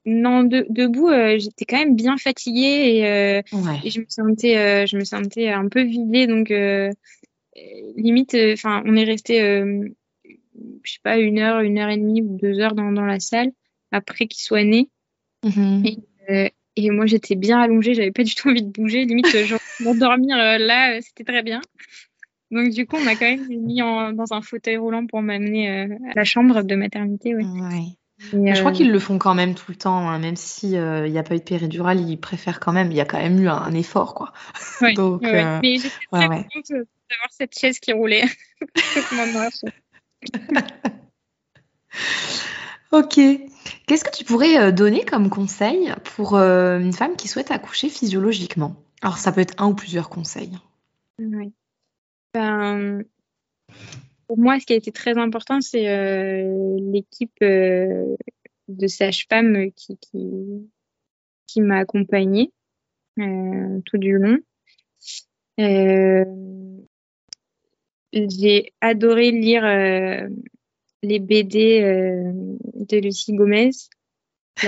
non, 0.09 0.43
debout, 0.43 1.09
euh, 1.09 1.37
j'étais 1.37 1.65
quand 1.65 1.77
même 1.77 1.95
bien 1.95 2.17
fatiguée 2.17 2.97
et, 2.97 3.07
euh, 3.07 3.41
et 3.83 3.89
je 3.89 3.99
me 3.99 4.05
sentais, 4.07 4.57
euh, 4.57 4.85
je 4.85 4.97
me 4.97 5.03
sentais 5.03 5.49
un 5.49 5.67
peu 5.67 5.83
vidée. 5.83 6.27
Donc, 6.27 6.51
limite, 7.95 8.35
enfin, 8.53 8.81
on 8.85 8.95
est 8.95 9.03
resté, 9.03 9.39
je 10.83 10.91
sais 10.91 10.99
pas, 11.03 11.17
une 11.17 11.39
heure, 11.39 11.59
une 11.61 11.77
heure 11.77 11.89
et 11.89 11.97
demie 11.97 12.21
ou 12.21 12.37
deux 12.37 12.59
heures 12.59 12.75
dans, 12.75 12.91
dans 12.91 13.05
la 13.05 13.19
salle 13.19 13.51
après 13.91 14.27
qu'il 14.27 14.41
soit 14.41 14.63
né. 14.63 14.89
Mmh 15.43 15.83
et, 16.31 16.53
et, 16.75 16.91
moi, 16.91 17.07
j'étais 17.07 17.35
bien 17.35 17.59
allongée, 17.59 17.95
j'avais 17.95 18.11
pas 18.11 18.23
du 18.23 18.35
tout 18.35 18.49
envie 18.49 18.61
de 18.61 18.69
bouger. 18.69 19.05
Limite, 19.05 19.35
genre, 19.45 19.59
m'endormir 19.79 20.37
là, 20.37 21.01
c'était 21.01 21.23
très 21.23 21.41
bien. 21.41 21.61
Donc, 22.51 22.69
du 22.69 22.85
coup, 22.85 22.97
on 22.97 23.03
m'a 23.03 23.15
quand 23.15 23.25
même 23.25 23.47
mis 23.47 23.81
en, 23.81 24.13
dans 24.13 24.33
un 24.33 24.41
fauteuil 24.41 24.77
roulant 24.77 25.07
pour 25.07 25.21
m'amener 25.21 25.69
à 25.69 26.13
la 26.15 26.23
chambre 26.23 26.61
de 26.61 26.75
maternité. 26.75 27.35
Ouais. 27.35 27.43
ouais. 27.43 27.97
Je 28.19 28.59
crois 28.59 28.71
euh, 28.71 28.73
qu'ils 28.73 28.91
le 28.91 28.99
font 28.99 29.17
quand 29.17 29.33
même 29.33 29.55
tout 29.55 29.71
le 29.71 29.75
temps, 29.75 30.09
hein, 30.09 30.19
même 30.19 30.35
si 30.35 30.75
euh, 30.75 31.07
il 31.07 31.11
n'y 31.11 31.17
a 31.17 31.23
pas 31.23 31.35
eu 31.35 31.39
de 31.39 31.43
péridurale, 31.43 32.01
ils 32.01 32.19
préfèrent 32.19 32.59
quand 32.59 32.73
même. 32.73 32.91
Il 32.91 32.97
y 32.97 33.01
a 33.01 33.05
quand 33.05 33.17
même 33.17 33.41
eu 33.41 33.47
un, 33.47 33.73
effort, 33.73 34.13
quoi. 34.13 34.33
Ouais, 34.81 34.93
Donc, 34.93 35.23
euh, 35.23 35.59
Mais 35.61 35.77
j'étais 35.77 35.95
très 36.11 36.27
ouais, 36.27 36.43
contente 36.43 36.69
d'avoir 36.69 37.31
cette 37.31 37.57
chaise 37.57 37.79
qui 37.79 37.93
roulait. 37.93 38.25
ok. 42.91 43.19
Qu'est-ce 43.87 44.03
que 44.03 44.15
tu 44.15 44.23
pourrais 44.23 44.71
donner 44.71 45.05
comme 45.05 45.29
conseil 45.29 45.93
pour 46.15 46.35
une 46.35 46.93
femme 46.93 47.15
qui 47.15 47.27
souhaite 47.27 47.51
accoucher 47.51 47.89
physiologiquement? 47.89 48.75
Alors, 49.01 49.17
ça 49.17 49.31
peut 49.31 49.41
être 49.41 49.61
un 49.61 49.67
ou 49.67 49.75
plusieurs 49.75 50.09
conseils. 50.09 50.57
Oui. 51.19 51.53
Ben, 52.33 53.03
pour 54.27 54.37
moi, 54.37 54.59
ce 54.59 54.65
qui 54.65 54.73
a 54.73 54.75
été 54.75 54.91
très 54.91 55.17
important, 55.17 55.59
c'est 55.59 55.89
euh, 55.89 56.77
l'équipe 56.79 57.33
euh, 57.41 58.15
de 58.67 58.87
sages-femmes 58.87 59.71
qui, 59.71 59.97
qui, 61.47 61.61
m'a 61.61 61.79
accompagnée 61.79 62.51
euh, 63.19 63.81
tout 63.85 63.97
du 63.97 64.17
long. 64.17 64.37
Euh, 65.59 66.25
j'ai 68.13 68.71
adoré 68.81 69.31
lire 69.31 69.65
euh, 69.65 70.29
les 71.03 71.19
BD 71.19 71.81
de 71.81 72.97
Lucie 72.97 73.33
Gomez. 73.33 73.71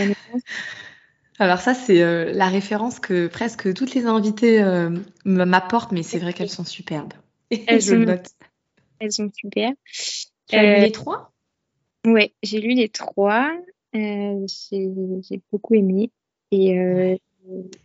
Alors 1.40 1.60
ça, 1.60 1.74
c'est 1.74 2.34
la 2.34 2.50
référence 2.50 3.00
que 3.00 3.28
presque 3.28 3.74
toutes 3.74 3.96
les 3.96 4.06
invitées 4.06 4.64
m'apportent, 5.26 5.92
mais 5.92 6.04
c'est 6.04 6.20
vrai 6.20 6.34
qu'elles 6.34 6.50
sont 6.50 6.66
superbes. 6.66 7.14
Elles 7.68 7.82
je 7.82 7.96
note. 7.96 8.28
Elles 9.00 9.12
sont 9.12 9.32
super. 9.34 9.72
Tu 10.48 10.56
as 10.56 10.64
lu 10.64 10.70
euh, 10.70 10.86
les 10.86 10.92
trois? 10.92 11.32
Ouais, 12.06 12.34
j'ai 12.44 12.60
lu 12.60 12.74
les 12.74 12.90
trois. 12.90 13.52
Euh, 13.96 14.46
j'ai 14.72 15.42
beaucoup 15.52 15.76
aimé. 15.76 16.12
Et 16.52 16.80
euh, 16.80 17.16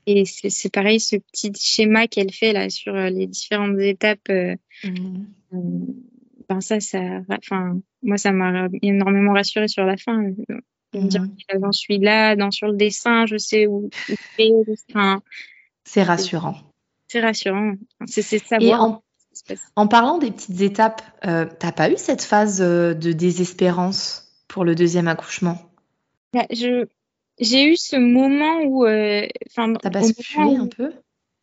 et 0.07 0.25
c'est 0.27 0.73
pareil, 0.73 1.01
ce 1.01 1.17
petit 1.17 1.53
schéma 1.59 2.07
qu'elle 2.07 2.33
fait 2.33 2.53
là 2.53 2.69
sur 2.69 2.93
les 2.93 3.27
différentes 3.27 3.79
étapes. 3.81 4.31
Mmh. 4.85 5.25
Ben 6.49 6.61
ça, 6.61 6.81
ça, 6.81 6.99
enfin, 7.31 7.79
moi, 8.03 8.17
ça 8.17 8.33
m'a 8.33 8.69
énormément 8.83 9.33
rassurée 9.33 9.69
sur 9.69 9.85
la 9.85 9.97
fin. 9.97 10.23
Mmh. 10.95 11.09
Dire 11.09 11.27
j'en 11.61 11.73
suis 11.73 11.99
là, 11.99 12.37
dans 12.37 12.51
sur 12.51 12.69
le 12.69 12.77
dessin, 12.77 13.27
je 13.27 13.37
sais 13.37 13.67
où. 13.67 13.91
Enfin, 14.91 15.23
c'est 15.85 16.03
rassurant. 16.03 16.57
C'est 17.09 17.21
rassurant. 17.21 17.75
C'est 18.07 18.23
savoir. 18.23 19.03
En, 19.77 19.87
parlant 19.87 20.19
des 20.19 20.31
petites 20.31 20.61
étapes, 20.63 21.03
euh, 21.27 21.45
t'as 21.59 21.73
pas 21.73 21.91
eu 21.91 21.97
cette 21.99 22.23
phase 22.23 22.59
de 22.59 23.13
désespérance 23.13 24.33
pour 24.49 24.65
le 24.65 24.75
deuxième 24.75 25.09
accouchement? 25.09 25.59
Bah, 26.33 26.47
je, 26.51 26.87
j'ai 27.39 27.65
eu 27.65 27.77
ce 27.77 27.97
moment 27.97 28.61
où, 28.65 28.87
euh, 28.87 29.27
enfin, 29.49 29.75
t'as 29.75 29.91
basculé 29.91 30.57
un 30.57 30.67
peu? 30.67 30.93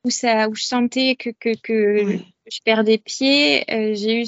où 0.04 0.10
ça, 0.10 0.50
où 0.50 0.56
je 0.56 0.64
sentais 0.64 1.16
que 1.16 1.30
que, 1.30 1.56
que 1.62 2.20
je 2.52 2.60
perdais 2.64 2.98
pied. 2.98 3.64
Euh, 3.72 3.94
j'ai 3.96 4.22
eu 4.22 4.26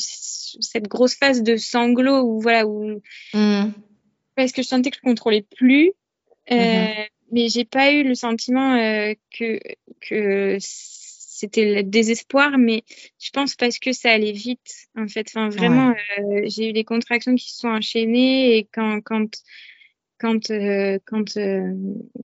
cette 0.62 0.88
grosse 0.88 1.16
phase 1.16 1.44
de 1.44 1.58
sanglots 1.58 2.22
où 2.22 2.40
voilà 2.40 2.68
où 2.68 3.02
mmh. 3.34 3.66
parce 4.36 4.52
que 4.52 4.62
je 4.62 4.68
sentais 4.68 4.92
que 4.92 4.98
je 4.98 5.02
contrôlais 5.02 5.46
plus. 5.56 5.94
Euh, 6.52 6.86
mmh 6.86 7.08
mais 7.32 7.50
j'ai 7.50 7.66
pas 7.66 7.92
eu 7.92 8.04
le 8.04 8.16
sentiment 8.16 8.76
euh, 8.76 9.14
que 9.38 9.60
que 10.02 10.58
c'était 10.60 11.76
le 11.76 11.84
désespoir, 11.84 12.58
mais 12.58 12.84
je 13.20 13.30
pense 13.32 13.56
parce 13.56 13.78
que 13.80 13.92
ça 13.92 14.12
allait 14.12 14.32
vite 14.32 14.88
en 14.96 15.08
fait. 15.08 15.28
Enfin 15.30 15.50
vraiment, 15.50 15.94
euh, 16.20 16.42
j'ai 16.46 16.70
eu 16.70 16.74
des 16.74 16.84
contractions 16.84 17.36
qui 17.36 17.52
se 17.52 17.60
sont 17.60 17.68
enchaînées 17.68 18.58
et 18.58 18.68
quand 18.72 19.02
quand 19.02 19.28
quand 20.18 20.50
euh, 20.50 20.98
quand 21.06 21.36
euh, 21.38 21.74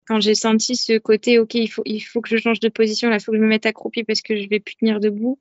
quand 0.08 0.22
j'ai 0.22 0.36
senti 0.36 0.76
ce 0.76 0.98
côté 0.98 1.40
ok 1.40 1.56
il 1.56 1.68
faut 1.68 1.84
il 1.86 2.00
faut 2.00 2.22
que 2.22 2.30
je 2.30 2.38
change 2.38 2.62
de 2.62 2.70
position 2.70 3.10
là 3.10 3.18
il 3.18 3.20
faut 3.20 3.34
que 3.34 3.38
je 3.38 3.44
me 3.44 3.50
mette 3.50 3.66
accroupie 3.66 4.06
parce 4.06 4.22
que 4.22 4.38
je 4.38 4.48
vais 4.48 4.62
plus 4.62 4.76
tenir 4.76 5.02
debout 5.02 5.40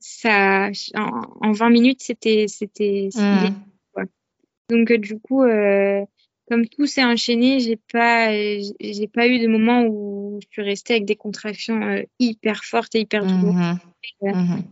ça 0.00 0.70
en, 0.94 1.22
en 1.40 1.52
20 1.52 1.70
minutes 1.70 2.02
c'était 2.02 2.46
c'était 2.48 3.08
mmh. 3.14 4.02
donc 4.70 4.90
euh, 4.90 4.98
du 4.98 5.18
coup 5.20 5.42
comme 6.48 6.66
tout 6.66 6.86
s'est 6.86 7.04
enchaîné 7.04 7.60
j'ai 7.60 7.78
pas 7.92 8.32
j'ai 8.32 9.08
pas 9.12 9.28
eu 9.28 9.38
de 9.38 9.46
moment 9.46 9.84
où 9.84 10.40
je 10.42 10.48
suis 10.50 10.62
restée 10.62 10.94
avec 10.94 11.04
des 11.04 11.16
contractions 11.16 12.02
hyper 12.18 12.64
fortes 12.64 12.94
et 12.94 13.00
hyper 13.00 13.24
douloureuses 13.24 13.76
mmh. 14.22 14.30
mmh. 14.30 14.62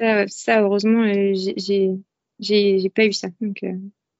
ça, 0.00 0.26
ça, 0.26 0.62
heureusement 0.62 1.04
j'ai 1.04 1.94
j'ai 2.40 2.90
pas 2.90 3.04
eu 3.04 3.12
ça 3.12 3.28
donc 3.40 3.62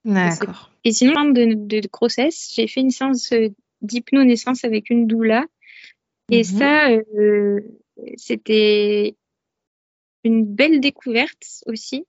D'accord. 0.05 0.71
Et 0.83 0.91
sinon, 0.91 1.29
de, 1.29 1.53
de, 1.53 1.87
grossesse, 1.87 2.51
j'ai 2.55 2.67
fait 2.67 2.81
une 2.81 2.89
séance 2.89 3.31
euh, 3.33 3.49
d'hypnonaissance 3.81 4.63
avec 4.63 4.89
une 4.89 5.07
doula. 5.07 5.45
Et 6.29 6.39
mhm. 6.39 6.43
ça, 6.43 6.89
euh, 6.89 7.61
c'était 8.15 9.15
une 10.23 10.45
belle 10.45 10.79
découverte 10.79 11.63
aussi. 11.65 12.05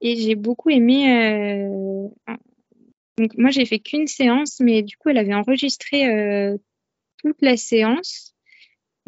Et 0.00 0.16
j'ai 0.16 0.34
beaucoup 0.34 0.70
aimé. 0.70 1.10
Euh... 1.12 2.08
Donc, 3.18 3.36
moi, 3.36 3.50
j'ai 3.50 3.66
fait 3.66 3.80
qu'une 3.80 4.06
séance, 4.06 4.60
mais 4.60 4.82
du 4.82 4.96
coup, 4.96 5.10
elle 5.10 5.18
avait 5.18 5.34
enregistré 5.34 6.08
euh, 6.08 6.56
toute 7.18 7.42
la 7.42 7.56
séance. 7.56 8.34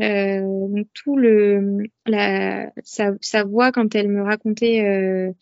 Euh, 0.01 0.84
tout 0.95 1.16
le 1.16 1.84
la 2.07 2.72
sa, 2.82 3.12
sa, 3.20 3.45
voix 3.45 3.72
quand 3.72 3.95
elle 3.95 4.09
me 4.09 4.22
racontait 4.22 4.80
euh, 4.80 5.32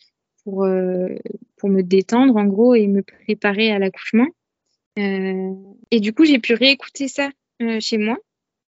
pour, 0.43 0.65
euh, 0.65 1.09
pour 1.57 1.69
me 1.69 1.83
détendre 1.83 2.37
en 2.37 2.47
gros 2.47 2.75
et 2.75 2.89
me 2.89 3.03
préparer 3.03 3.71
à 3.71 3.79
l'accouchement. 3.79 4.27
Euh, 4.99 5.53
et 5.93 6.01
du 6.01 6.13
coup, 6.13 6.25
j'ai 6.25 6.41
pu 6.41 6.55
réécouter 6.55 7.09
ça 7.09 7.31
chez 7.79 7.99
moi. 7.99 8.17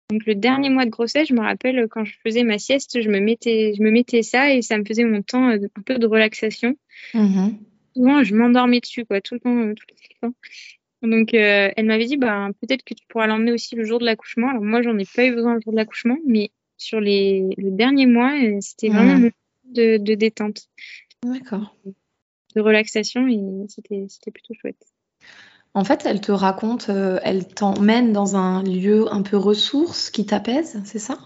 Donc 0.09 0.25
le 0.25 0.35
dernier 0.35 0.69
mois 0.69 0.85
de 0.85 0.89
grossesse, 0.89 1.27
je 1.27 1.33
me 1.33 1.41
rappelle 1.41 1.87
quand 1.89 2.05
je 2.05 2.15
faisais 2.23 2.43
ma 2.43 2.57
sieste, 2.57 3.01
je 3.01 3.09
me 3.09 3.19
mettais, 3.19 3.73
je 3.75 3.83
me 3.83 3.91
mettais 3.91 4.23
ça 4.23 4.53
et 4.53 4.61
ça 4.61 4.77
me 4.77 4.85
faisait 4.85 5.03
mon 5.03 5.21
temps 5.21 5.47
un 5.49 5.81
peu 5.85 5.99
de 5.99 6.07
relaxation. 6.07 6.75
Mmh 7.13 7.49
Souvent, 7.95 8.23
je 8.23 8.35
m'endormais 8.35 8.79
dessus, 8.79 9.05
quoi, 9.05 9.21
tout 9.21 9.33
le 9.33 9.39
temps, 9.39 9.73
tout 9.73 9.85
le 9.89 10.27
temps. 10.27 10.35
Donc, 11.01 11.33
elle 11.33 11.85
m'avait 11.85 12.05
dit, 12.05 12.17
bah, 12.17 12.49
peut-être 12.61 12.83
que 12.83 12.93
tu 12.93 13.03
pourras 13.07 13.25
l'emmener 13.25 13.51
aussi 13.51 13.75
le 13.75 13.85
jour 13.85 13.97
de 13.97 14.05
l'accouchement. 14.05 14.49
Alors 14.49 14.61
moi, 14.61 14.83
j'en 14.83 14.95
ai 14.99 15.05
pas 15.05 15.25
eu 15.25 15.33
besoin 15.33 15.55
le 15.55 15.61
jour 15.61 15.73
de 15.73 15.77
l'accouchement, 15.77 16.17
mais 16.27 16.51
sur 16.77 16.99
les 17.01 17.43
le 17.57 17.71
dernier 17.71 18.05
mois, 18.05 18.33
c'était 18.61 18.89
vraiment 18.89 19.15
mmh. 19.15 19.21
mon 19.21 19.31
de, 19.65 19.97
de 19.97 20.13
détente. 20.13 20.69
D'accord. 21.23 21.75
De 22.55 22.61
relaxation 22.61 23.27
et 23.27 23.39
c'était 23.67 24.31
plutôt 24.31 24.53
chouette. 24.53 24.83
En 25.78 25.84
fait, 25.84 26.07
elle 26.07 26.21
te 26.21 26.32
raconte, 26.32 26.89
euh, 26.89 27.19
elle 27.23 27.47
t'emmène 27.47 28.11
dans 28.11 28.36
un 28.36 28.63
lieu 28.63 29.13
un 29.13 29.21
peu 29.21 29.38
ressource 29.38 30.09
qui 30.09 30.25
t'apaise, 30.25 30.82
c'est 30.86 30.97
ça? 30.97 31.19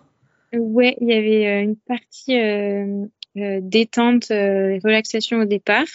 Ouais, 0.52 0.98
il 1.00 1.08
y 1.08 1.14
avait 1.14 1.48
euh, 1.48 1.64
une 1.64 1.78
partie 1.78 2.38
euh, 2.38 3.08
détente, 3.62 4.26
relaxation 4.28 5.38
au 5.38 5.46
départ, 5.46 5.88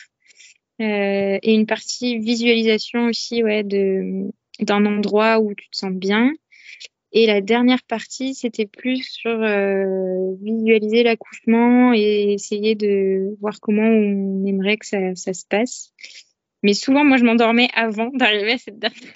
et 0.79 1.55
une 1.55 1.67
partie 1.67 2.19
visualisation 2.19 3.09
aussi, 3.09 3.45
ouais, 3.45 3.63
de 3.63 4.31
d'un 4.61 4.87
endroit 4.87 5.39
où 5.39 5.53
tu 5.53 5.69
te 5.69 5.77
sens 5.77 5.93
bien. 5.93 6.33
Et 7.13 7.27
la 7.27 7.43
dernière 7.43 7.83
partie, 7.87 8.35
c'était 8.35 8.65
plus 8.65 9.03
sur 9.03 9.39
visualiser 10.41 11.03
l'accouchement 11.03 11.93
et 11.93 12.33
essayer 12.33 12.75
de 12.75 13.37
voir 13.39 13.61
comment 13.61 13.87
on 13.87 14.47
aimerait 14.47 14.79
que 14.79 14.87
ça 14.87 15.15
se 15.15 15.45
passe. 15.47 15.93
Mais 16.63 16.75
souvent, 16.75 17.05
moi, 17.05 17.17
je 17.17 17.25
m'endormais 17.25 17.69
avant 17.75 18.11
d'arriver 18.13 18.53
à 18.53 18.59
cette 18.59 18.79
dernière. 18.79 19.13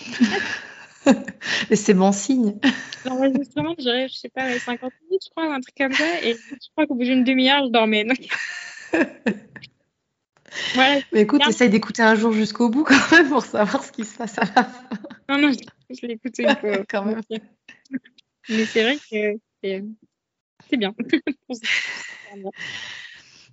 Mais 1.70 1.76
c'est 1.76 1.95
bon 1.95 2.12
signe. 2.12 2.59
L'enregistrement, 3.05 3.74
je 3.78 4.07
je 4.09 4.14
sais 4.14 4.28
pas, 4.28 4.59
50 4.59 4.93
minutes, 5.05 5.22
je 5.24 5.30
crois, 5.30 5.49
ou 5.49 5.53
un 5.53 5.61
truc 5.61 5.74
comme 5.76 5.93
ça. 5.93 6.22
Et 6.22 6.34
je 6.34 6.68
crois 6.72 6.86
qu'au 6.86 6.95
bout 6.95 7.05
d'une 7.05 7.24
demi-heure, 7.24 7.64
je 7.66 7.70
dormais. 7.70 8.05
Donc... 8.05 8.18
voilà, 10.74 11.01
Mais 11.12 11.22
écoute, 11.22 11.43
essaye 11.49 11.70
d'écouter 11.70 12.03
un 12.03 12.14
jour 12.14 12.32
jusqu'au 12.32 12.68
bout 12.68 12.84
quand 12.84 13.12
même 13.12 13.28
pour 13.28 13.45
savoir 13.45 13.82
ce 13.84 13.93
qui 13.93 14.05
se 14.05 14.18
passe 14.18 14.38
à 14.38 14.43
la 14.43 14.64
fin. 14.64 14.72
Non, 15.28 15.38
non, 15.38 15.53
je 15.53 16.07
l'ai 16.07 16.14
écouté 16.14 16.43
une 16.45 16.57
fois. 16.57 16.84
quand 16.88 17.05
même. 17.05 17.20
Mais 18.49 18.64
c'est 18.66 18.82
vrai 18.82 18.97
que 18.97 19.38
c'est 19.62 20.76
bien. 20.76 20.95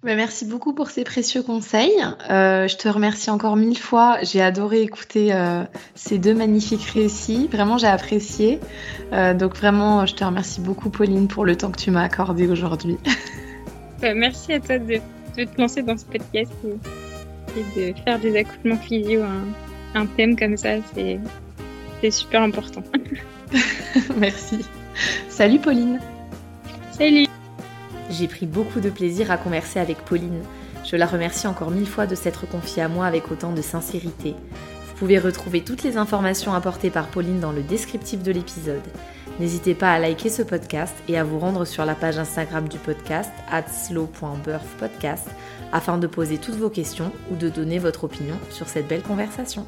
Bah, 0.04 0.16
merci 0.16 0.46
beaucoup 0.46 0.74
pour 0.74 0.90
ces 0.90 1.04
précieux 1.04 1.42
conseils. 1.42 1.92
Euh, 2.30 2.68
je 2.68 2.78
te 2.78 2.88
remercie 2.88 3.32
encore 3.32 3.56
mille 3.56 3.78
fois. 3.78 4.20
J'ai 4.22 4.42
adoré 4.42 4.82
écouter 4.82 5.34
euh, 5.34 5.64
ces 5.96 6.20
deux 6.20 6.36
magnifiques 6.36 6.84
récits. 6.84 7.50
Vraiment, 7.52 7.78
j'ai 7.78 7.88
apprécié. 7.88 8.60
Euh, 9.12 9.34
donc 9.34 9.56
vraiment, 9.56 10.06
je 10.06 10.14
te 10.14 10.24
remercie 10.24 10.62
beaucoup, 10.62 10.92
Pauline, 10.92 11.28
pour 11.28 11.46
le 11.46 11.56
temps 11.56 11.72
que 11.72 11.80
tu 11.80 11.90
m'as 11.90 12.04
accordé 12.04 12.48
aujourd'hui. 12.48 12.98
Merci 14.02 14.54
à 14.54 14.60
toi 14.60 14.78
de, 14.78 15.00
te 15.36 15.62
lancer 15.62 15.82
dans 15.82 15.98
ce 15.98 16.06
podcast 16.06 16.52
et, 16.64 17.80
de 17.80 17.94
faire 18.06 18.20
des 18.20 18.38
accouchements 18.38 18.78
physio 18.78 19.24
un, 19.24 20.00
un 20.00 20.06
thème 20.06 20.38
comme 20.38 20.58
ça. 20.58 20.76
C'est 20.94 22.12
super 22.12 22.44
important. 22.44 22.84
merci. 24.18 24.64
Salut 25.30 25.58
Pauline. 25.58 26.00
Salut. 26.92 27.27
J'ai 28.10 28.28
pris 28.28 28.46
beaucoup 28.46 28.80
de 28.80 28.90
plaisir 28.90 29.32
à 29.32 29.38
converser 29.38 29.80
avec 29.80 29.98
Pauline. 29.98 30.42
Je 30.86 30.96
la 30.96 31.06
remercie 31.06 31.48
encore 31.48 31.72
mille 31.72 31.88
fois 31.88 32.08
de 32.08 32.16
s'être 32.16 32.48
confiée 32.48 32.84
à 32.84 32.88
moi 32.88 33.06
avec 33.06 33.32
autant 33.32 33.52
de 33.52 33.62
sincérité. 33.62 34.36
Vous 34.88 34.96
pouvez 34.96 35.20
retrouver 35.20 35.62
toutes 35.62 35.84
les 35.84 35.98
informations 35.98 36.54
apportées 36.54 36.90
par 36.90 37.08
Pauline 37.08 37.40
dans 37.40 37.52
le 37.52 37.62
descriptif 37.62 38.24
de 38.24 38.32
l'épisode. 38.32 38.82
N'hésitez 39.40 39.76
pas 39.76 39.92
à 39.92 40.00
liker 40.00 40.30
ce 40.30 40.42
podcast 40.42 40.96
et 41.08 41.18
à 41.18 41.24
vous 41.24 41.38
rendre 41.38 41.66
sur 41.66 41.86
la 41.86 41.94
page 41.94 42.18
Instagram 42.18 42.68
du 42.68 42.80
podcast 42.80 43.32
slow.birthpodcast 43.86 45.28
afin 45.72 45.98
de 45.98 46.08
poser 46.08 46.38
toutes 46.38 46.56
vos 46.56 46.70
questions 46.70 47.12
ou 47.32 47.36
de 47.36 47.50
donner 47.50 47.78
votre 47.78 48.06
opinion 48.06 48.36
sur 48.50 48.68
cette 48.68 48.88
belle 48.88 49.04
conversation. 49.04 49.66